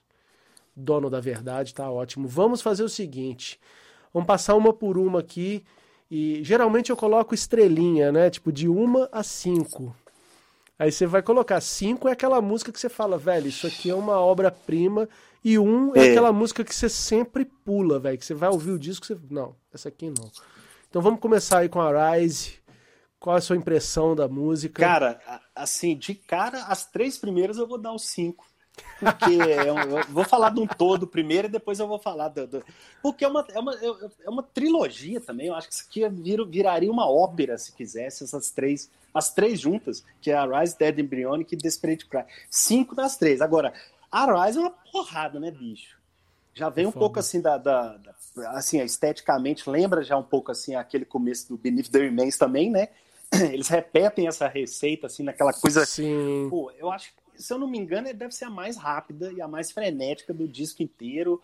[0.74, 2.26] dono da verdade, tá ótimo.
[2.26, 3.60] Vamos fazer o seguinte:
[4.12, 5.64] vamos passar uma por uma aqui.
[6.10, 8.28] E geralmente eu coloco estrelinha, né?
[8.28, 9.96] Tipo, de uma a cinco.
[10.78, 13.94] Aí você vai colocar cinco é aquela música que você fala, velho, isso aqui é
[13.94, 15.08] uma obra-prima.
[15.44, 18.18] E um é, é, aquela música que você sempre pula, velho.
[18.18, 19.16] Que você vai ouvir o disco, você.
[19.30, 20.30] Não, essa aqui não.
[20.88, 22.60] Então vamos começar aí com a Rise.
[23.18, 24.82] Qual é a sua impressão da música?
[24.82, 25.20] Cara,
[25.54, 28.44] assim, de cara, as três primeiras eu vou dar os cinco.
[28.98, 32.46] Porque eu, eu, vou falar de um todo primeiro e depois eu vou falar do.
[32.46, 32.64] do...
[33.02, 33.74] Porque é uma, é, uma,
[34.24, 35.48] é uma trilogia também.
[35.48, 38.90] Eu acho que isso aqui vir, viraria uma ópera, se quisesse, essas três.
[39.12, 42.24] As três juntas, que é a Rise, Dead Embryonic e Desperate Cry.
[42.48, 43.42] Cinco das três.
[43.42, 43.74] Agora,
[44.10, 45.98] a Rise é uma porrada, né, bicho?
[46.54, 48.14] Já vem um pouco assim da, da, da,
[48.50, 52.88] assim, esteticamente, lembra já um pouco assim aquele começo do Beneath the Remains também, né?
[53.52, 55.86] Eles repetem essa receita assim naquela coisa.
[55.86, 56.48] Sim.
[56.50, 57.12] Pô, eu acho
[57.42, 60.46] se eu não me engano, deve ser a mais rápida e a mais frenética do
[60.46, 61.42] disco inteiro.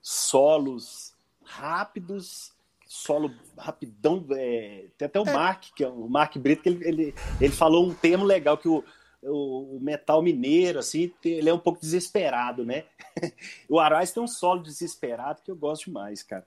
[0.00, 1.12] Solos
[1.44, 2.52] rápidos,
[2.86, 4.24] solo rapidão.
[4.30, 4.86] É...
[4.96, 5.32] tem até o é.
[5.32, 8.68] Mark, que é o Mark Brito, que ele, ele, ele falou um termo legal que
[8.68, 8.84] o,
[9.22, 12.84] o, metal mineiro, assim, ele é um pouco desesperado, né?
[13.68, 16.46] o Arais tem um solo desesperado que eu gosto demais, cara.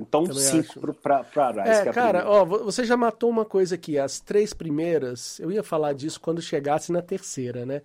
[0.00, 0.94] Então, Também cinco acho.
[0.94, 1.86] pra, pra Arais.
[1.86, 3.98] É, é cara, ó, você já matou uma coisa aqui.
[3.98, 7.82] As três primeiras, eu ia falar disso quando chegasse na terceira, né?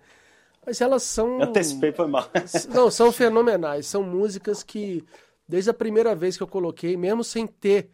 [0.66, 1.40] Mas elas são.
[1.40, 2.30] Eu antecipei, foi mal.
[2.72, 3.86] Não, são fenomenais.
[3.86, 5.04] São músicas que,
[5.48, 7.90] desde a primeira vez que eu coloquei, mesmo sem ter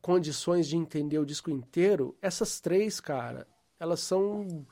[0.00, 3.46] condições de entender o disco inteiro, essas três, cara,
[3.78, 4.66] elas são.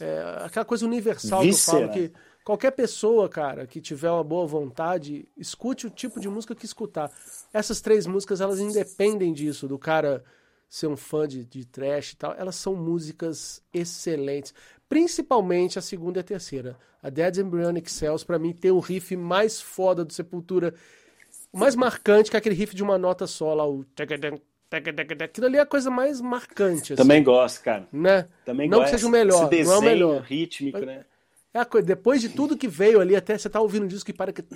[0.00, 1.88] É, aquela coisa universal Vícera.
[1.88, 6.18] que eu falo que qualquer pessoa, cara, que tiver uma boa vontade, escute o tipo
[6.18, 7.10] de música que escutar.
[7.52, 10.24] Essas três músicas, elas independem disso, do cara
[10.68, 12.32] ser um fã de, de trash e tal.
[12.32, 14.54] Elas são músicas excelentes
[14.90, 16.76] principalmente a segunda e a terceira.
[17.00, 20.74] A Dead Embryonic Cells, para mim, tem o riff mais foda do Sepultura,
[21.52, 23.86] o mais marcante, que é aquele riff de uma nota só lá, o...
[25.24, 26.92] Aquilo ali é a coisa mais marcante.
[26.92, 27.86] Assim, Também gosto, cara.
[27.92, 28.28] Né?
[28.44, 28.90] Também não gosto.
[28.90, 30.22] que seja o melhor, desenho, não é o melhor.
[30.22, 31.04] rítmico, Mas, né?
[31.54, 34.06] É a coisa, depois de tudo que veio ali, até você tá ouvindo um disco
[34.06, 34.42] que para que...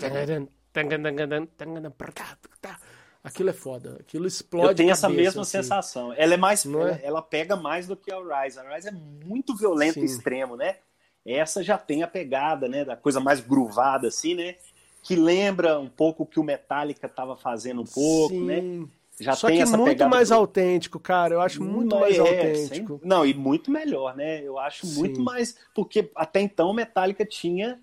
[3.24, 3.96] Aquilo é foda.
[4.00, 4.66] Aquilo explode.
[4.68, 5.50] Eu tenho cabeça, essa mesma assim.
[5.52, 6.12] sensação.
[6.12, 6.66] Ela é mais.
[6.66, 7.00] Ela, é?
[7.02, 8.58] ela, pega mais do que a Rise.
[8.58, 10.76] A Rise é muito violenta e extremo, né?
[11.24, 12.84] Essa já tem a pegada, né?
[12.84, 14.56] Da coisa mais gruvada, assim, né?
[15.02, 18.60] Que lembra um pouco o que o Metallica tava fazendo um pouco, né?
[18.60, 18.80] Sim.
[18.80, 18.88] né?
[19.18, 20.34] Já Só tem que essa muito mais do...
[20.34, 21.34] autêntico, cara.
[21.34, 22.98] Eu acho muito mais é, autêntico.
[22.98, 23.08] Sem...
[23.08, 24.42] Não, e muito melhor, né?
[24.42, 24.98] Eu acho Sim.
[24.98, 25.56] muito mais.
[25.74, 27.80] Porque até então o Metallica tinha.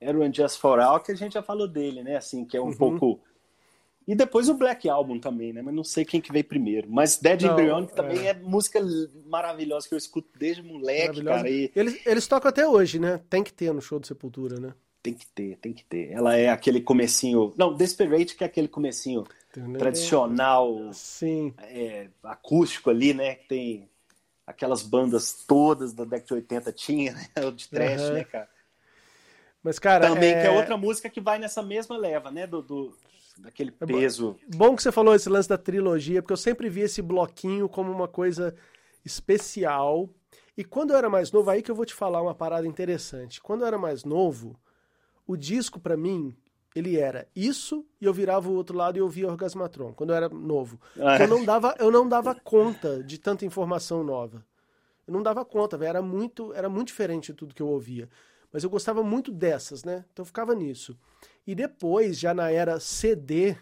[0.00, 2.16] Era o Just For All, que a gente já falou dele, né?
[2.16, 2.76] Assim, que é um uhum.
[2.76, 3.20] pouco
[4.06, 5.62] e depois o Black Album também, né?
[5.62, 6.88] Mas não sei quem que veio primeiro.
[6.90, 7.96] Mas Dead não, Embryonic é...
[7.96, 8.80] também é música
[9.26, 11.48] maravilhosa que eu escuto desde moleque, cara.
[11.48, 11.70] E...
[11.74, 13.20] Eles, eles tocam até hoje, né?
[13.30, 14.74] Tem que ter no show do Sepultura, né?
[15.02, 16.10] Tem que ter, tem que ter.
[16.12, 17.52] Ela é aquele comecinho...
[17.56, 19.24] Não, Desperate que é aquele comecinho
[19.78, 21.54] tradicional, Sim.
[21.58, 23.34] É, acústico ali, né?
[23.36, 23.88] Que tem
[24.46, 27.28] aquelas bandas todas da década de 80 tinha, né?
[27.54, 28.12] De trash, uhum.
[28.12, 28.48] né, cara?
[29.64, 30.42] Mas, cara, Também é...
[30.42, 32.46] que é outra música que vai nessa mesma leva, né?
[32.46, 32.94] Do, do
[33.38, 34.36] daquele é peso.
[34.54, 37.90] Bom que você falou esse lance da trilogia, porque eu sempre vi esse bloquinho como
[37.90, 38.54] uma coisa
[39.02, 40.10] especial.
[40.56, 43.40] E quando eu era mais novo, aí que eu vou te falar uma parada interessante.
[43.40, 44.54] Quando eu era mais novo,
[45.26, 46.36] o disco para mim,
[46.76, 50.16] ele era isso e eu virava o outro lado e eu via Orgasmatron, quando eu
[50.16, 50.78] era novo.
[51.00, 51.22] Ah, é.
[51.22, 54.44] Eu não dava, eu não dava conta de tanta informação nova.
[55.06, 55.88] Eu não dava conta, velho.
[55.88, 58.08] Era muito, era muito diferente de tudo que eu ouvia.
[58.54, 60.04] Mas eu gostava muito dessas, né?
[60.12, 60.96] Então ficava nisso.
[61.44, 63.56] E depois, já na era CD,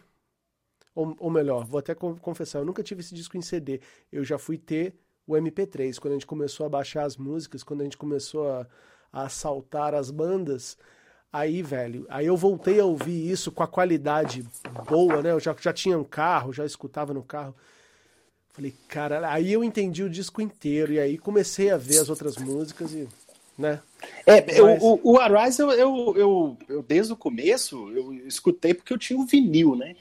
[0.95, 3.81] ou, ou melhor, vou até confessar, eu nunca tive esse disco em CD.
[4.13, 4.95] Eu já fui ter
[5.27, 8.67] o MP3, quando a gente começou a baixar as músicas, quando a gente começou a,
[9.11, 10.77] a assaltar as bandas.
[11.33, 14.45] Aí, velho, aí eu voltei a ouvir isso com a qualidade
[14.91, 15.33] boa, né?
[15.33, 17.57] Eu já, já tinha um carro, já escutava no carro.
[18.51, 22.37] Falei, cara, aí eu entendi o disco inteiro e aí comecei a ver as outras
[22.37, 23.09] músicas e,
[23.57, 23.81] né?
[24.27, 24.83] É, Mas...
[24.83, 29.19] o, o Arise, eu, eu, eu, eu, desde o começo, eu escutei porque eu tinha
[29.19, 29.95] o um vinil, né?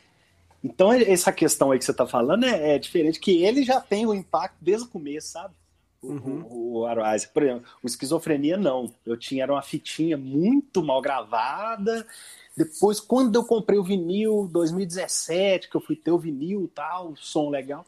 [0.63, 4.05] Então, essa questão aí que você tá falando é, é, diferente, que ele já tem
[4.05, 5.53] o impacto desde o começo, sabe?
[6.01, 6.45] O, uhum.
[6.49, 7.27] o, o Arise.
[7.27, 8.93] Por exemplo, o Esquizofrenia, não.
[9.05, 12.05] Eu tinha era uma fitinha muito mal gravada.
[12.55, 17.49] Depois, quando eu comprei o vinil, 2017, que eu fui ter o vinil tal, som
[17.49, 17.85] legal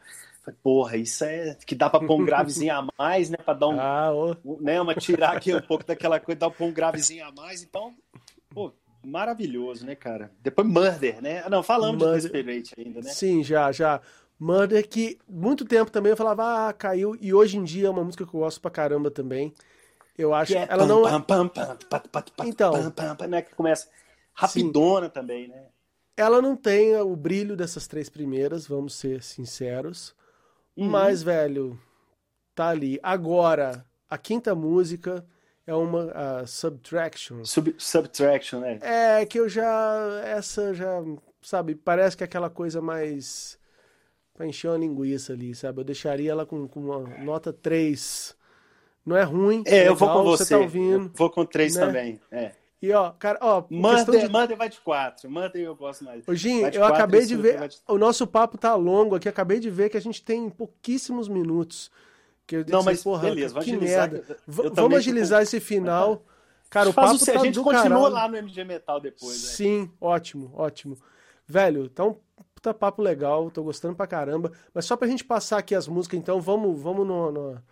[0.52, 3.38] porra, isso é que dá para pôr um gravezinho a mais, né?
[3.38, 4.12] Para dar um, ah,
[4.60, 4.82] né?
[4.82, 7.64] Uma tirar aqui um pouco daquela coisa, dar um gravezinho a mais.
[7.64, 7.94] Então,
[8.54, 8.74] pô,
[9.06, 10.32] maravilhoso, né, cara?
[10.42, 11.48] Depois Murder, né?
[11.50, 12.22] Não, falamos Murder.
[12.22, 13.10] de Desperate ainda, né?
[13.12, 14.02] Sim, já, já.
[14.40, 17.16] Murder que muito tempo também eu falava, ah, caiu.
[17.22, 19.54] E hoje em dia é uma música que eu gosto pra caramba também.
[20.18, 20.56] Eu acho.
[20.56, 21.04] É ela não.
[22.48, 22.74] então.
[23.28, 23.42] né?
[23.42, 23.88] Que começa
[24.34, 25.14] rapidona sim.
[25.14, 25.68] também, né?
[26.16, 30.16] Ela não tem o brilho dessas três primeiras, vamos ser sinceros.
[30.76, 30.90] Uhum.
[30.90, 31.80] Mas, velho,
[32.56, 33.00] tá ali.
[33.02, 35.26] Agora, a quinta música
[35.66, 37.44] é uma uh, Subtraction.
[37.46, 38.80] Sub subtraction, né?
[38.82, 40.22] É, que eu já.
[40.26, 41.02] Essa já.
[41.42, 43.60] Sabe, parece que é aquela coisa mais.
[44.34, 45.82] Pra encher uma linguiça ali, sabe?
[45.82, 48.36] Eu deixaria ela com, com uma nota 3.
[49.06, 49.64] Não é ruim.
[49.66, 50.46] É, legal, eu vou com você.
[50.46, 51.86] você tá ouvindo, vou com 3 né?
[51.86, 52.22] também.
[52.32, 52.52] É.
[52.84, 53.64] E ó, cara, ó.
[53.70, 54.28] Manda, de...
[54.28, 55.32] manda vai de quatro.
[55.32, 56.28] Manda eu gosto mais.
[56.28, 57.70] Ô, Gin, eu acabei de ver.
[57.70, 57.78] De...
[57.88, 59.30] O nosso papo tá longo aqui.
[59.30, 61.90] Acabei de ver que a gente tem pouquíssimos minutos.
[62.46, 64.38] Que eu não, mas porra, beleza, que merda.
[64.46, 66.26] vamos agilizar esse final.
[66.70, 67.26] Cara, o papo o...
[67.26, 68.10] tá A gente continua caralho.
[68.10, 69.32] lá no MG Metal depois.
[69.34, 70.98] Sim, ótimo, ótimo.
[71.48, 72.18] Velho, então
[72.54, 74.52] puta papo legal, tô gostando pra caramba.
[74.74, 77.64] Mas só pra gente passar aqui as músicas, então vamos, vamos no, no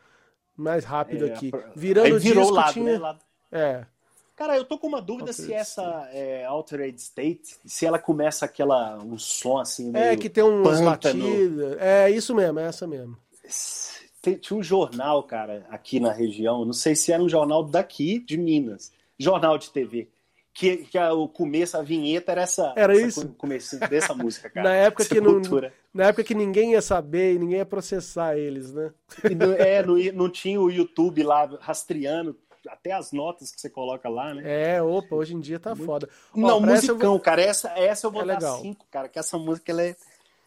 [0.55, 1.51] mais rápido é, aqui.
[1.75, 2.93] Virando o disco, lado, tinha...
[2.93, 2.97] né?
[2.97, 3.19] Lado...
[3.51, 3.85] É.
[4.41, 8.43] Cara, eu tô com uma dúvida Altered se essa é, Altered State, se ela começa
[8.43, 11.77] aquela um som assim É, que tem uns latidos.
[11.77, 13.15] É isso mesmo, é essa mesmo.
[14.19, 18.17] Tem, tinha um jornal, cara, aqui na região, não sei se era um jornal daqui
[18.17, 20.09] de Minas, jornal de TV.
[20.51, 22.73] Que, que a, o começo, a vinheta era essa.
[22.75, 23.35] Era essa isso?
[23.37, 24.67] começo dessa música, cara.
[24.67, 25.39] na época que não,
[25.93, 28.91] Na época que ninguém ia saber e ninguém ia processar eles, né?
[29.59, 32.35] é, não, não tinha o YouTube lá rastreando
[32.67, 34.75] até as notas que você coloca lá, né?
[34.75, 35.85] É, opa, hoje em dia tá Muito...
[35.85, 36.09] foda.
[36.35, 37.19] Não, Ó, musicão, vou...
[37.19, 37.41] cara.
[37.41, 38.61] Essa, essa eu vou é dar legal.
[38.61, 39.95] cinco, cara, que essa música ela é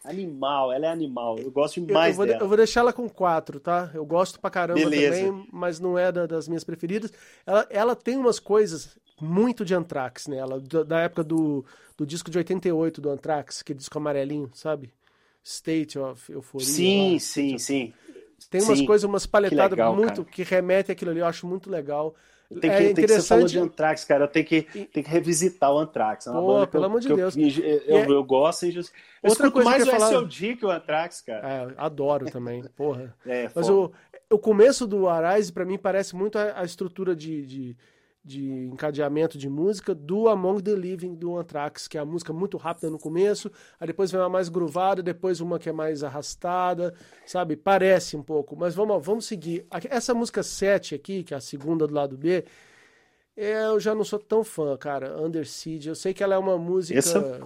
[0.03, 1.37] animal, ela é animal.
[1.37, 2.43] Eu gosto demais eu, eu vou, dela.
[2.43, 3.91] Eu vou deixar ela com quatro, tá?
[3.93, 5.25] Eu gosto pra caramba Beleza.
[5.25, 7.11] também, mas não é da, das minhas preferidas.
[7.45, 11.65] Ela, ela tem umas coisas muito de Anthrax nela, da, da época do,
[11.97, 14.91] do disco de 88 do Anthrax, aquele disco amarelinho, sabe?
[15.43, 16.67] State of Euphoria.
[16.67, 17.93] Sim, lá, sim, sim.
[18.49, 20.35] Tem umas Sim, coisas, umas paletadas que legal, muito cara.
[20.35, 22.15] que remetem aquilo ali, eu acho muito legal.
[22.49, 24.25] Tem que, é tem que você falou de Anthrax, cara.
[24.25, 26.27] Eu tenho que, tenho que revisitar o Anthrax.
[26.27, 27.35] É Pô, pelo eu, amor de Deus.
[27.35, 28.05] Eu, eu, é...
[28.07, 28.65] eu, gosto.
[28.65, 28.83] Eu
[29.23, 30.27] Outra coisa mais que eu o falar...
[30.29, 31.49] Que o Anthrax, cara.
[31.49, 33.15] É, adoro também, porra.
[33.25, 33.91] É, Mas o,
[34.29, 37.77] o começo do Arise, para mim, parece muito a, a estrutura de, de
[38.25, 42.57] de encadeamento de música do Among the Living do Anthrax, que é a música muito
[42.57, 46.95] rápida no começo, aí depois vem uma mais gruvada, depois uma que é mais arrastada,
[47.23, 47.55] sabe?
[47.55, 49.67] Parece um pouco, mas vamos, vamos seguir.
[49.91, 52.43] Essa música 7 aqui, que é a segunda do lado B,
[53.37, 55.21] eu já não sou tão fã, cara.
[55.21, 56.97] Under Siege, eu sei que ela é uma música.
[56.97, 57.39] Essa...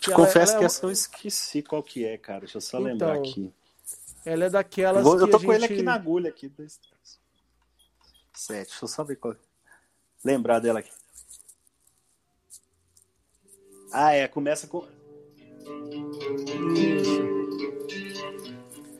[0.00, 2.40] Que Confesso ela que é essa eu esqueci qual que é, cara.
[2.40, 3.52] Deixa eu só então, lembrar aqui.
[4.24, 5.04] Ela é daquelas.
[5.04, 5.64] Eu, vou, eu tô com gente...
[5.64, 6.52] ele aqui na agulha aqui.
[8.32, 9.34] Sete, deixa eu só ver qual
[10.26, 10.90] lembrar dela aqui.
[13.92, 14.84] Ah, é, começa com.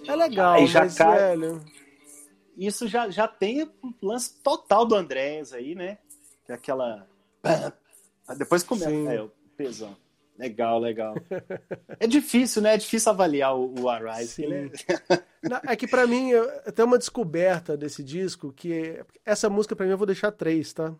[0.06, 1.18] É legal, aí já mas, cai...
[1.18, 1.64] velho.
[2.56, 3.70] Isso já, já tem o
[4.00, 5.98] lance total do Andrés aí, né?
[6.46, 7.06] Que é aquela.
[8.38, 8.88] Depois começa.
[8.88, 9.08] Sim.
[9.08, 9.96] É, o pesão.
[10.38, 11.14] Legal, legal.
[11.98, 12.74] é difícil, né?
[12.74, 14.44] É difícil avaliar o, o Arise.
[14.44, 15.72] É...
[15.72, 16.30] é que para mim
[16.74, 20.94] tem uma descoberta desse disco que essa música para mim eu vou deixar três, tá?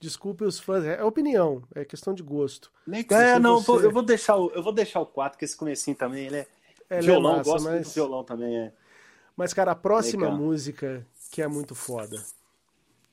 [0.00, 2.72] Desculpe os fãs, é opinião, é questão de gosto.
[2.86, 3.20] Legal.
[3.20, 3.84] É, não, você...
[3.84, 6.46] eu vou deixar o, eu vou deixar o 4, que esse comecinho também, ele é,
[6.88, 7.86] é violão, é massa, gosto mas...
[7.86, 8.72] do violão também, é.
[9.36, 10.38] Mas, cara, a próxima Legal.
[10.38, 12.16] música que é muito foda.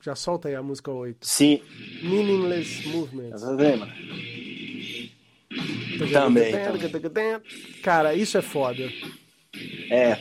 [0.01, 1.27] Já solta aí a música 8.
[1.27, 1.61] Sim.
[2.03, 3.31] Meaningless Movement.
[6.11, 7.41] Também.
[7.84, 8.84] Cara, isso é foda.
[9.89, 10.18] É.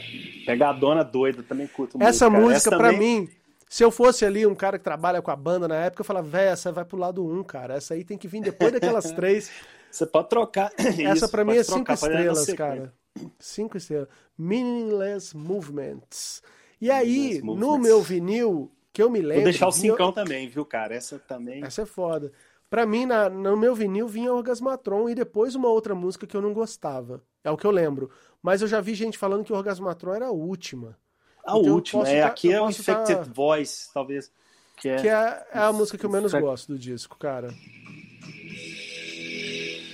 [0.46, 2.08] Pegadona doida, também curto muito.
[2.08, 3.20] Essa música, pra também...
[3.20, 3.28] mim,
[3.68, 6.28] se eu fosse ali um cara que trabalha com a banda na época, eu falava,
[6.28, 7.74] véi, essa vai pro lado 1, um, cara.
[7.74, 9.50] Essa aí tem que vir depois daquelas três.
[9.90, 10.72] Você pode trocar.
[11.06, 12.92] Essa para mim é cinco estrelas, cara.
[13.38, 14.08] Cinco estrelas.
[14.36, 16.42] Meaningless Movements.
[16.80, 19.36] E aí, no meu vinil, que eu me lembro.
[19.36, 20.94] Vou deixar o cincão também, viu, cara?
[20.94, 21.64] Essa também.
[21.64, 22.30] Essa é foda.
[22.68, 26.42] Pra mim, na, no meu vinil vinha Orgasmatron e depois uma outra música que eu
[26.42, 27.22] não gostava.
[27.42, 28.10] É o que eu lembro.
[28.42, 30.98] Mas eu já vi gente falando que Orgasmatron era a última.
[31.46, 32.22] A então última, é.
[32.22, 33.22] Tá, aqui é o Infected tá...
[33.22, 34.32] Voice, talvez.
[34.76, 37.54] Que é, que é, é a música que eu menos gosto do disco, cara.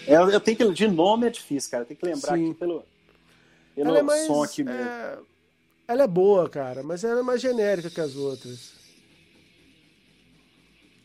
[0.06, 0.72] É, eu tenho que.
[0.72, 1.84] De nome é difícil, cara.
[1.84, 2.50] Tem que lembrar Sim.
[2.50, 2.84] aqui pelo,
[3.74, 4.80] pelo ela é mais, som aqui mesmo.
[4.80, 5.18] É,
[5.86, 8.72] ela é boa, cara, mas ela é mais genérica que as outras.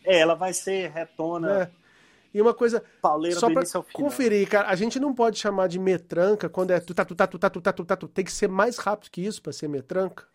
[0.03, 1.63] É, ela vai ser retona.
[1.63, 1.87] É.
[2.33, 6.47] E uma coisa, Pauleira só pra conferir, cara, a gente não pode chamar de metranca
[6.47, 8.31] quando é tu tá, tu tá, tu tá, tu tá, tu tá, tu tem que
[8.31, 10.25] ser mais rápido que isso para ser metranca.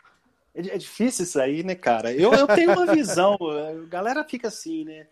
[0.53, 2.13] É, é, difícil isso aí, né, cara?
[2.13, 5.07] Eu, eu tenho uma visão, a galera fica assim, né?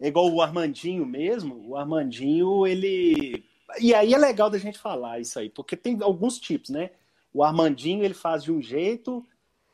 [0.00, 3.44] É igual o Armandinho mesmo, o Armandinho, ele...
[3.78, 6.90] E aí é legal da gente falar isso aí, porque tem alguns tipos, né?
[7.32, 9.24] O Armandinho, ele faz de um jeito,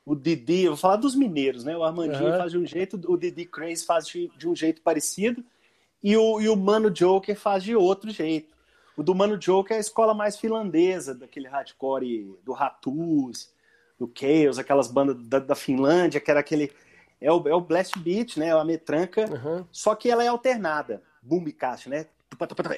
[0.04, 1.76] o Didi, eu vou falar dos mineiros, né?
[1.76, 2.38] O Armandinho uhum.
[2.38, 5.44] faz de um jeito, o Didi Craze faz de, de, um jeito parecido
[6.02, 8.54] e o, e o Mano Joker faz de outro jeito.
[8.96, 13.50] O do Mano Joker é a escola mais finlandesa, daquele hardcore do Ratus,
[13.98, 16.72] do Chaos, aquelas bandas da, da, Finlândia, que era aquele.
[17.20, 18.48] É o, é o Blast Beat, né?
[18.48, 19.64] É a metranca, uhum.
[19.72, 21.02] só que ela é alternada.
[21.22, 22.06] Boom caixa, né?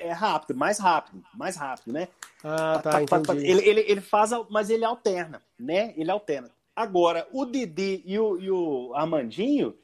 [0.00, 2.08] É rápido, mais rápido, mais rápido, né?
[2.44, 3.46] Ah, tá, entendi.
[3.46, 5.92] Ele, ele, ele faz, mas ele alterna, né?
[5.96, 6.50] Ele alterna.
[6.76, 9.74] Agora, o Didi e o, e o Armandinho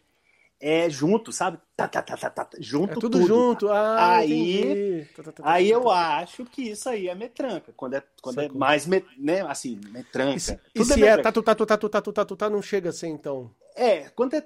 [0.66, 1.58] é junto, sabe?
[1.76, 3.26] Tá, tá, tá, tá, tá, junto é tudo, tudo.
[3.26, 3.68] junto.
[3.68, 8.02] Ah, aí, tá, tá, tá, aí eu acho que isso aí é metranca, quando é,
[8.22, 10.36] quando é mais, met, né, assim, metranca.
[10.36, 13.10] E se, e se é, é tatu, tatu, tatu, tatu, tatu, tatu, não chega assim,
[13.10, 13.50] então?
[13.76, 14.44] É, quando é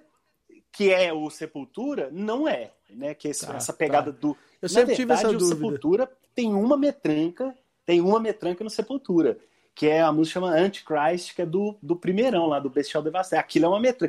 [0.72, 4.36] que é o Sepultura, não é, né, que esse, essa pegada do...
[4.60, 5.54] Eu sempre verdade, tive essa dúvida.
[5.54, 7.54] Sepultura tem uma metranca,
[7.86, 9.38] tem uma metranca no Sepultura
[9.72, 13.38] que é a música chama Antichrist, que é do, do primeirão lá, do Bestial Devastar.
[13.38, 14.08] Aquilo é uma metrô.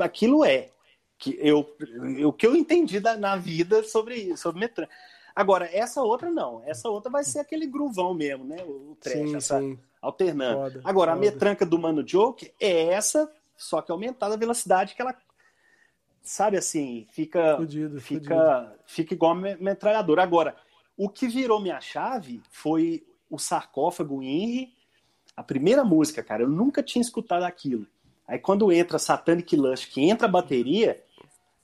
[0.00, 0.70] Aquilo é.
[1.18, 1.66] Que eu,
[2.26, 4.86] o que eu entendi da, na vida sobre isso, sobre metrô.
[5.34, 6.62] Agora, essa outra não.
[6.64, 8.62] Essa outra vai ser aquele gruvão mesmo, né?
[8.64, 9.78] O trash, sim, essa, sim.
[10.00, 10.72] alternando.
[10.72, 11.26] Foda, Agora, foda.
[11.26, 15.16] a metranca do Mano Joke é essa, só que aumentada a velocidade que ela
[16.22, 18.82] sabe assim, fica fudido, fica fudido.
[18.86, 20.22] fica igual a metralhadora.
[20.22, 20.56] Agora,
[20.96, 24.72] o que virou minha chave foi o sarcófago Henry,
[25.36, 27.86] a primeira música, cara, eu nunca tinha escutado aquilo.
[28.26, 31.02] Aí quando entra Satanic Lust, que entra a bateria,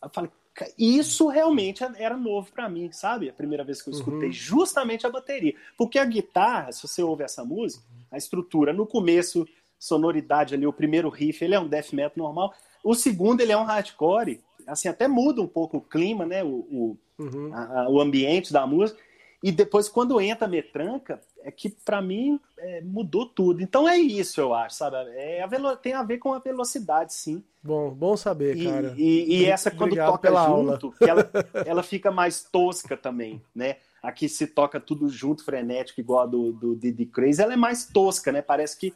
[0.02, 0.30] eu falei,
[0.78, 3.28] isso realmente era novo para mim, sabe?
[3.28, 4.32] A primeira vez que eu escutei uhum.
[4.32, 5.54] justamente a bateria.
[5.76, 9.46] Porque a guitarra, se você ouve essa música, a estrutura, no começo,
[9.78, 12.52] sonoridade ali, o primeiro riff, ele é um death metal normal.
[12.84, 14.40] O segundo, ele é um hardcore.
[14.66, 16.44] Assim, até muda um pouco o clima, né?
[16.44, 17.54] O, o, uhum.
[17.54, 19.00] a, a, o ambiente da música.
[19.42, 23.62] E depois, quando entra a metranca, é que para mim é, mudou tudo.
[23.62, 24.96] Então é isso, eu acho, sabe?
[25.14, 25.76] É a.
[25.76, 27.42] Tem a ver com a velocidade, sim.
[27.62, 28.94] Bom, bom saber, e, cara.
[28.98, 31.30] E, e essa quando toca junto, ela,
[31.66, 33.76] ela fica mais tosca também, né?
[34.02, 37.86] Aqui se toca tudo junto, frenético, igual a do, do Diddy Crazy, ela é mais
[37.86, 38.42] tosca, né?
[38.42, 38.94] Parece que.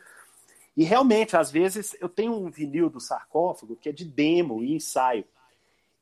[0.77, 4.75] E realmente, às vezes, eu tenho um vinil do sarcófago que é de demo e
[4.75, 5.25] ensaio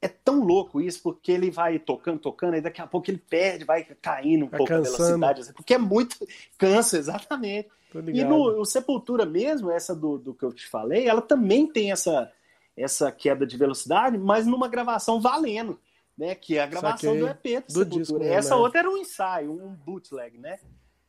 [0.03, 3.65] é tão louco isso, porque ele vai tocando, tocando, e daqui a pouco ele perde,
[3.65, 6.17] vai caindo um vai pouco a velocidade, assim, porque é muito.
[6.59, 7.69] Cansa, exatamente.
[8.13, 11.93] E no, no, Sepultura mesmo, essa do, do que eu te falei, ela também tem
[11.93, 12.33] essa,
[12.77, 15.79] essa queda de velocidade, mas numa gravação valendo,
[16.19, 16.35] né?
[16.35, 17.99] Que é a gravação do EP do, do Sepultura.
[17.99, 20.59] Disco, essa outra era um ensaio, um bootleg, né?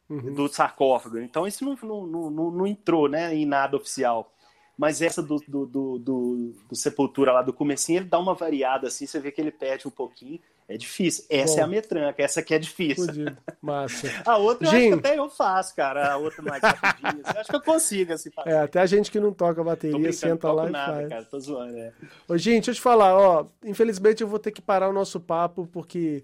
[0.10, 0.34] Uhum.
[0.34, 1.18] Do sarcófago.
[1.18, 4.33] Então isso não, não, não, não entrou né, em nada oficial.
[4.78, 8.88] Mas essa do, do, do, do, do Sepultura lá do comecinho, ele dá uma variada
[8.88, 10.40] assim, você vê que ele perde um pouquinho.
[10.68, 11.26] É difícil.
[11.30, 13.06] Essa Bom, é a metranca, essa aqui é difícil.
[13.06, 13.38] Fudido.
[13.62, 14.08] Massa.
[14.26, 16.14] a outra eu acho que até eu faço, cara.
[16.14, 17.22] A outra mais rapidinha.
[17.24, 17.36] Assim.
[17.36, 18.50] Eu acho que eu consigo, assim, fazer.
[18.50, 21.10] É, até a gente que não toca bateria senta lá e nada, faz.
[21.10, 21.94] Cara, tô zoando, é.
[22.28, 23.46] Ô, gente, deixa eu te falar, ó.
[23.64, 26.24] Infelizmente eu vou ter que parar o nosso papo, porque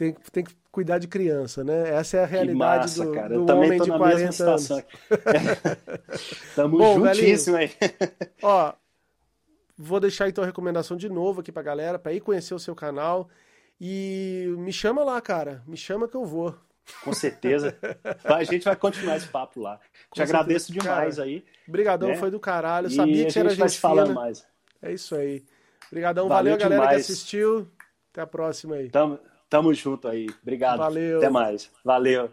[0.00, 1.90] tem, tem que cuidar de criança, né?
[1.90, 3.38] Essa é a realidade massa, do, cara.
[3.38, 4.68] do homem de 40 anos.
[6.56, 7.70] Tamo Bom, juntíssimo aí.
[8.42, 8.72] Ó,
[9.76, 12.74] vou deixar então a recomendação de novo aqui pra galera, para ir conhecer o seu
[12.74, 13.28] canal.
[13.78, 15.62] E me chama lá, cara.
[15.66, 16.54] Me chama que eu vou.
[17.04, 17.76] Com certeza.
[18.24, 19.76] A gente vai continuar esse papo lá.
[19.76, 20.38] Com Te certeza.
[20.38, 21.44] agradeço demais cara, aí.
[21.68, 22.16] Obrigadão, né?
[22.16, 22.86] foi do caralho.
[22.86, 24.06] Eu sabia que era gente fina.
[24.06, 24.46] mais.
[24.80, 25.44] É isso aí.
[25.88, 27.68] Obrigadão, valeu, valeu galera que assistiu.
[28.12, 28.88] Até a próxima aí.
[28.88, 29.20] Tamo,
[29.50, 30.28] Tamo junto aí.
[30.42, 30.78] Obrigado.
[30.78, 31.18] Valeu.
[31.18, 31.68] Até mais.
[31.84, 32.30] Valeu.